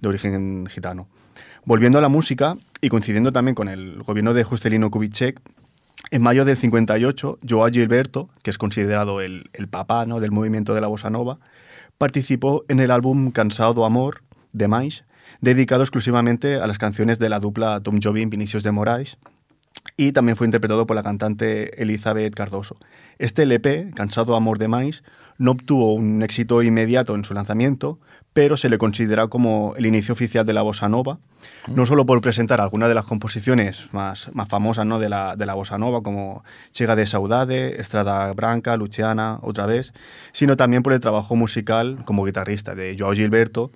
de 0.00 0.08
origen 0.08 0.66
gitano. 0.68 1.08
Volviendo 1.64 1.98
a 1.98 2.02
la 2.02 2.08
música 2.08 2.56
y 2.80 2.88
coincidiendo 2.88 3.32
también 3.32 3.56
con 3.56 3.68
el 3.68 4.00
gobierno 4.04 4.32
de 4.34 4.44
Juscelino 4.44 4.90
Kubitschek, 4.90 5.40
en 6.10 6.22
mayo 6.22 6.44
del 6.44 6.56
58, 6.56 7.38
Joao 7.48 7.68
Gilberto, 7.70 8.28
que 8.42 8.50
es 8.50 8.58
considerado 8.58 9.20
el, 9.20 9.50
el 9.52 9.68
papá 9.68 10.06
¿no? 10.06 10.20
del 10.20 10.30
movimiento 10.30 10.74
de 10.74 10.80
la 10.80 10.88
bossa 10.88 11.10
nova, 11.10 11.38
participó 11.98 12.64
en 12.68 12.80
el 12.80 12.90
álbum 12.90 13.30
Cansado 13.30 13.74
do 13.74 13.84
Amor 13.84 14.22
de 14.52 14.68
Mais, 14.68 15.04
dedicado 15.40 15.82
exclusivamente 15.82 16.56
a 16.56 16.66
las 16.66 16.78
canciones 16.78 17.18
de 17.18 17.28
la 17.28 17.40
dupla 17.40 17.80
Tom 17.80 18.00
Jobim 18.02 18.30
Vinicius 18.30 18.62
de 18.62 18.72
Moraes, 18.72 19.18
y 19.96 20.12
también 20.12 20.36
fue 20.36 20.46
interpretado 20.46 20.86
por 20.86 20.96
la 20.96 21.02
cantante 21.02 21.82
Elizabeth 21.82 22.34
Cardoso. 22.34 22.76
Este 23.18 23.44
LP, 23.44 23.92
Cansado 23.94 24.36
Amor 24.36 24.58
de 24.58 24.68
Mais, 24.68 25.02
no 25.38 25.52
obtuvo 25.52 25.94
un 25.94 26.22
éxito 26.22 26.62
inmediato 26.62 27.14
en 27.14 27.24
su 27.24 27.34
lanzamiento, 27.34 27.98
pero 28.32 28.56
se 28.56 28.68
le 28.68 28.76
considera 28.78 29.28
como 29.28 29.74
el 29.76 29.86
inicio 29.86 30.12
oficial 30.12 30.44
de 30.44 30.52
la 30.52 30.62
bossa 30.62 30.88
nova, 30.88 31.18
no 31.68 31.86
solo 31.86 32.04
por 32.04 32.20
presentar 32.20 32.60
algunas 32.60 32.88
de 32.88 32.94
las 32.94 33.04
composiciones 33.06 33.88
más, 33.92 34.28
más 34.34 34.48
famosas 34.48 34.84
¿no? 34.86 34.98
de, 34.98 35.08
la, 35.08 35.36
de 35.36 35.46
la 35.46 35.54
bossa 35.54 35.78
nova, 35.78 36.02
como 36.02 36.44
Chega 36.72 36.96
de 36.96 37.06
Saudade, 37.06 37.80
Estrada 37.80 38.32
Branca, 38.34 38.76
Luciana, 38.76 39.38
otra 39.42 39.64
vez, 39.66 39.92
sino 40.32 40.56
también 40.56 40.82
por 40.82 40.92
el 40.92 41.00
trabajo 41.00 41.34
musical 41.36 41.98
como 42.04 42.24
guitarrista 42.24 42.74
de 42.74 42.94
Joao 42.98 43.12
Gilberto, 43.14 43.72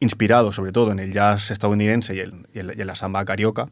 inspirado 0.00 0.52
sobre 0.52 0.72
todo 0.72 0.92
en 0.92 0.98
el 1.00 1.12
jazz 1.12 1.50
estadounidense 1.50 2.14
y, 2.14 2.20
el- 2.20 2.46
y 2.54 2.58
y 2.58 2.80
en 2.80 2.86
la 2.86 2.94
samba 2.94 3.24
carioca, 3.24 3.68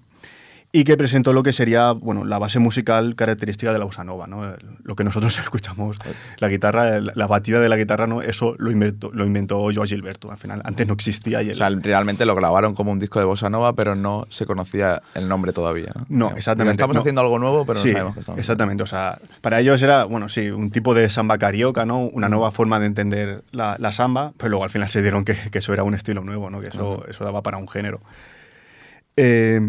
y 0.75 0.85
que 0.85 0.97
presentó 0.97 1.35
lo 1.35 1.43
que 1.43 1.53
sería 1.53 1.93
bueno, 1.93 2.25
la 2.25 2.39
base 2.39 2.59
musical 2.59 3.15
característica 3.15 3.75
de 3.75 3.79
la 3.79 3.85
bossa 3.85 4.05
nova, 4.05 4.27
¿no? 4.27 4.57
lo 4.83 4.97
que 4.97 5.05
nosotros 5.05 5.39
escuchamos, 5.45 5.99
la 6.39 6.49
guitarra, 6.49 6.99
la 7.01 7.27
batida 7.27 7.61
de 7.61 7.69
la 7.69 7.77
guitarra, 7.77 8.07
¿no? 8.07 8.23
eso 8.23 8.55
lo 8.59 8.71
inventó, 8.71 9.11
lo 9.13 9.27
inventó 9.27 9.61
Joao 9.73 9.85
Gilberto, 9.85 10.33
al 10.33 10.39
final, 10.39 10.63
antes 10.65 10.87
no 10.87 10.95
existía. 10.95 11.43
Y 11.43 11.51
O 11.51 11.55
sea, 11.55 11.69
realmente 11.69 12.25
lo 12.25 12.35
grabaron 12.35 12.75
como 12.75 12.91
un 12.91 12.99
disco 12.99 13.19
de 13.19 13.27
bossa 13.27 13.51
nova, 13.51 13.75
pero 13.75 13.95
no 13.95 14.27
se 14.31 14.47
conocía 14.47 15.03
el 15.15 15.29
nombre 15.29 15.53
todavía. 15.53 15.93
No, 16.09 16.31
no 16.31 16.37
exactamente. 16.37 16.73
Estamos 16.73 16.95
no. 16.95 17.01
haciendo 17.01 17.21
algo 17.21 17.39
nuevo, 17.39 17.67
pero 17.67 17.79
no 17.79 17.83
sí, 17.83 17.93
sabemos 17.93 18.15
qué 18.15 18.21
estamos 18.21 18.39
Exactamente, 18.39 18.83
o 18.83 18.87
sea, 18.87 19.19
para 19.43 19.61
ellos 19.61 19.83
era, 19.83 20.05
bueno, 20.05 20.31
sí, 20.31 20.51
un 20.51 20.71
tipo 20.71 20.95
de 20.95 21.11
samba 21.11 21.37
carioca, 21.37 21.85
¿no? 21.85 22.01
Una 22.01 22.31
nueva 22.31 22.51
forma 22.51 22.81
de 22.81 22.87
entender 22.87 23.45
la, 23.51 23.77
la, 23.79 23.93
samba, 23.93 24.33
pero 24.39 24.49
luego 24.49 24.65
al 24.65 24.71
final 24.71 24.89
se 24.89 25.03
dieron 25.03 25.27
que, 25.27 25.37
que 25.51 25.59
eso 25.59 25.75
era 25.75 25.83
un 25.83 25.93
estilo 25.93 26.25
nuevo, 26.25 26.49
¿no? 26.49 26.61
Que 26.61 26.69
eso, 26.69 27.05
eso 27.09 27.25
daba 27.25 27.43
para 27.43 27.59
un 27.59 27.69
género. 27.69 28.01
Eh, 29.17 29.61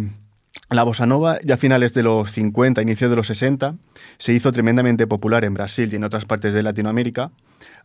la 0.76 0.84
bossa 0.84 1.06
nova, 1.06 1.40
ya 1.44 1.56
a 1.56 1.58
finales 1.58 1.94
de 1.94 2.04
los 2.04 2.32
50, 2.32 2.82
inicio 2.82 3.10
de 3.10 3.16
los 3.16 3.28
60, 3.28 3.76
se 4.18 4.34
hizo 4.34 4.52
tremendamente 4.52 5.08
popular 5.08 5.46
en 5.46 5.54
Brasil 5.54 5.90
y 5.92 5.96
en 5.96 6.04
otras 6.04 6.26
partes 6.26 6.54
de 6.54 6.64
Latinoamérica, 6.64 7.32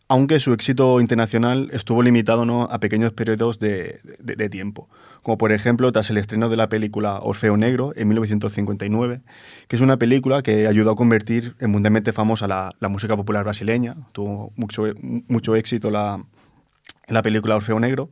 aunque 0.07 0.39
su 0.39 0.53
éxito 0.53 0.99
internacional 0.99 1.69
estuvo 1.71 2.01
limitado 2.01 2.45
¿no? 2.45 2.63
a 2.63 2.79
pequeños 2.79 3.13
periodos 3.13 3.59
de, 3.59 3.99
tiempo, 4.49 4.89
como 5.21 5.37
por 5.37 5.51
ejemplo 5.51 5.91
tras 5.91 6.09
el 6.09 6.17
estreno 6.17 6.49
de 6.49 6.57
la 6.57 6.67
película 6.67 7.19
Orfeo 7.21 7.57
Negro 7.57 7.93
en 7.95 8.07
1959, 8.07 9.21
que 9.67 9.75
es 9.75 9.81
una 9.81 9.97
película 9.97 10.41
que 10.41 10.65
ayudó 10.65 10.91
a 10.91 10.95
convertir 10.95 11.55
en 11.59 11.69
mundialmente 11.69 12.11
famosa 12.11 12.47
la, 12.47 12.73
la 12.79 12.89
música 12.89 13.15
popular 13.15 13.43
brasileña, 13.43 13.95
tuvo 14.11 14.51
mucho, 14.55 14.85
mucho 15.27 15.55
éxito 15.55 15.91
la, 15.91 16.23
la 17.07 17.21
película 17.21 17.55
Orfeo 17.55 17.79
Negro, 17.79 18.09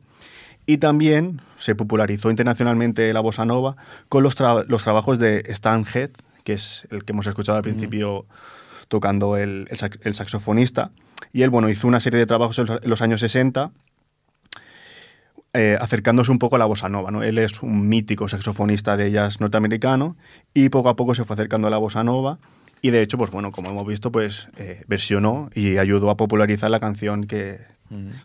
y 0.68 0.76
también 0.76 1.40
se 1.56 1.74
popularizó 1.74 2.28
internacionalmente 2.28 3.10
la 3.14 3.20
bossa 3.20 3.46
nova 3.46 3.76
con 4.10 4.22
los, 4.22 4.34
tra 4.34 4.64
los 4.64 4.82
trabajos 4.82 5.18
de 5.18 5.42
Stan 5.48 5.82
Head, 5.82 6.10
que 6.44 6.52
es 6.52 6.86
el 6.90 7.06
que 7.06 7.12
hemos 7.12 7.26
escuchado 7.26 7.56
al 7.56 7.62
principio 7.62 8.26
mm. 8.28 8.88
tocando 8.88 9.38
el, 9.38 9.66
el, 9.70 9.78
sax 9.78 9.98
el, 10.02 10.14
saxofonista. 10.14 10.90
Y 11.32 11.40
él, 11.40 11.48
bueno, 11.48 11.70
hizo 11.70 11.88
una 11.88 12.00
serie 12.00 12.18
de 12.18 12.26
trabajos 12.26 12.58
en 12.58 12.66
los 12.82 13.00
años 13.00 13.20
60 13.20 13.70
eh, 15.54 15.78
acercándose 15.80 16.30
un 16.30 16.38
poco 16.38 16.56
a 16.56 16.58
la 16.58 16.66
bossa 16.66 16.90
nova. 16.90 17.10
¿no? 17.10 17.22
Él 17.22 17.38
es 17.38 17.62
un 17.62 17.88
mítico 17.88 18.28
saxofonista 18.28 18.98
de 18.98 19.10
jazz 19.10 19.40
norteamericano 19.40 20.18
y 20.52 20.68
poco 20.68 20.90
a 20.90 20.96
poco 20.96 21.14
se 21.14 21.24
fue 21.24 21.32
acercando 21.32 21.68
a 21.68 21.70
la 21.70 21.78
bossa 21.78 22.04
nova. 22.04 22.40
Y 22.82 22.90
de 22.90 23.00
hecho, 23.00 23.16
pues 23.16 23.30
bueno, 23.30 23.52
como 23.52 23.70
hemos 23.70 23.86
visto, 23.86 24.12
pues 24.12 24.50
eh, 24.58 24.84
versionó 24.86 25.48
y 25.54 25.78
ayudó 25.78 26.10
a 26.10 26.18
popularizar 26.18 26.70
la 26.70 26.78
canción 26.78 27.24
que, 27.24 27.58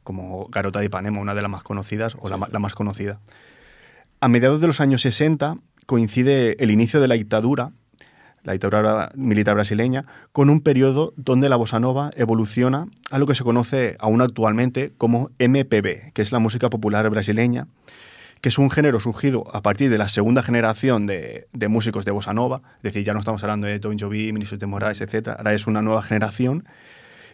como 0.03 0.47
Garota 0.47 0.79
de 0.79 0.85
Ipanema, 0.85 1.19
una 1.19 1.33
de 1.33 1.41
las 1.41 1.51
más 1.51 1.63
conocidas 1.63 2.15
o 2.19 2.27
sí. 2.27 2.33
la, 2.33 2.47
la, 2.51 2.59
más 2.59 2.73
conocida. 2.73 3.19
A 4.19 4.27
mediados 4.27 4.61
de 4.61 4.67
los 4.67 4.79
años 4.81 5.01
60 5.01 5.57
coincide 5.85 6.61
el 6.63 6.71
inicio 6.71 7.01
de 7.01 7.07
la 7.07 7.15
dictadura, 7.15 7.71
la 8.43 8.53
dictadura 8.53 9.11
militar 9.15 9.55
brasileña, 9.55 10.05
con 10.31 10.49
un 10.49 10.61
periodo 10.61 11.13
donde 11.15 11.49
la 11.49 11.55
bossa 11.55 11.79
nova 11.79 12.11
evoluciona 12.15 12.87
a 13.09 13.19
lo 13.19 13.27
que 13.27 13.35
se 13.35 13.43
conoce 13.43 13.95
aún 13.99 14.21
actualmente 14.21 14.93
como 14.97 15.29
MPB, 15.39 16.11
que 16.13 16.21
es 16.21 16.31
la 16.31 16.39
música 16.39 16.69
popular 16.69 17.09
brasileña, 17.09 17.67
que 18.41 18.49
es 18.49 18.57
un 18.57 18.69
género 18.69 18.99
surgido 18.99 19.45
a 19.55 19.61
partir 19.61 19.89
de 19.89 19.97
la 19.97 20.09
segunda 20.09 20.43
generación 20.43 21.07
de, 21.07 21.47
de 21.53 21.67
músicos 21.69 22.03
de 22.03 22.11
bossa 22.11 22.33
nova, 22.33 22.61
es 22.77 22.83
decir, 22.83 23.05
ya 23.05 23.13
no 23.13 23.19
estamos 23.19 23.41
hablando 23.43 23.67
de 23.67 23.79
Tom 23.79 23.95
Jovi, 23.97 24.33
Vinicius 24.33 24.59
de 24.59 24.67
Moraes, 24.67 24.99
etc. 24.99 25.29
Ahora 25.37 25.53
es 25.53 25.65
una 25.65 25.81
nueva 25.81 26.03
generación 26.03 26.65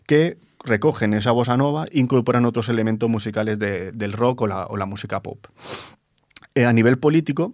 que 0.06 0.38
recogen 0.64 1.14
esa 1.14 1.32
bossa 1.32 1.58
nova 1.58 1.88
incorporan 1.92 2.46
otros 2.46 2.70
elementos 2.70 3.10
musicales 3.10 3.60
de, 3.60 3.92
del 3.92 4.14
rock 4.14 4.42
o 4.42 4.48
la, 4.48 4.66
o 4.66 4.78
la 4.78 4.86
música 4.86 5.22
pop. 5.22 5.48
Eh, 6.56 6.66
a 6.66 6.74
nivel 6.74 6.98
político, 6.98 7.54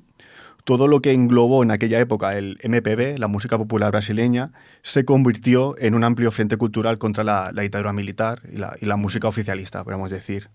todo 0.64 0.88
lo 0.88 1.00
que 1.00 1.14
englobó 1.14 1.62
en 1.64 1.72
aquella 1.72 2.00
época 2.00 2.38
el 2.38 2.60
MPB, 2.64 3.20
la 3.20 3.28
música 3.28 3.58
popular 3.58 3.92
brasileña, 3.92 4.52
se 4.82 5.06
convirtió 5.06 5.76
en 5.78 5.94
un 5.94 6.04
amplio 6.04 6.32
frente 6.32 6.58
cultural 6.58 6.98
contra 6.98 7.24
la, 7.24 7.52
la 7.54 7.62
dictadura 7.62 7.94
militar 7.94 8.42
y 8.52 8.58
la, 8.58 8.76
y 8.82 8.86
la 8.86 8.96
música 8.96 9.28
oficialista, 9.28 9.84
podríamos 9.84 10.10
decir. 10.10 10.50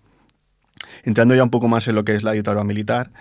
Entrando 1.05 1.35
ya 1.35 1.45
un 1.45 1.51
poco 1.51 1.69
más 1.69 1.87
en 1.89 1.95
lo 1.95 2.05
que 2.05 2.15
es 2.15 2.25
la 2.25 2.33
dictadura 2.33 2.65
militar, 2.65 3.13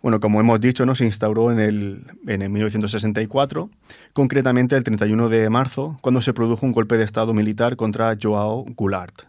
bueno, 0.00 0.20
como 0.20 0.40
hemos 0.40 0.60
dicho, 0.60 0.86
¿no? 0.86 0.94
se 0.94 1.04
instauró 1.04 1.50
en 1.50 1.58
el, 1.58 2.02
en 2.26 2.42
el 2.42 2.50
1964, 2.50 3.68
concretamente 4.12 4.76
el 4.76 4.84
31 4.84 5.28
de 5.28 5.50
marzo, 5.50 5.96
cuando 6.02 6.22
se 6.22 6.32
produjo 6.32 6.64
un 6.64 6.72
golpe 6.72 6.96
de 6.96 7.04
Estado 7.04 7.34
militar 7.34 7.76
contra 7.76 8.16
Joao 8.20 8.64
Goulart. 8.76 9.22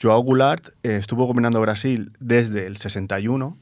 Joao 0.00 0.22
Goulart 0.22 0.68
eh, 0.82 0.96
estuvo 1.00 1.26
gobernando 1.26 1.60
Brasil 1.60 2.12
desde 2.20 2.66
el 2.66 2.76
61, 2.76 3.56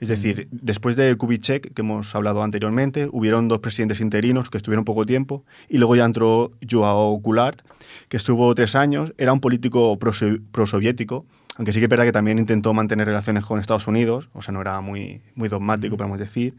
es 0.00 0.08
decir, 0.08 0.46
después 0.52 0.94
de 0.94 1.16
Kubitschek, 1.16 1.74
que 1.74 1.82
hemos 1.82 2.14
hablado 2.14 2.44
anteriormente, 2.44 3.08
hubieron 3.10 3.48
dos 3.48 3.58
presidentes 3.58 4.00
interinos 4.00 4.48
que 4.48 4.58
estuvieron 4.58 4.84
poco 4.84 5.04
tiempo, 5.04 5.44
y 5.68 5.78
luego 5.78 5.96
ya 5.96 6.04
entró 6.04 6.52
Joao 6.68 7.14
Goulart, 7.14 7.62
que 8.08 8.16
estuvo 8.16 8.54
tres 8.54 8.76
años, 8.76 9.12
era 9.18 9.32
un 9.32 9.40
político 9.40 9.98
prosoviético, 9.98 11.26
aunque 11.58 11.72
sí 11.72 11.80
que 11.80 11.86
es 11.86 11.90
verdad 11.90 12.04
que 12.04 12.12
también 12.12 12.38
intentó 12.38 12.72
mantener 12.72 13.08
relaciones 13.08 13.44
con 13.44 13.58
Estados 13.58 13.88
Unidos, 13.88 14.28
o 14.32 14.42
sea, 14.42 14.52
no 14.52 14.60
era 14.60 14.80
muy, 14.80 15.20
muy 15.34 15.48
dogmático, 15.48 15.96
podemos 15.96 16.18
decir, 16.18 16.54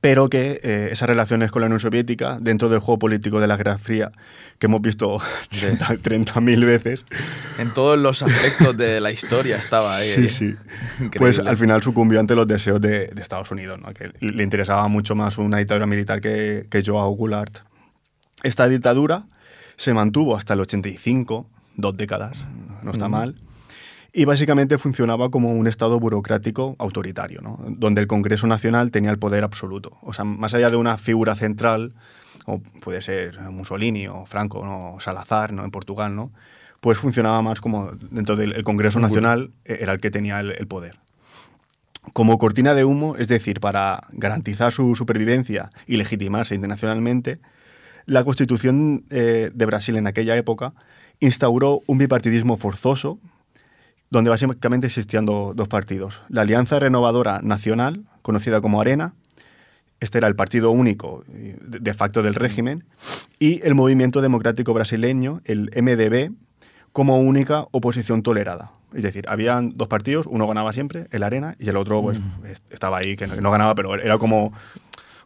pero 0.00 0.28
que 0.28 0.60
eh, 0.64 0.88
esas 0.90 1.08
relaciones 1.08 1.52
con 1.52 1.60
la 1.60 1.66
Unión 1.66 1.78
Soviética, 1.78 2.38
dentro 2.40 2.68
del 2.68 2.80
juego 2.80 2.98
político 2.98 3.40
de 3.40 3.46
la 3.46 3.56
Guerra 3.56 3.78
Fría, 3.78 4.10
que 4.58 4.66
hemos 4.66 4.82
visto 4.82 5.18
30.000 5.18 6.02
30 6.02 6.40
veces. 6.66 7.04
En 7.58 7.72
todos 7.72 7.96
los 7.96 8.20
aspectos 8.22 8.76
de 8.76 9.00
la 9.00 9.12
historia 9.12 9.56
estaba 9.56 9.96
ahí. 9.96 10.12
Sí, 10.12 10.28
sí. 10.28 10.44
Increíble. 10.94 11.18
Pues 11.18 11.38
al 11.38 11.56
final 11.56 11.80
sucumbió 11.80 12.18
ante 12.18 12.34
los 12.34 12.48
deseos 12.48 12.80
de, 12.80 13.06
de 13.06 13.22
Estados 13.22 13.50
Unidos, 13.52 13.78
¿no? 13.80 13.94
que 13.94 14.10
le 14.20 14.42
interesaba 14.42 14.88
mucho 14.88 15.14
más 15.14 15.38
una 15.38 15.58
dictadura 15.58 15.86
militar 15.86 16.20
que, 16.20 16.66
que 16.68 16.82
Joao 16.84 17.12
Goulart. 17.12 17.58
Esta 18.42 18.68
dictadura 18.68 19.26
se 19.76 19.94
mantuvo 19.94 20.36
hasta 20.36 20.54
el 20.54 20.60
85, 20.60 21.48
dos 21.76 21.96
décadas, 21.96 22.44
no 22.82 22.90
está 22.90 23.08
mm. 23.08 23.12
mal 23.12 23.47
y 24.12 24.24
básicamente 24.24 24.78
funcionaba 24.78 25.30
como 25.30 25.52
un 25.52 25.66
Estado 25.66 26.00
burocrático 26.00 26.76
autoritario, 26.78 27.40
¿no? 27.42 27.58
donde 27.68 28.00
el 28.00 28.06
Congreso 28.06 28.46
Nacional 28.46 28.90
tenía 28.90 29.10
el 29.10 29.18
poder 29.18 29.44
absoluto. 29.44 29.98
O 30.02 30.12
sea, 30.12 30.24
más 30.24 30.54
allá 30.54 30.70
de 30.70 30.76
una 30.76 30.96
figura 30.96 31.34
central, 31.34 31.94
o 32.46 32.60
puede 32.80 33.02
ser 33.02 33.38
Mussolini 33.50 34.08
o 34.08 34.24
Franco 34.26 34.64
¿no? 34.64 34.94
o 34.94 35.00
Salazar 35.00 35.52
¿no? 35.52 35.64
en 35.64 35.70
Portugal, 35.70 36.14
¿no? 36.14 36.32
pues 36.80 36.98
funcionaba 36.98 37.42
más 37.42 37.60
como 37.60 37.90
dentro 38.10 38.36
del 38.36 38.62
Congreso 38.62 39.00
Nacional 39.00 39.50
era 39.64 39.92
el 39.92 40.00
que 40.00 40.10
tenía 40.10 40.40
el, 40.40 40.52
el 40.52 40.66
poder. 40.66 40.96
Como 42.12 42.38
cortina 42.38 42.74
de 42.74 42.84
humo, 42.84 43.16
es 43.16 43.28
decir, 43.28 43.60
para 43.60 44.04
garantizar 44.12 44.72
su 44.72 44.94
supervivencia 44.94 45.70
y 45.86 45.96
legitimarse 45.96 46.54
internacionalmente, 46.54 47.40
la 48.06 48.24
Constitución 48.24 49.04
eh, 49.10 49.50
de 49.52 49.66
Brasil 49.66 49.96
en 49.96 50.06
aquella 50.06 50.34
época 50.36 50.72
instauró 51.20 51.82
un 51.86 51.98
bipartidismo 51.98 52.56
forzoso 52.56 53.18
donde 54.10 54.30
básicamente 54.30 54.86
existían 54.86 55.26
do, 55.26 55.52
dos 55.54 55.68
partidos. 55.68 56.22
La 56.28 56.42
Alianza 56.42 56.78
Renovadora 56.78 57.40
Nacional, 57.42 58.04
conocida 58.22 58.60
como 58.60 58.80
Arena, 58.80 59.14
este 60.00 60.18
era 60.18 60.28
el 60.28 60.36
partido 60.36 60.70
único 60.70 61.24
de 61.26 61.94
facto 61.94 62.22
del 62.22 62.34
régimen, 62.34 62.84
y 63.38 63.60
el 63.66 63.74
Movimiento 63.74 64.20
Democrático 64.20 64.72
Brasileño, 64.72 65.40
el 65.44 65.70
MDB, 65.76 66.32
como 66.92 67.18
única 67.18 67.66
oposición 67.72 68.22
tolerada. 68.22 68.72
Es 68.94 69.02
decir, 69.02 69.24
habían 69.28 69.72
dos 69.76 69.88
partidos, 69.88 70.26
uno 70.26 70.46
ganaba 70.46 70.72
siempre, 70.72 71.06
el 71.10 71.22
Arena, 71.22 71.56
y 71.58 71.68
el 71.68 71.76
otro 71.76 72.00
pues, 72.00 72.18
mm. 72.18 72.44
estaba 72.70 72.98
ahí, 72.98 73.16
que 73.16 73.26
no, 73.26 73.34
que 73.34 73.40
no, 73.40 73.50
ganaba, 73.50 73.74
pero 73.74 73.94
era 74.00 74.18
como... 74.18 74.52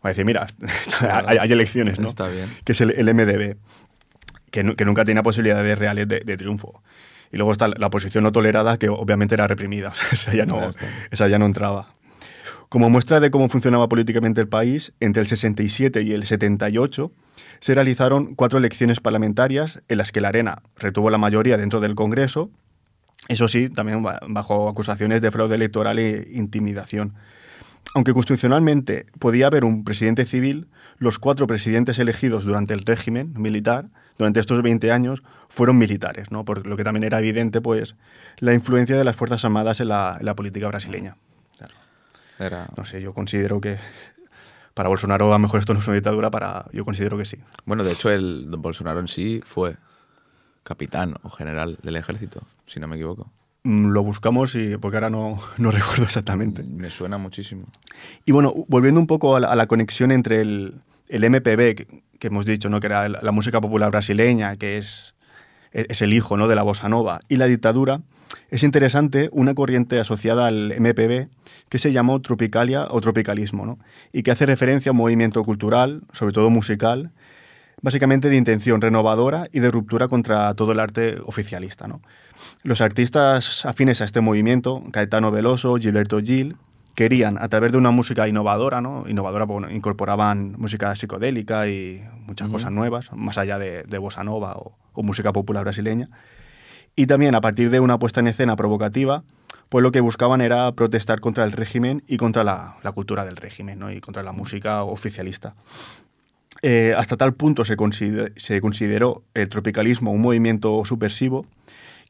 a 0.02 0.08
decir, 0.08 0.24
mira, 0.24 0.46
claro, 0.98 1.28
hay, 1.28 1.38
hay, 1.38 1.52
elecciones, 1.52 2.00
¿no? 2.00 2.08
Está 2.08 2.28
bien. 2.28 2.48
Que 2.64 2.72
es 2.72 2.80
el, 2.80 2.90
el 2.90 3.14
MDB, 3.14 3.56
que, 4.50 4.74
que, 4.74 4.84
nunca 4.84 5.04
tenía 5.04 5.22
posibilidades 5.22 5.78
reales 5.78 6.08
de, 6.08 6.20
de 6.20 6.36
triunfo. 6.36 6.82
Y 7.32 7.36
luego 7.38 7.52
está 7.52 7.68
la 7.68 7.90
posición 7.90 8.24
no 8.24 8.32
tolerada, 8.32 8.78
que 8.78 8.88
obviamente 8.88 9.34
era 9.34 9.46
reprimida. 9.46 9.92
O 10.12 10.16
sea, 10.16 10.32
esa, 10.32 10.34
ya 10.34 10.44
no, 10.44 10.70
esa 11.10 11.28
ya 11.28 11.38
no 11.38 11.46
entraba. 11.46 11.88
Como 12.68 12.88
muestra 12.88 13.20
de 13.20 13.30
cómo 13.30 13.48
funcionaba 13.48 13.88
políticamente 13.88 14.40
el 14.40 14.48
país, 14.48 14.92
entre 15.00 15.20
el 15.20 15.28
67 15.28 16.02
y 16.02 16.12
el 16.12 16.24
78 16.24 17.12
se 17.60 17.74
realizaron 17.74 18.34
cuatro 18.34 18.58
elecciones 18.58 19.00
parlamentarias 19.00 19.82
en 19.88 19.98
las 19.98 20.10
que 20.10 20.20
la 20.20 20.28
Arena 20.28 20.62
retuvo 20.76 21.10
la 21.10 21.18
mayoría 21.18 21.56
dentro 21.56 21.80
del 21.80 21.94
Congreso, 21.94 22.50
eso 23.28 23.46
sí, 23.46 23.68
también 23.68 24.02
bajo 24.02 24.68
acusaciones 24.68 25.22
de 25.22 25.30
fraude 25.30 25.54
electoral 25.54 25.98
e 25.98 26.28
intimidación. 26.32 27.14
Aunque 27.94 28.12
constitucionalmente 28.12 29.06
podía 29.18 29.46
haber 29.46 29.64
un 29.64 29.84
presidente 29.84 30.24
civil, 30.24 30.68
los 30.98 31.18
cuatro 31.18 31.46
presidentes 31.46 31.98
elegidos 31.98 32.44
durante 32.44 32.74
el 32.74 32.84
régimen 32.84 33.32
militar 33.36 33.90
durante 34.22 34.38
estos 34.40 34.62
20 34.62 34.92
años 34.92 35.22
fueron 35.48 35.76
militares, 35.76 36.30
¿no? 36.30 36.44
por 36.44 36.64
lo 36.66 36.76
que 36.76 36.84
también 36.84 37.02
era 37.02 37.18
evidente 37.18 37.60
pues, 37.60 37.96
la 38.38 38.54
influencia 38.54 38.96
de 38.96 39.02
las 39.02 39.16
Fuerzas 39.16 39.44
Armadas 39.44 39.80
en 39.80 39.88
la, 39.88 40.16
en 40.20 40.26
la 40.26 40.36
política 40.36 40.68
brasileña. 40.68 41.16
Claro. 41.58 41.74
Era... 42.38 42.68
No 42.76 42.84
sé, 42.84 43.02
yo 43.02 43.12
considero 43.12 43.60
que 43.60 43.78
para 44.74 44.88
Bolsonaro 44.88 45.26
a 45.26 45.36
lo 45.36 45.38
mejor 45.40 45.58
esto 45.60 45.74
no 45.74 45.80
es 45.80 45.86
una 45.88 45.96
dictadura, 45.96 46.30
para, 46.30 46.66
yo 46.72 46.84
considero 46.84 47.18
que 47.18 47.24
sí. 47.24 47.36
Bueno, 47.64 47.82
de 47.82 47.92
hecho, 47.92 48.10
el 48.10 48.46
Bolsonaro 48.58 49.00
en 49.00 49.08
sí 49.08 49.42
fue 49.44 49.76
capitán 50.62 51.16
o 51.22 51.30
general 51.30 51.78
del 51.82 51.96
ejército, 51.96 52.42
si 52.66 52.78
no 52.78 52.86
me 52.86 52.94
equivoco. 52.94 53.30
Mm, 53.64 53.88
Lo 53.88 54.02
buscamos 54.04 54.54
y 54.54 54.76
porque 54.76 54.98
ahora 54.98 55.10
no, 55.10 55.40
no 55.58 55.70
recuerdo 55.72 56.04
exactamente. 56.04 56.62
Me 56.62 56.90
suena 56.90 57.18
muchísimo. 57.18 57.64
Y 58.24 58.32
bueno, 58.32 58.54
volviendo 58.68 59.00
un 59.00 59.08
poco 59.08 59.36
a 59.36 59.40
la, 59.40 59.48
a 59.48 59.56
la 59.56 59.66
conexión 59.66 60.12
entre 60.12 60.40
el, 60.40 60.80
el 61.12 61.28
MPB, 61.28 61.74
que, 62.18 62.26
hemos 62.26 62.46
dicho, 62.46 62.68
¿no? 62.68 62.80
que 62.80 62.86
era 62.86 63.08
la, 63.08 63.20
la 63.22 63.32
música 63.32 63.60
popular 63.60 63.90
brasileña, 63.90 64.56
que 64.56 64.78
es, 64.78 65.14
es 65.72 66.02
el 66.02 66.12
hijo 66.12 66.36
¿no? 66.36 66.48
de 66.48 66.56
la 66.56 66.62
bossa 66.62 66.88
nova, 66.88 67.20
y 67.28 67.36
la 67.36 67.46
dictadura, 67.46 68.00
es 68.50 68.62
interesante 68.62 69.28
una 69.32 69.54
corriente 69.54 70.00
asociada 70.00 70.46
al 70.46 70.74
MPB 70.78 71.28
que 71.68 71.78
se 71.78 71.92
llamó 71.92 72.20
tropicalia 72.20 72.86
o 72.90 73.00
tropicalismo, 73.00 73.66
¿no? 73.66 73.78
y 74.12 74.22
que 74.22 74.30
hace 74.30 74.46
referencia 74.46 74.90
a 74.90 74.92
un 74.92 74.98
movimiento 74.98 75.42
cultural, 75.44 76.02
sobre 76.12 76.32
todo 76.32 76.50
musical, 76.50 77.12
básicamente 77.82 78.28
de 78.28 78.36
intención 78.36 78.80
renovadora 78.80 79.48
y 79.52 79.60
de 79.60 79.70
ruptura 79.70 80.08
contra 80.08 80.54
todo 80.54 80.72
el 80.72 80.80
arte 80.80 81.18
oficialista. 81.24 81.88
¿no? 81.88 82.00
Los 82.62 82.80
artistas 82.80 83.66
afines 83.66 84.00
a 84.00 84.04
este 84.04 84.20
movimiento, 84.20 84.82
Caetano 84.92 85.30
Veloso, 85.30 85.76
Gilberto 85.76 86.20
Gil, 86.20 86.56
querían, 86.94 87.38
a 87.40 87.48
través 87.48 87.72
de 87.72 87.78
una 87.78 87.90
música 87.90 88.28
innovadora, 88.28 88.80
¿no? 88.80 89.04
innovadora, 89.08 89.44
bueno, 89.46 89.70
incorporaban 89.70 90.54
música 90.58 90.94
psicodélica 90.94 91.66
y 91.68 92.02
muchas 92.26 92.48
cosas 92.48 92.70
nuevas, 92.72 93.10
más 93.14 93.38
allá 93.38 93.58
de, 93.58 93.82
de 93.84 93.98
bossa 93.98 94.24
nova 94.24 94.56
o, 94.56 94.76
o 94.92 95.02
música 95.02 95.32
popular 95.32 95.64
brasileña. 95.64 96.08
Y 96.94 97.06
también 97.06 97.34
a 97.34 97.40
partir 97.40 97.70
de 97.70 97.80
una 97.80 97.98
puesta 97.98 98.20
en 98.20 98.26
escena 98.28 98.54
provocativa, 98.56 99.24
pues 99.70 99.82
lo 99.82 99.90
que 99.92 100.00
buscaban 100.00 100.42
era 100.42 100.70
protestar 100.72 101.20
contra 101.20 101.44
el 101.44 101.52
régimen 101.52 102.02
y 102.06 102.18
contra 102.18 102.44
la, 102.44 102.76
la 102.82 102.92
cultura 102.92 103.24
del 103.24 103.36
régimen, 103.36 103.78
¿no? 103.78 103.90
y 103.90 104.00
contra 104.02 104.22
la 104.22 104.32
música 104.32 104.82
oficialista. 104.84 105.54
Eh, 106.60 106.94
hasta 106.96 107.16
tal 107.16 107.32
punto 107.34 107.64
se, 107.64 107.76
consider- 107.76 108.32
se 108.36 108.60
consideró 108.60 109.24
el 109.34 109.48
tropicalismo 109.48 110.12
un 110.12 110.20
movimiento 110.20 110.84
subversivo 110.84 111.46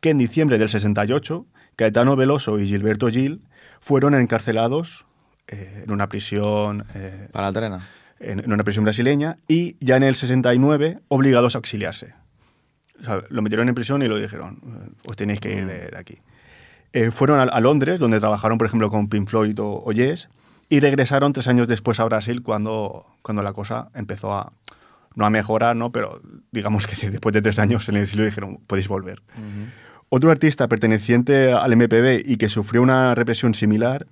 que 0.00 0.10
en 0.10 0.18
diciembre 0.18 0.58
del 0.58 0.68
68 0.68 1.46
Caetano 1.76 2.16
Veloso 2.16 2.58
y 2.58 2.66
Gilberto 2.66 3.08
Gil 3.08 3.40
fueron 3.82 4.14
encarcelados 4.14 5.04
eh, 5.48 5.82
en 5.84 5.92
una 5.92 6.08
prisión 6.08 6.86
eh, 6.94 7.28
Para 7.32 7.48
la 7.48 7.52
trena. 7.52 7.88
en, 8.20 8.38
en 8.40 8.50
una 8.52 8.64
prisión 8.64 8.84
brasileña 8.84 9.36
y 9.48 9.76
ya 9.80 9.96
en 9.96 10.04
el 10.04 10.14
69 10.14 11.00
obligados 11.08 11.54
a 11.56 11.58
exiliarse. 11.58 12.14
O 13.00 13.04
sea, 13.04 13.20
lo 13.28 13.42
metieron 13.42 13.68
en 13.68 13.74
prisión 13.74 14.00
y 14.02 14.08
lo 14.08 14.16
dijeron, 14.18 14.60
eh, 14.64 14.90
os 15.04 15.16
tenéis 15.16 15.40
que 15.40 15.52
ir 15.52 15.66
de, 15.66 15.88
de 15.88 15.98
aquí. 15.98 16.18
Eh, 16.94 17.10
fueron 17.10 17.40
a, 17.40 17.42
a 17.42 17.60
Londres, 17.60 17.98
donde 17.98 18.20
trabajaron, 18.20 18.56
por 18.56 18.66
ejemplo, 18.68 18.88
con 18.88 19.08
Pink 19.08 19.28
Floyd 19.28 19.58
o, 19.60 19.82
o 19.84 19.92
Yes, 19.92 20.28
y 20.68 20.78
regresaron 20.80 21.32
tres 21.32 21.48
años 21.48 21.66
después 21.68 21.98
a 22.00 22.04
Brasil 22.04 22.42
cuando, 22.42 23.04
cuando 23.22 23.42
la 23.42 23.52
cosa 23.52 23.90
empezó 23.94 24.32
a, 24.32 24.52
no 25.16 25.26
a 25.26 25.30
mejorar, 25.30 25.74
¿no? 25.74 25.90
pero 25.90 26.22
digamos 26.52 26.86
que 26.86 26.94
después 27.10 27.32
de 27.32 27.42
tres 27.42 27.58
años 27.58 27.88
en 27.88 27.96
el 27.96 28.02
exilio 28.04 28.24
dijeron, 28.24 28.58
podéis 28.66 28.86
volver. 28.88 29.22
Otro 30.14 30.30
artista 30.30 30.68
perteneciente 30.68 31.54
al 31.54 31.74
MPB 31.74 32.20
y 32.26 32.36
que 32.36 32.50
sufrió 32.50 32.82
una 32.82 33.14
represión 33.14 33.54
similar 33.54 34.06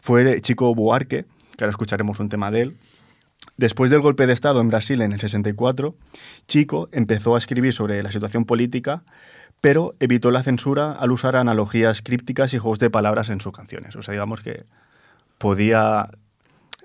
fue 0.00 0.40
Chico 0.40 0.74
Buarque, 0.74 1.26
que 1.58 1.64
ahora 1.64 1.72
escucharemos 1.72 2.20
un 2.20 2.30
tema 2.30 2.50
de 2.50 2.62
él. 2.62 2.76
Después 3.58 3.90
del 3.90 4.00
golpe 4.00 4.26
de 4.26 4.32
Estado 4.32 4.62
en 4.62 4.68
Brasil 4.68 5.02
en 5.02 5.12
el 5.12 5.20
64, 5.20 5.94
Chico 6.48 6.88
empezó 6.90 7.34
a 7.34 7.38
escribir 7.38 7.74
sobre 7.74 8.02
la 8.02 8.10
situación 8.12 8.46
política, 8.46 9.02
pero 9.60 9.94
evitó 10.00 10.30
la 10.30 10.42
censura 10.42 10.92
al 10.92 11.10
usar 11.10 11.36
analogías 11.36 12.00
crípticas 12.00 12.54
y 12.54 12.58
juegos 12.58 12.78
de 12.78 12.88
palabras 12.88 13.28
en 13.28 13.42
sus 13.42 13.52
canciones. 13.52 13.94
O 13.94 14.00
sea, 14.00 14.12
digamos 14.12 14.40
que 14.40 14.64
podía, 15.36 16.08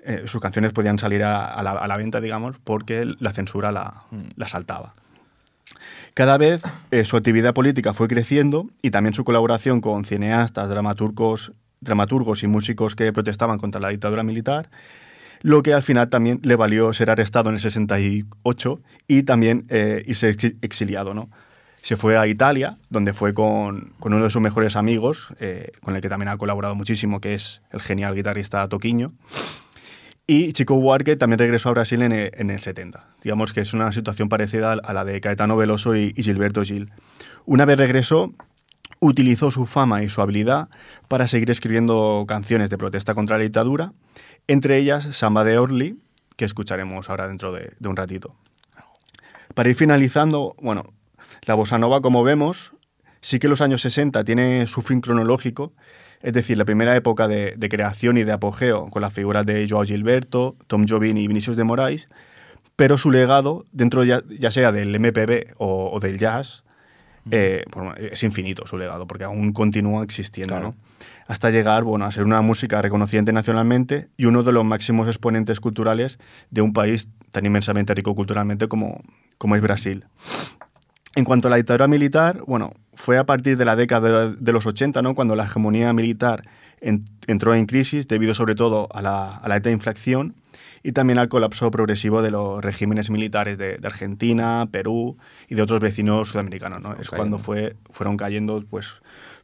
eh, 0.04 0.24
sus 0.26 0.42
canciones 0.42 0.74
podían 0.74 0.98
salir 0.98 1.24
a, 1.24 1.42
a 1.42 1.62
la, 1.62 1.70
a 1.70 1.88
la 1.88 1.96
venta, 1.96 2.20
digamos, 2.20 2.56
porque 2.62 3.14
la 3.18 3.32
censura 3.32 3.72
la, 3.72 4.04
la 4.36 4.46
saltaba. 4.46 4.94
Cada 6.14 6.36
vez 6.36 6.60
eh, 6.90 7.04
su 7.04 7.16
actividad 7.16 7.54
política 7.54 7.94
fue 7.94 8.06
creciendo 8.08 8.68
y 8.82 8.90
también 8.90 9.14
su 9.14 9.24
colaboración 9.24 9.80
con 9.80 10.04
cineastas, 10.04 10.68
dramaturgos, 10.68 11.52
dramaturgos 11.80 12.42
y 12.42 12.46
músicos 12.48 12.94
que 12.94 13.12
protestaban 13.12 13.58
contra 13.58 13.80
la 13.80 13.88
dictadura 13.88 14.22
militar, 14.22 14.68
lo 15.40 15.62
que 15.62 15.72
al 15.74 15.82
final 15.82 16.08
también 16.10 16.38
le 16.42 16.54
valió 16.54 16.92
ser 16.92 17.10
arrestado 17.10 17.48
en 17.48 17.54
el 17.56 17.60
68 17.62 18.80
y 19.08 19.22
también 19.22 19.64
eh, 19.70 20.04
ex- 20.06 20.54
exiliado. 20.60 21.14
¿no? 21.14 21.30
Se 21.80 21.96
fue 21.96 22.18
a 22.18 22.26
Italia, 22.26 22.76
donde 22.90 23.12
fue 23.14 23.32
con, 23.32 23.92
con 23.98 24.12
uno 24.12 24.24
de 24.24 24.30
sus 24.30 24.42
mejores 24.42 24.76
amigos, 24.76 25.28
eh, 25.40 25.72
con 25.80 25.96
el 25.96 26.02
que 26.02 26.08
también 26.10 26.28
ha 26.28 26.36
colaborado 26.36 26.74
muchísimo, 26.74 27.20
que 27.20 27.34
es 27.34 27.62
el 27.72 27.80
genial 27.80 28.14
guitarrista 28.14 28.68
Toquiño. 28.68 29.14
Y 30.34 30.54
Chico 30.54 30.76
Buarque 30.76 31.14
también 31.16 31.38
regresó 31.38 31.68
a 31.68 31.72
Brasil 31.72 32.00
en 32.00 32.10
el, 32.10 32.30
en 32.32 32.48
el 32.48 32.58
70. 32.58 33.06
Digamos 33.22 33.52
que 33.52 33.60
es 33.60 33.74
una 33.74 33.92
situación 33.92 34.30
parecida 34.30 34.72
a 34.72 34.92
la 34.94 35.04
de 35.04 35.20
Caetano 35.20 35.58
Veloso 35.58 35.94
y, 35.94 36.14
y 36.16 36.22
Gilberto 36.22 36.62
Gil. 36.62 36.90
Una 37.44 37.66
vez 37.66 37.76
regresó, 37.76 38.32
utilizó 38.98 39.50
su 39.50 39.66
fama 39.66 40.02
y 40.02 40.08
su 40.08 40.22
habilidad 40.22 40.70
para 41.08 41.26
seguir 41.26 41.50
escribiendo 41.50 42.24
canciones 42.26 42.70
de 42.70 42.78
protesta 42.78 43.14
contra 43.14 43.36
la 43.36 43.42
dictadura, 43.42 43.92
entre 44.48 44.78
ellas 44.78 45.06
Samba 45.14 45.44
de 45.44 45.58
Orly, 45.58 45.98
que 46.36 46.46
escucharemos 46.46 47.10
ahora 47.10 47.28
dentro 47.28 47.52
de, 47.52 47.74
de 47.78 47.88
un 47.90 47.96
ratito. 47.96 48.34
Para 49.52 49.68
ir 49.68 49.76
finalizando, 49.76 50.56
bueno, 50.62 50.94
la 51.42 51.52
bossa 51.56 51.76
nova, 51.76 52.00
como 52.00 52.24
vemos, 52.24 52.72
sí 53.20 53.38
que 53.38 53.48
los 53.48 53.60
años 53.60 53.82
60 53.82 54.24
tiene 54.24 54.66
su 54.66 54.80
fin 54.80 55.02
cronológico, 55.02 55.74
es 56.22 56.32
decir, 56.32 56.56
la 56.58 56.64
primera 56.64 56.94
época 56.96 57.28
de, 57.28 57.54
de 57.56 57.68
creación 57.68 58.16
y 58.18 58.24
de 58.24 58.32
apogeo 58.32 58.88
con 58.90 59.02
las 59.02 59.12
figuras 59.12 59.44
de 59.46 59.66
Joao 59.68 59.84
Gilberto, 59.84 60.56
Tom 60.66 60.86
Jobim 60.88 61.16
y 61.16 61.26
Vinicius 61.26 61.56
de 61.56 61.64
Moraes, 61.64 62.08
pero 62.76 62.96
su 62.98 63.10
legado, 63.10 63.66
dentro 63.72 64.02
ya, 64.04 64.22
ya 64.28 64.50
sea 64.50 64.72
del 64.72 64.98
MPB 64.98 65.54
o, 65.58 65.90
o 65.92 66.00
del 66.00 66.18
jazz, 66.18 66.64
eh, 67.30 67.64
bueno, 67.74 67.94
es 67.94 68.22
infinito 68.24 68.66
su 68.66 68.76
legado, 68.78 69.06
porque 69.06 69.24
aún 69.24 69.52
continúa 69.52 70.02
existiendo, 70.02 70.54
Claro. 70.54 70.68
¿no? 70.70 70.92
Hasta 71.28 71.50
llegar 71.50 71.84
bueno, 71.84 72.04
a 72.04 72.10
ser 72.10 72.24
una 72.24 72.42
música 72.42 72.82
reconocida 72.82 73.20
internacionalmente 73.20 74.08
y 74.16 74.26
uno 74.26 74.42
de 74.42 74.52
los 74.52 74.64
máximos 74.64 75.06
exponentes 75.06 75.60
culturales 75.60 76.18
de 76.50 76.62
un 76.62 76.72
país 76.72 77.08
tan 77.30 77.46
inmensamente 77.46 77.94
rico 77.94 78.14
culturalmente 78.14 78.66
como, 78.66 79.00
como 79.38 79.54
es 79.54 79.62
Brasil. 79.62 80.04
En 81.14 81.24
cuanto 81.24 81.48
a 81.48 81.50
la 81.50 81.56
dictadura 81.56 81.88
militar, 81.88 82.42
bueno, 82.46 82.72
fue 82.94 83.18
a 83.18 83.24
partir 83.24 83.56
de 83.58 83.64
la 83.64 83.76
década 83.76 84.30
de, 84.30 84.52
los 84.52 84.66
80, 84.66 85.02
¿no? 85.02 85.14
cuando 85.14 85.36
la 85.36 85.44
hegemonía 85.44 85.92
militar 85.92 86.44
en- 86.80 87.04
entró 87.26 87.54
en 87.54 87.66
crisis 87.66 88.08
debido 88.08 88.34
sobre 88.34 88.54
todo 88.54 88.88
a 88.94 89.02
la, 89.02 89.36
a 89.36 89.48
la 89.48 89.56
alta 89.56 89.70
inflación 89.70 90.34
y 90.82 90.92
también 90.92 91.18
al 91.18 91.28
colapso 91.28 91.70
progresivo 91.70 92.22
de 92.22 92.30
los 92.30 92.62
regímenes 92.64 93.10
militares 93.10 93.58
de, 93.58 93.76
de 93.76 93.86
Argentina, 93.86 94.66
Perú 94.70 95.16
y 95.48 95.54
de 95.54 95.62
otros 95.62 95.80
vecinos 95.80 96.28
sudamericanos. 96.28 96.80
¿no? 96.80 96.92
Es 96.92 97.10
Cayendo. 97.10 97.16
cuando 97.16 97.38
fue, 97.38 97.76
fueron 97.90 98.16
cayendo 98.16 98.64
pues, 98.68 98.94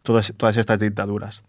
todas, 0.02 0.32
todas 0.36 0.56
estas 0.56 0.78
dictaduras. 0.78 1.42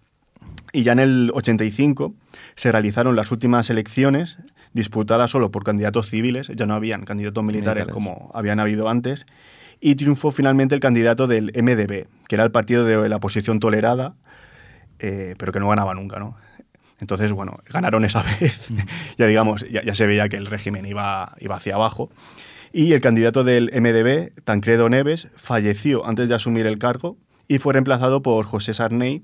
Y 0.74 0.84
ya 0.84 0.92
en 0.92 1.00
el 1.00 1.32
85 1.34 2.14
se 2.56 2.72
realizaron 2.72 3.16
las 3.16 3.32
últimas 3.32 3.70
elecciones 3.70 4.38
disputadas 4.74 5.32
solo 5.32 5.50
por 5.50 5.64
candidatos 5.64 6.10
civiles, 6.10 6.52
ya 6.56 6.66
no 6.68 6.76
habían 6.76 7.06
candidatos 7.06 7.44
militares, 7.44 7.86
Militares. 7.86 7.94
como 7.94 8.30
habían 8.36 8.60
habido 8.60 8.88
antes, 8.90 9.26
y 9.82 9.96
triunfó 9.96 10.32
finalmente 10.32 10.76
el 10.76 10.82
candidato 10.82 11.28
del 11.28 11.52
MDB, 11.56 12.08
que 12.28 12.36
era 12.36 12.44
el 12.44 12.52
partido 12.52 12.86
de 12.86 13.10
la 13.10 13.16
oposición 13.18 13.60
tolerada, 13.60 14.16
eh, 15.00 15.36
pero 15.38 15.52
que 15.52 15.60
no 15.60 15.70
ganaba 15.70 15.94
nunca, 15.94 16.20
¿no? 16.20 16.36
Entonces, 17.00 17.32
bueno, 17.32 17.60
ganaron 17.70 18.04
esa 18.04 18.24
vez. 18.40 18.70
ya 19.18 19.26
digamos, 19.26 19.66
ya, 19.70 19.82
ya 19.84 19.96
se 19.96 20.06
veía 20.06 20.28
que 20.28 20.38
el 20.38 20.46
régimen 20.46 20.86
iba, 20.86 21.36
iba 21.40 21.56
hacia 21.56 21.76
abajo. 21.76 22.10
Y 22.72 22.94
el 22.94 23.02
candidato 23.02 23.44
del 23.44 23.72
MDB, 23.74 24.44
Tancredo 24.44 24.90
Neves, 24.90 25.30
falleció 25.36 26.06
antes 26.06 26.30
de 26.30 26.36
asumir 26.36 26.68
el 26.68 26.78
cargo 26.78 27.18
y 27.48 27.58
fue 27.58 27.74
reemplazado 27.74 28.22
por 28.22 28.46
José 28.46 28.74
Sarney, 28.74 29.24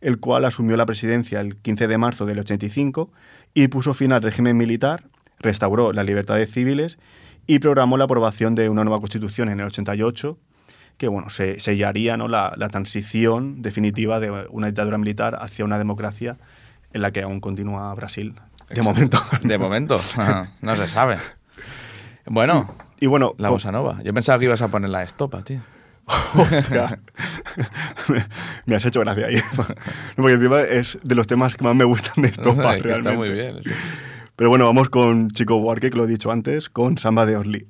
el 0.00 0.20
cual 0.20 0.44
asumió 0.44 0.76
la 0.76 0.86
presidencia 0.86 1.40
el 1.40 1.56
15 1.56 1.88
de 1.88 1.98
marzo 1.98 2.26
del 2.26 2.38
85 2.38 3.10
y 3.54 3.68
puso 3.68 3.94
fin 3.94 4.12
al 4.12 4.22
régimen 4.22 4.56
militar, 4.56 5.04
restauró 5.40 5.92
las 5.92 6.06
libertades 6.06 6.52
civiles 6.52 6.98
y 7.46 7.58
programó 7.58 7.96
la 7.96 8.04
aprobación 8.04 8.54
de 8.54 8.68
una 8.68 8.84
nueva 8.84 9.00
constitución 9.00 9.48
en 9.48 9.60
el 9.60 9.66
88 9.66 10.38
que 10.96 11.08
bueno, 11.08 11.28
se 11.28 11.58
sellaría 11.58 12.16
¿no? 12.16 12.28
la, 12.28 12.54
la 12.56 12.68
transición 12.68 13.62
definitiva 13.62 14.20
de 14.20 14.30
una 14.50 14.68
dictadura 14.68 14.96
militar 14.96 15.36
hacia 15.40 15.64
una 15.64 15.76
democracia 15.76 16.38
en 16.92 17.02
la 17.02 17.10
que 17.10 17.22
aún 17.22 17.40
continúa 17.40 17.92
Brasil. 17.94 18.34
De 18.70 18.80
momento. 18.82 19.18
De 19.42 19.58
momento. 19.58 20.00
no 20.62 20.76
se 20.76 20.86
sabe. 20.88 21.18
Bueno, 22.26 22.72
Y 23.00 23.06
bueno, 23.06 23.34
la 23.38 23.50
bossa 23.50 23.72
nova. 23.72 23.98
Yo 24.04 24.14
pensaba 24.14 24.38
que 24.38 24.44
ibas 24.46 24.62
a 24.62 24.68
poner 24.68 24.88
la 24.90 25.02
estopa, 25.02 25.42
tío. 25.42 25.60
Hostia. 26.36 26.98
me, 28.08 28.24
me 28.66 28.76
has 28.76 28.84
hecho 28.84 29.00
gracia 29.00 29.26
ahí. 29.26 29.36
No, 29.36 29.64
Porque 30.16 30.32
encima 30.34 30.60
es 30.60 30.98
de 31.02 31.14
los 31.14 31.26
temas 31.26 31.56
que 31.56 31.64
más 31.64 31.74
me 31.74 31.84
gustan 31.84 32.22
de 32.22 32.28
estopa, 32.28 32.76
Es 32.76 32.82
que 32.82 32.88
realmente. 32.88 33.10
está 33.10 33.12
muy 33.18 33.30
bien. 33.32 33.58
eso. 33.58 33.70
Pero 34.36 34.50
bueno, 34.50 34.64
vamos 34.64 34.90
con 34.90 35.30
Chico 35.30 35.58
Buarque, 35.58 35.90
que 35.90 35.96
lo 35.96 36.04
he 36.04 36.08
dicho 36.08 36.30
antes, 36.30 36.68
con 36.68 36.98
Samba 36.98 37.24
de 37.26 37.36
Orly. 37.36 37.68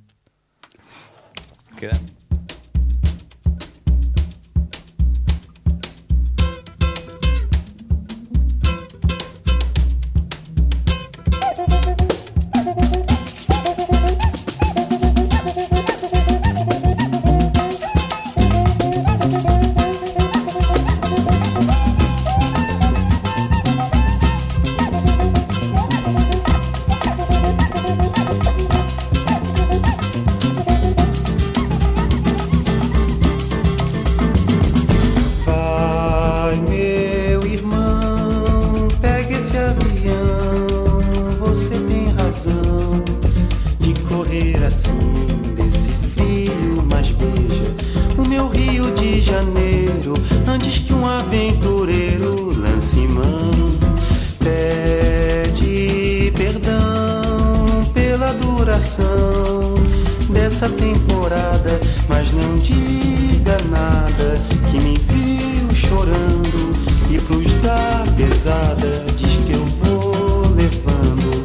Dessa 60.54 60.68
temporada. 60.68 61.80
Mas 62.08 62.30
não 62.30 62.56
diga 62.56 63.58
nada 63.68 64.38
que 64.70 64.78
me 64.78 64.94
viu 65.08 65.74
chorando 65.74 66.72
e 67.10 67.18
pros 67.18 67.52
dar 67.54 68.04
pesada. 68.16 69.04
Diz 69.16 69.36
que 69.44 69.52
eu 69.52 69.66
vou 69.82 70.42
levando. 70.54 71.44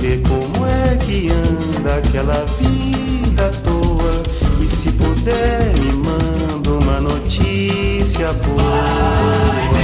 Vê 0.00 0.22
como 0.26 0.66
é 0.66 0.96
que 0.96 1.28
anda 1.30 1.96
aquela 1.96 2.46
vida 2.58 3.46
à 3.46 3.50
toa. 3.50 4.22
E 4.62 4.66
se 4.66 4.90
puder, 4.92 5.74
me 5.78 5.92
manda 5.92 6.70
uma 6.70 7.00
notícia 7.00 8.32
boa. 8.32 9.75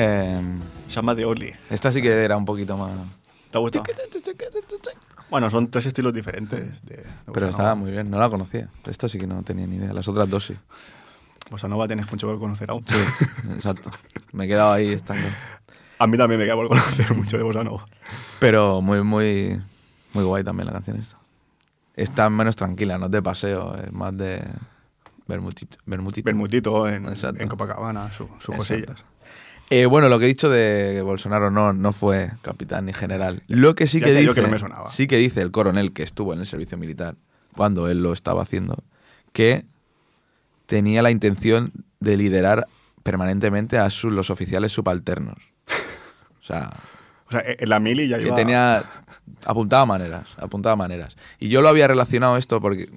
Eh, 0.00 0.40
Samba 0.88 1.14
de 1.14 1.24
Orly. 1.24 1.52
esta 1.70 1.90
sí 1.90 2.00
que 2.00 2.24
era 2.24 2.36
un 2.36 2.44
poquito 2.44 2.76
más. 2.76 2.92
¿Te 3.50 3.58
ha 3.58 3.60
gustado? 3.60 3.84
Bueno, 5.30 5.50
son 5.50 5.70
tres 5.70 5.86
estilos 5.86 6.12
diferentes. 6.14 6.82
De, 6.84 6.96
de 6.98 7.04
Pero 7.32 7.48
estaba 7.48 7.74
muy 7.74 7.90
bien, 7.90 8.10
no 8.10 8.18
la 8.18 8.30
conocía. 8.30 8.68
Esto 8.86 9.08
sí 9.08 9.18
que 9.18 9.26
no 9.26 9.42
tenía 9.42 9.66
ni 9.66 9.76
idea. 9.76 9.92
Las 9.92 10.06
otras 10.08 10.28
dos 10.30 10.46
sí. 10.46 10.56
Bossa 11.50 11.66
Nova 11.68 11.86
tienes 11.86 12.10
mucho 12.10 12.26
por 12.28 12.38
conocer 12.38 12.70
aún. 12.70 12.84
Sí, 12.86 12.96
exacto. 13.54 13.90
Me 14.32 14.44
he 14.44 14.48
quedado 14.48 14.72
ahí 14.72 14.92
estando. 14.92 15.26
A 15.98 16.06
mí 16.06 16.16
también 16.16 16.38
me 16.38 16.44
queda 16.46 16.54
por 16.56 16.68
conocer 16.68 17.12
mucho 17.14 17.36
de 17.36 17.42
Bossa 17.42 17.64
Nova. 17.64 17.84
Pero 18.38 18.80
muy, 18.82 19.02
muy, 19.02 19.60
muy 20.12 20.24
guay 20.24 20.44
también 20.44 20.66
la 20.66 20.72
canción 20.72 20.98
esta. 20.98 21.16
Está 21.96 22.30
menos 22.30 22.54
tranquila, 22.54 22.98
no 22.98 23.06
es 23.06 23.10
de 23.12 23.22
paseo, 23.22 23.74
es 23.76 23.92
más 23.92 24.16
de 24.16 24.42
bermutito. 25.26 25.78
bermutito. 25.84 26.24
Bermutito 26.26 26.88
en, 26.88 27.06
en 27.06 27.48
Copacabana, 27.48 28.12
su- 28.12 28.28
sus 28.38 28.54
cosillas. 28.54 29.04
Eh, 29.70 29.86
bueno, 29.86 30.08
lo 30.08 30.18
que 30.18 30.24
he 30.24 30.28
dicho 30.28 30.48
de 30.48 31.02
Bolsonaro 31.02 31.50
no, 31.50 31.72
no 31.72 31.92
fue 31.92 32.30
capitán 32.42 32.86
ni 32.86 32.92
general. 32.92 33.42
Lo 33.48 33.74
que 33.74 33.86
sí 33.86 34.00
que 34.00 34.12
dice, 34.12 34.34
que 34.34 34.40
no 34.40 34.48
me 34.48 34.58
sonaba. 34.58 34.90
sí 34.90 35.06
que 35.06 35.16
dice 35.16 35.42
el 35.42 35.50
coronel 35.50 35.92
que 35.92 36.02
estuvo 36.02 36.32
en 36.32 36.40
el 36.40 36.46
servicio 36.46 36.78
militar 36.78 37.16
cuando 37.54 37.88
él 37.88 38.02
lo 38.02 38.12
estaba 38.12 38.42
haciendo, 38.42 38.82
que 39.32 39.66
tenía 40.66 41.02
la 41.02 41.10
intención 41.10 41.72
de 42.00 42.16
liderar 42.16 42.66
permanentemente 43.02 43.78
a 43.78 43.90
sus, 43.90 44.12
los 44.12 44.30
oficiales 44.30 44.72
subalternos. 44.72 45.36
O 46.40 46.44
sea, 46.44 46.70
O 47.26 47.32
sea, 47.32 47.42
en 47.44 47.68
la 47.68 47.78
mili 47.80 48.08
ya 48.08 48.18
que 48.18 48.26
iba... 48.28 48.36
tenía 48.36 48.84
apuntaba 49.44 49.84
maneras, 49.84 50.28
apuntaba 50.38 50.76
maneras. 50.76 51.16
Y 51.38 51.48
yo 51.48 51.60
lo 51.60 51.68
había 51.68 51.88
relacionado 51.88 52.36
esto 52.36 52.60
porque 52.60 52.88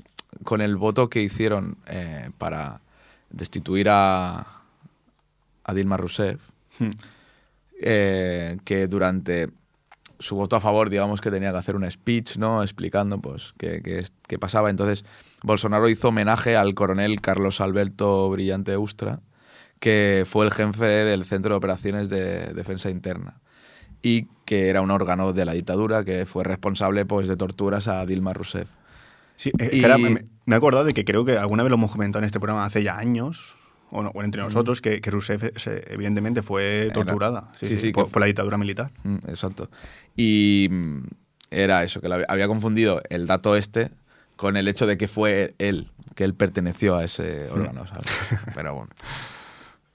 con 0.43 0.61
el 0.61 0.78
voto 0.78 1.09
que 1.09 1.22
hicieron 1.22 1.78
eh, 1.88 2.30
para 2.38 2.82
destituir 3.30 3.89
a, 3.89 4.61
a 5.63 5.74
Dilma 5.74 5.97
Rousseff, 5.97 6.39
Hmm. 6.82 6.92
eh, 7.82 8.58
que 8.66 8.88
durante 8.88 9.48
su 10.20 10.36
voto 10.36 10.56
a 10.56 10.60
favor, 10.60 10.90
digamos 10.90 11.20
que 11.20 11.32
tenía 11.32 11.52
que 11.52 11.58
hacer 11.58 11.76
un 11.76 11.90
speech, 11.90 12.38
¿no? 12.38 12.62
Explicando, 12.62 13.20
pues, 13.20 13.54
qué, 13.58 13.82
qué 14.28 14.38
pasaba. 14.40 14.70
Entonces, 14.70 15.04
Bolsonaro 15.42 15.90
hizo 15.90 16.10
homenaje 16.10 16.56
al 16.56 16.76
coronel 16.76 17.22
Carlos 17.22 17.60
Alberto 17.60 18.30
Brillante 18.30 18.78
Ustra, 18.78 19.22
que 19.80 20.26
fue 20.28 20.46
el 20.46 20.52
jefe 20.52 20.86
del 20.86 21.26
Centro 21.26 21.54
de 21.54 21.58
Operaciones 21.58 22.08
de 22.10 22.54
Defensa 22.54 22.92
Interna 22.92 23.42
y 24.04 24.28
que 24.46 24.70
era 24.70 24.82
un 24.82 24.92
órgano 24.92 25.34
de 25.34 25.46
la 25.46 25.54
dictadura 25.54 26.04
que 26.06 26.28
fue 26.28 26.44
responsable, 26.44 27.06
pues, 27.06 27.28
de 27.28 27.36
torturas 27.38 27.88
a 27.88 28.06
Dilma 28.06 28.34
Rousseff. 28.34 28.70
Sí, 29.38 29.52
eh, 29.58 29.70
Y- 29.74 29.82
me, 30.04 30.26
me 30.46 30.56
he 30.56 30.58
acordado 30.58 30.84
de 30.84 30.94
que 30.94 31.04
creo 31.04 31.26
que 31.26 31.38
alguna 31.38 31.64
vez 31.64 31.72
lo 31.72 31.78
hemos 31.78 31.92
comentado 31.92 32.20
en 32.20 32.26
este 32.26 32.40
programa 32.40 32.64
hace 32.66 32.84
ya 32.84 32.98
años, 33.00 33.58
o, 33.92 34.02
no, 34.04 34.10
o 34.10 34.24
entre 34.24 34.42
nosotros, 34.42 34.82
que, 34.82 35.02
que 35.02 35.12
Rousseff 35.12 35.44
se- 35.58 35.84
evidentemente 35.94 36.42
fue 36.42 36.89
torturada 36.94 37.52
sí, 37.60 37.68
sí, 37.68 37.76
sí, 37.78 37.82
sí, 37.88 37.92
por, 37.92 38.20
la 38.20 38.26
dictadura 38.26 38.58
militar. 38.58 38.92
Mm, 39.04 39.18
exacto. 39.28 39.70
Y 40.16 40.68
mm, 40.72 41.04
era 41.52 41.84
eso, 41.84 42.02
que 42.02 42.08
la- 42.10 42.26
había 42.28 42.48
confundido 42.48 43.02
el 43.10 43.28
dato 43.28 43.56
este 43.56 43.89
con 44.36 44.58
el 44.58 44.68
hecho 44.68 44.88
de 44.88 44.98
que 44.98 45.08
fue 45.08 45.54
él, 45.60 45.89
que 46.16 46.24
él 46.24 46.34
perteneció 46.34 46.96
a 46.96 47.04
ese 47.04 47.50
órgano, 47.52 47.86
¿sabes? 47.88 48.06
Pero 48.56 48.74
bueno. 48.76 48.89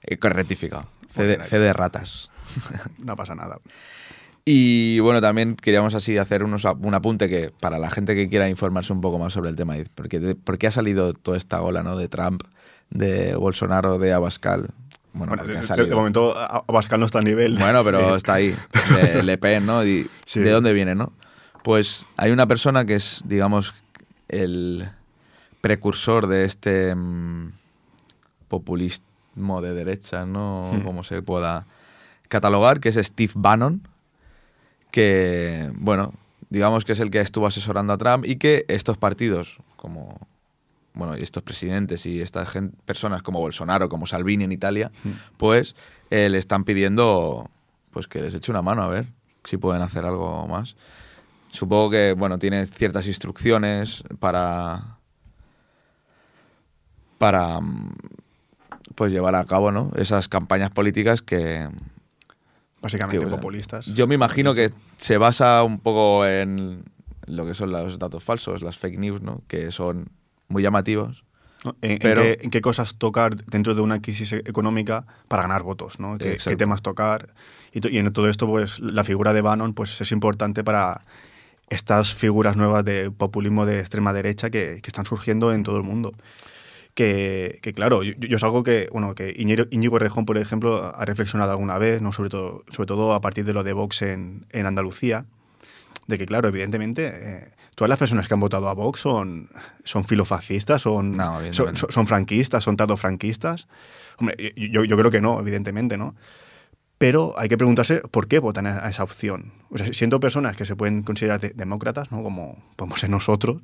He 0.01 0.15
rectificado. 0.29 0.85
C 1.09 1.23
de, 1.23 1.43
C 1.43 1.59
de 1.59 1.73
ratas. 1.73 2.29
No 3.03 3.15
pasa 3.15 3.35
nada. 3.35 3.59
Y 4.45 4.99
bueno, 4.99 5.19
también 5.19 5.55
queríamos 5.57 5.93
así 5.93 6.17
hacer 6.17 6.41
unos, 6.43 6.63
un 6.63 6.93
apunte 6.93 7.27
que 7.27 7.51
para 7.59 7.77
la 7.79 7.89
gente 7.89 8.15
que 8.15 8.29
quiera 8.29 8.47
informarse 8.47 8.93
un 8.93 9.01
poco 9.01 9.19
más 9.19 9.33
sobre 9.33 9.49
el 9.49 9.57
tema, 9.57 9.75
porque, 9.93 10.19
de- 10.21 10.35
¿por 10.35 10.57
qué 10.57 10.67
ha 10.67 10.71
salido 10.71 11.13
toda 11.13 11.35
esta 11.37 11.61
ola 11.61 11.83
¿no? 11.83 11.97
de 11.97 12.07
Trump, 12.07 12.43
de 12.89 13.35
Bolsonaro, 13.35 13.97
de 13.99 14.13
Abascal? 14.13 14.69
Bueno, 15.13 15.35
Bueno, 15.35 15.51
de, 15.51 15.57
ha 15.57 15.95
momento 15.95 16.37
Abascal 16.37 16.99
no 16.99 17.05
está 17.05 17.19
a 17.19 17.23
nivel. 17.23 17.57
Bueno, 17.57 17.83
pero 17.83 18.13
Eh, 18.13 18.17
está 18.17 18.35
ahí. 18.35 18.55
De 19.13 19.23
Le 19.23 19.37
Pen, 19.37 19.65
¿no? 19.65 19.83
Y 19.83 20.07
Sí. 20.25 20.39
¿De 20.39 20.51
dónde 20.51 20.73
viene, 20.73 20.93
no? 20.93 21.11
Pues 21.63 22.05
hay 22.17 22.31
una 22.31 22.45
persona 22.45 22.85
que 22.85 22.95
es, 22.95 23.21
digamos, 23.25 23.73
el 24.27 24.87
precursor 25.61 26.27
de 26.27 26.45
este 26.45 26.93
mm, 26.95 27.51
populismo 28.47 29.61
de 29.61 29.73
derecha, 29.73 30.25
¿no? 30.25 30.71
Hmm. 30.73 30.83
Como 30.83 31.03
se 31.03 31.21
pueda 31.21 31.65
catalogar, 32.27 32.79
que 32.79 32.89
es 32.89 32.95
Steve 32.95 33.33
Bannon, 33.35 33.87
que, 34.91 35.71
bueno, 35.75 36.13
digamos 36.49 36.85
que 36.85 36.93
es 36.93 36.99
el 36.99 37.11
que 37.11 37.19
estuvo 37.19 37.47
asesorando 37.47 37.93
a 37.93 37.97
Trump 37.97 38.25
y 38.25 38.37
que 38.37 38.65
estos 38.67 38.97
partidos, 38.97 39.57
como, 39.75 40.19
bueno, 40.97 41.17
y 41.17 41.21
estos 41.23 41.43
presidentes 41.43 42.05
y 42.05 42.21
estas 42.21 42.49
gen- 42.49 42.73
personas 42.85 43.23
como 43.23 43.39
Bolsonaro, 43.39 43.87
como 43.89 44.05
Salvini 44.07 44.43
en 44.43 44.51
Italia, 44.51 44.91
pues 45.37 45.75
eh, 46.09 46.29
le 46.29 46.37
están 46.37 46.63
pidiendo 46.63 47.49
pues 47.91 48.07
que 48.07 48.21
les 48.21 48.33
eche 48.33 48.51
una 48.51 48.61
mano 48.61 48.83
a 48.83 48.87
ver 48.87 49.07
si 49.43 49.57
pueden 49.57 49.81
hacer 49.81 50.03
algo 50.05 50.47
más. 50.47 50.75
Supongo 51.49 51.89
que, 51.91 52.13
bueno, 52.13 52.37
tiene 52.39 52.65
ciertas 52.65 53.07
instrucciones 53.07 54.03
para 54.19 54.97
para 57.17 57.59
mm, 57.61 57.93
pues 58.95 59.11
llevar 59.11 59.35
a 59.35 59.45
cabo, 59.45 59.71
¿no? 59.71 59.91
Esas 59.95 60.27
campañas 60.27 60.69
políticas 60.71 61.21
que, 61.21 61.67
Básicamente 62.81 63.19
que- 63.25 63.31
populistas. 63.31 63.85
yo 63.87 64.07
me 64.07 64.15
imagino 64.15 64.53
que 64.53 64.71
se 64.97 65.17
basa 65.17 65.63
un 65.63 65.79
poco 65.79 66.25
en 66.25 66.83
lo 67.25 67.45
que 67.45 67.53
son 67.55 67.71
los 67.71 67.97
datos 67.99 68.23
falsos, 68.23 68.61
las 68.61 68.77
fake 68.77 68.99
news, 68.99 69.21
¿no? 69.21 69.41
Que 69.47 69.71
son 69.71 70.09
muy 70.47 70.63
llamativos. 70.63 71.23
¿En, 71.81 71.93
en 71.93 71.99
pero- 71.99 72.21
qué, 72.21 72.37
en 72.41 72.49
qué 72.49 72.61
cosas 72.61 72.95
tocar 72.95 73.35
dentro 73.35 73.73
de 73.75 73.81
una 73.81 74.01
crisis 74.01 74.31
económica 74.33 75.05
para 75.27 75.41
ganar 75.43 75.63
votos? 75.63 75.99
¿no? 75.99 76.17
¿Qué, 76.17 76.37
qué 76.43 76.55
temas 76.55 76.81
tocar? 76.81 77.33
Y, 77.73 77.85
y 77.87 77.97
en 77.97 78.11
todo 78.13 78.29
esto, 78.29 78.47
pues 78.47 78.79
la 78.79 79.03
figura 79.03 79.33
de 79.33 79.41
Bannon 79.41 79.73
pues, 79.73 79.99
es 79.99 80.11
importante 80.11 80.63
para 80.63 81.01
estas 81.69 82.13
figuras 82.13 82.55
nuevas 82.55 82.85
de 82.85 83.11
populismo 83.11 83.65
de 83.65 83.79
extrema 83.79 84.13
derecha 84.13 84.49
que, 84.49 84.79
que 84.81 84.87
están 84.89 85.05
surgiendo 85.05 85.51
en 85.53 85.63
todo 85.63 85.77
el 85.77 85.83
mundo. 85.83 86.13
Que, 86.93 87.59
que, 87.61 87.73
claro, 87.73 88.01
yo, 88.01 88.13
yo 88.13 88.37
es 88.37 88.43
algo 88.43 88.63
que, 88.63 88.87
bueno, 88.91 89.13
que 89.13 89.31
Íñigo, 89.37 89.97
Errejón, 89.97 90.25
por 90.25 90.37
ejemplo, 90.37 90.83
ha 90.95 91.05
reflexionado 91.05 91.51
alguna 91.51 91.77
vez, 91.77 92.01
¿no? 92.01 92.11
sobre, 92.11 92.29
todo, 92.29 92.63
sobre 92.71 92.87
todo 92.87 93.13
a 93.13 93.21
partir 93.21 93.45
de 93.45 93.53
lo 93.53 93.63
de 93.63 93.73
Vox 93.73 94.01
en, 94.01 94.45
en 94.49 94.65
Andalucía, 94.65 95.25
de 96.07 96.17
que, 96.17 96.25
claro, 96.25 96.47
evidentemente, 96.47 97.11
eh, 97.13 97.51
todas 97.77 97.89
las 97.89 97.99
personas 97.99 98.27
que 98.27 98.33
han 98.33 98.39
votado 98.39 98.69
a 98.69 98.73
Vox 98.73 98.99
son, 99.01 99.49
son 99.83 100.03
filofascistas, 100.03 100.81
son, 100.81 101.11
No, 101.15 101.39
son, 101.91 102.07
franquistas, 102.07 102.63
son 102.63 102.75
tardofranquistas. 102.75 103.67
Hombre, 104.17 104.53
yo, 104.57 104.83
yo 104.83 104.97
creo 104.97 105.11
que 105.11 105.21
no, 105.21 105.39
evidentemente, 105.39 105.95
¿no? 105.95 106.15
Pero 106.97 107.35
hay 107.37 107.47
que 107.49 107.57
preguntarse 107.57 107.97
por 107.99 108.27
qué 108.27 108.39
votan 108.39 108.65
a 108.65 108.89
esa 108.89 109.03
opción. 109.03 109.53
O 109.69 109.77
sea, 109.77 109.93
siendo 109.93 110.19
personas 110.19 110.57
que 110.57 110.65
se 110.65 110.75
pueden 110.75 111.03
considerar 111.03 111.39
de- 111.39 111.51
demócratas, 111.51 112.11
¿no? 112.11 112.23
Como 112.23 112.57
podemos 112.75 112.99
ser 112.99 113.11
nosotros, 113.11 113.61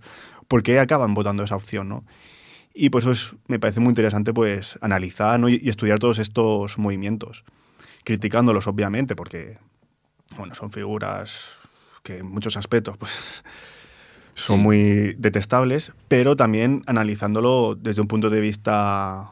¿por 0.47 0.61
qué 0.61 0.79
acaban 0.79 1.15
votando 1.15 1.43
esa 1.43 1.55
opción, 1.55 1.89
no? 1.89 2.05
Y 2.75 2.91
por 2.91 3.01
eso 3.01 3.09
es- 3.09 3.35
me 3.47 3.57
parece 3.57 3.79
muy 3.79 3.89
interesante 3.89 4.31
pues 4.31 4.77
analizar 4.81 5.39
¿no? 5.39 5.49
y, 5.49 5.59
y 5.63 5.69
estudiar 5.69 5.97
todos 5.97 6.19
estos 6.19 6.77
movimientos, 6.77 7.43
criticándolos 8.03 8.67
obviamente, 8.67 9.15
porque 9.15 9.57
bueno, 10.37 10.53
son 10.53 10.71
figuras 10.71 11.53
que 12.03 12.19
en 12.19 12.27
muchos 12.27 12.55
aspectos 12.57 12.97
pues, 12.97 13.43
son 14.35 14.57
Sí. 14.57 14.63
muy 14.63 15.13
detestables, 15.17 15.91
pero 16.07 16.35
también 16.35 16.83
analizándolo 16.87 17.75
desde 17.79 18.01
un 18.01 18.07
punto 18.07 18.29
de 18.29 18.39
vista 18.41 19.29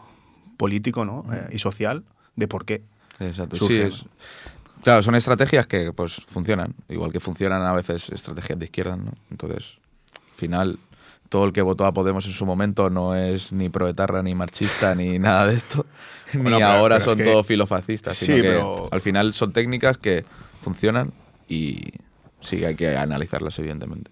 político 0.57 1.05
¿no? 1.05 1.25
Eh, 1.33 1.49
y 1.53 1.59
social 1.59 2.03
de 2.35 2.47
por 2.47 2.65
qué. 2.65 2.83
Exacto. 3.19 3.55
Sí, 3.57 3.77
es- 3.79 4.05
claro, 4.83 5.01
son 5.03 5.15
estrategias 5.15 5.65
que 5.67 5.91
pues 5.93 6.15
funcionan, 6.27 6.73
igual 6.89 7.11
que 7.11 7.19
funcionan 7.19 7.63
a 7.63 7.73
veces 7.73 8.09
estrategias 8.09 8.59
de 8.59 8.65
izquierda, 8.65 8.95
¿no? 8.95 9.11
Entonces, 9.31 9.77
al 10.13 10.37
final, 10.37 10.79
todo 11.29 11.45
el 11.45 11.53
que 11.53 11.61
votó 11.61 11.85
a 11.85 11.93
Podemos 11.93 12.25
en 12.25 12.33
su 12.33 12.45
momento 12.45 12.89
no 12.89 13.15
es 13.15 13.51
ni 13.53 13.69
proetarra, 13.69 14.21
ni 14.21 14.35
marxista, 14.35 14.93
ni 14.95 15.17
nada 15.19 15.47
de 15.47 15.55
esto. 15.55 15.85
Bueno, 16.33 16.51
ni 16.51 16.55
pero- 16.57 16.67
ahora 16.67 16.95
pero 16.95 16.97
es 16.97 17.03
son 17.05 17.17
que- 17.17 17.23
todos 17.23 17.45
filofascistas, 17.47 18.17
sino 18.17 18.35
Sí, 18.35 18.41
que 18.41 18.47
pero- 18.49 18.89
al 18.91 19.01
final 19.01 19.33
son 19.33 19.51
técnicas 19.53 19.97
que 19.97 20.25
funcionan 20.61 21.11
y 21.47 21.79
sí 22.39 22.63
hay 22.65 22.75
que 22.75 22.95
analizarlas, 22.97 23.57
evidentemente. 23.59 24.11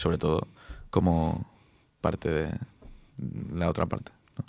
Sobre 0.00 0.16
todo 0.16 0.48
como 0.88 1.46
parte 2.00 2.30
de 2.30 2.50
la 3.54 3.68
otra 3.68 3.84
parte. 3.84 4.12
¿no? 4.38 4.44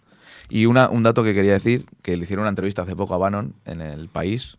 Y 0.50 0.66
una, 0.66 0.90
un 0.90 1.04
dato 1.04 1.26
que 1.26 1.34
quería 1.34 1.52
decir, 1.52 1.86
que 2.02 2.16
le 2.16 2.24
hicieron 2.24 2.44
una 2.44 2.50
entrevista 2.50 2.84
hace 2.84 2.96
poco 2.96 3.16
a 3.16 3.18
Bannon 3.18 3.54
en 3.66 3.82
El 3.82 4.08
País 4.08 4.58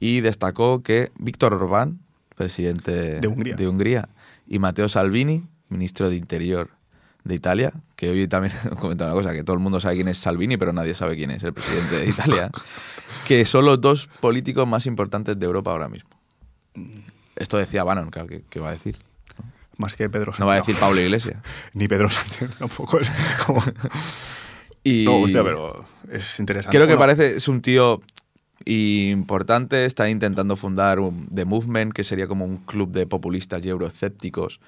y 0.00 0.22
destacó 0.22 0.82
que 0.82 1.12
Víctor 1.18 1.52
Orbán, 1.52 2.00
presidente 2.36 3.20
De 3.20 3.28
Hungría. 3.28 3.56
de 3.56 3.68
Hungría, 3.68 4.08
y 4.48 4.58
Matteo 4.58 4.88
Salvini, 4.88 5.44
ministro 5.68 6.08
de 6.08 6.16
Interior 6.16 6.70
de 7.24 7.34
Italia, 7.34 7.74
que 7.96 8.08
hoy 8.08 8.26
también 8.26 8.54
he 8.64 8.76
comentado 8.76 9.12
una 9.12 9.22
cosa, 9.22 9.34
que 9.34 9.44
todo 9.44 9.54
el 9.54 9.60
mundo 9.60 9.78
sabe 9.78 9.96
quién 9.96 10.08
es 10.08 10.16
Salvini, 10.16 10.56
pero 10.56 10.72
nadie 10.72 10.94
sabe 10.94 11.16
quién 11.16 11.32
es 11.32 11.42
el 11.42 11.52
presidente 11.52 11.98
de 11.98 12.08
Italia, 12.08 12.50
que 13.28 13.44
son 13.44 13.66
los 13.66 13.78
dos 13.78 14.08
políticos 14.20 14.66
más 14.66 14.86
importantes 14.86 15.38
de 15.38 15.44
Europa 15.44 15.70
ahora 15.70 15.88
mismo. 15.88 16.08
Esto 17.36 17.58
decía 17.58 17.84
Bannon, 17.84 18.10
claro, 18.10 18.28
que 18.48 18.60
va 18.60 18.70
a 18.70 18.72
decir. 18.72 18.96
Más 19.78 19.94
que 19.94 20.08
Pedro 20.08 20.26
Sánchez. 20.26 20.40
No 20.40 20.46
va 20.46 20.54
a 20.54 20.56
decir 20.56 20.76
Pablo 20.78 21.00
Iglesias. 21.00 21.36
Ni 21.74 21.88
Pedro 21.88 22.10
Sánchez 22.10 22.50
tampoco. 22.58 23.00
Es 23.00 23.10
como... 23.46 23.62
Y 24.82 25.04
No, 25.04 25.16
hostia, 25.20 25.42
pero 25.42 25.84
es 26.10 26.38
interesante. 26.38 26.76
Creo 26.76 26.86
que 26.86 26.94
Bueno, 26.94 27.14
parece, 27.16 27.36
es 27.38 27.48
un 27.48 27.62
tío 27.62 28.02
importante, 28.66 29.84
está 29.84 30.08
intentando 30.08 30.56
fundar 30.56 30.98
un 31.00 31.26
The 31.34 31.44
Movement, 31.44 31.92
que 31.92 32.04
sería 32.04 32.26
como 32.28 32.44
un 32.44 32.58
club 32.58 32.90
de 32.92 33.06
populistas 33.06 33.64
y 33.64 33.68
euroescépticos, 33.68 34.60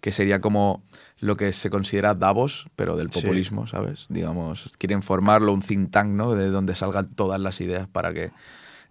que 0.00 0.12
sería 0.12 0.40
como 0.40 0.82
lo 1.20 1.36
que 1.36 1.52
se 1.52 1.70
considera 1.70 2.14
Davos, 2.14 2.66
pero 2.76 2.96
del 2.96 3.10
Sí. 3.10 3.20
populismo, 3.20 3.66
¿sabes? 3.66 4.06
Digamos, 4.08 4.70
quieren 4.78 5.02
formarlo, 5.02 5.52
un 5.52 5.62
think 5.62 5.90
tank, 5.90 6.08
¿no? 6.08 6.34
De 6.34 6.48
donde 6.50 6.74
salgan 6.74 7.08
todas 7.14 7.40
las 7.40 7.60
ideas 7.60 7.88
para 7.88 8.12
que 8.12 8.30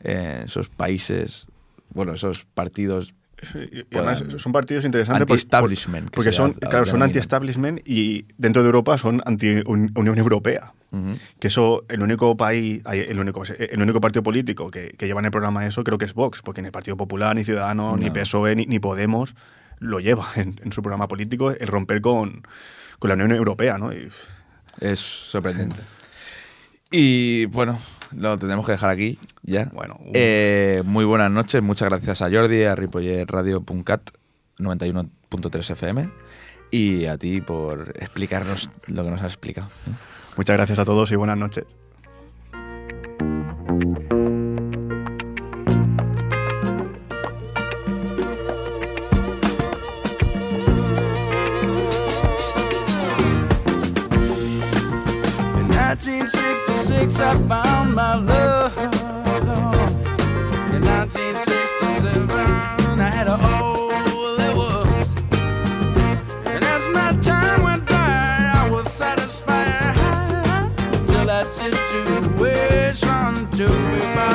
eh, 0.04 0.44
esos 0.46 0.70
países, 0.70 1.46
bueno, 1.94 2.14
esos 2.14 2.46
partidos 2.46 3.14
y- 3.56 3.86
además 3.96 4.24
son 4.38 4.52
partidos 4.52 4.86
interesantes 4.86 5.22
Anti-establishment, 5.22 6.06
por- 6.06 6.12
que 6.12 6.16
porque 6.16 6.32
son 6.32 6.54
claro 6.54 6.86
son 6.86 7.02
anti-establishment 7.04 7.82
y 7.86 8.26
dentro 8.38 8.62
de 8.64 8.68
Europa 8.68 8.98
son 8.98 9.22
anti-Unión 9.26 10.18
Europea 10.18 10.74
que 11.40 11.48
eso 11.48 11.86
el 11.90 12.04
único 12.04 12.38
país 12.38 12.84
el 12.86 13.20
único 13.20 13.44
el 13.46 13.82
único 13.82 14.00
partido 14.00 14.22
político 14.22 14.70
que, 14.70 14.90
que 14.98 15.08
lleva 15.08 15.20
en 15.22 15.26
el 15.26 15.32
programa 15.32 15.66
eso 15.66 15.84
creo 15.84 15.98
que 15.98 16.06
es 16.06 16.14
Vox 16.14 16.42
porque 16.44 16.62
ni 16.62 16.68
el 16.68 16.72
Partido 16.72 16.96
Popular 16.98 17.36
ni 17.36 17.44
Ciudadanos 17.44 18.00
ni. 18.00 18.12
PSOE 18.12 18.56
ni, 18.56 18.66
ni 18.68 18.78
Podemos 18.80 19.34
lo 19.80 20.00
lleva 20.00 20.28
en, 20.36 20.60
en 20.64 20.72
su 20.72 20.82
programa 20.84 21.08
político 21.08 21.50
el 21.52 21.68
romper 21.68 22.00
con, 22.02 22.44
con 23.00 23.10
la 23.10 23.16
Unión 23.16 23.32
Europea 23.32 23.78
¿no? 23.80 23.92
Y- 23.92 24.08
Es 24.80 25.00
sorprendente. 25.00 25.78
Y 26.96 27.46
bueno, 27.46 27.80
lo 28.18 28.38
tendremos 28.38 28.66
que 28.66 28.72
dejar 28.74 28.90
aquí 28.90 29.20
ya. 29.44 29.66
Bueno, 29.74 29.98
un- 30.00 30.12
Eh, 30.14 30.82
muy 30.86 31.06
buenas 31.06 31.32
noches, 31.32 31.62
muchas 31.62 31.90
gracias 31.90 32.22
a 32.22 32.30
Jordi, 32.32 32.64
a 32.64 32.76
Ripollet 32.76 33.26
Radio.cat 33.30 34.02
91.3 34.60 35.70
FM 35.72 36.10
y 36.72 37.06
a 37.06 37.18
ti 37.18 37.42
por 37.42 37.94
explicarnos 38.00 38.70
lo 38.88 39.04
que 39.04 39.12
nos 39.12 39.22
has 39.22 39.28
explicado. 39.34 39.68
muchas 40.38 40.56
gracias 40.56 40.80
a 40.80 40.86
todos 40.86 41.12
y 41.12 41.16
buenas 41.16 41.38
noches 41.38 41.66
In 55.60 56.63
1966 56.90 57.22
I 57.22 57.34
found 57.48 57.96
my 57.96 58.16
love. 58.16 58.78
In 60.74 60.82
1967 60.82 63.00
I 63.00 63.10
had 63.10 63.28
a 63.28 63.40
all 63.42 64.40
it 64.40 64.58
was. 64.58 65.16
And 66.46 66.64
as 66.64 66.88
my 66.90 67.14
time 67.22 67.64
went 67.64 67.88
by, 67.88 67.96
I 67.96 68.70
was 68.70 68.92
satisfied. 68.92 69.96
Till 71.08 71.26
that 71.26 71.48
situation 71.48 73.50
took 73.52 73.80
me 73.92 74.00
by 74.16 74.34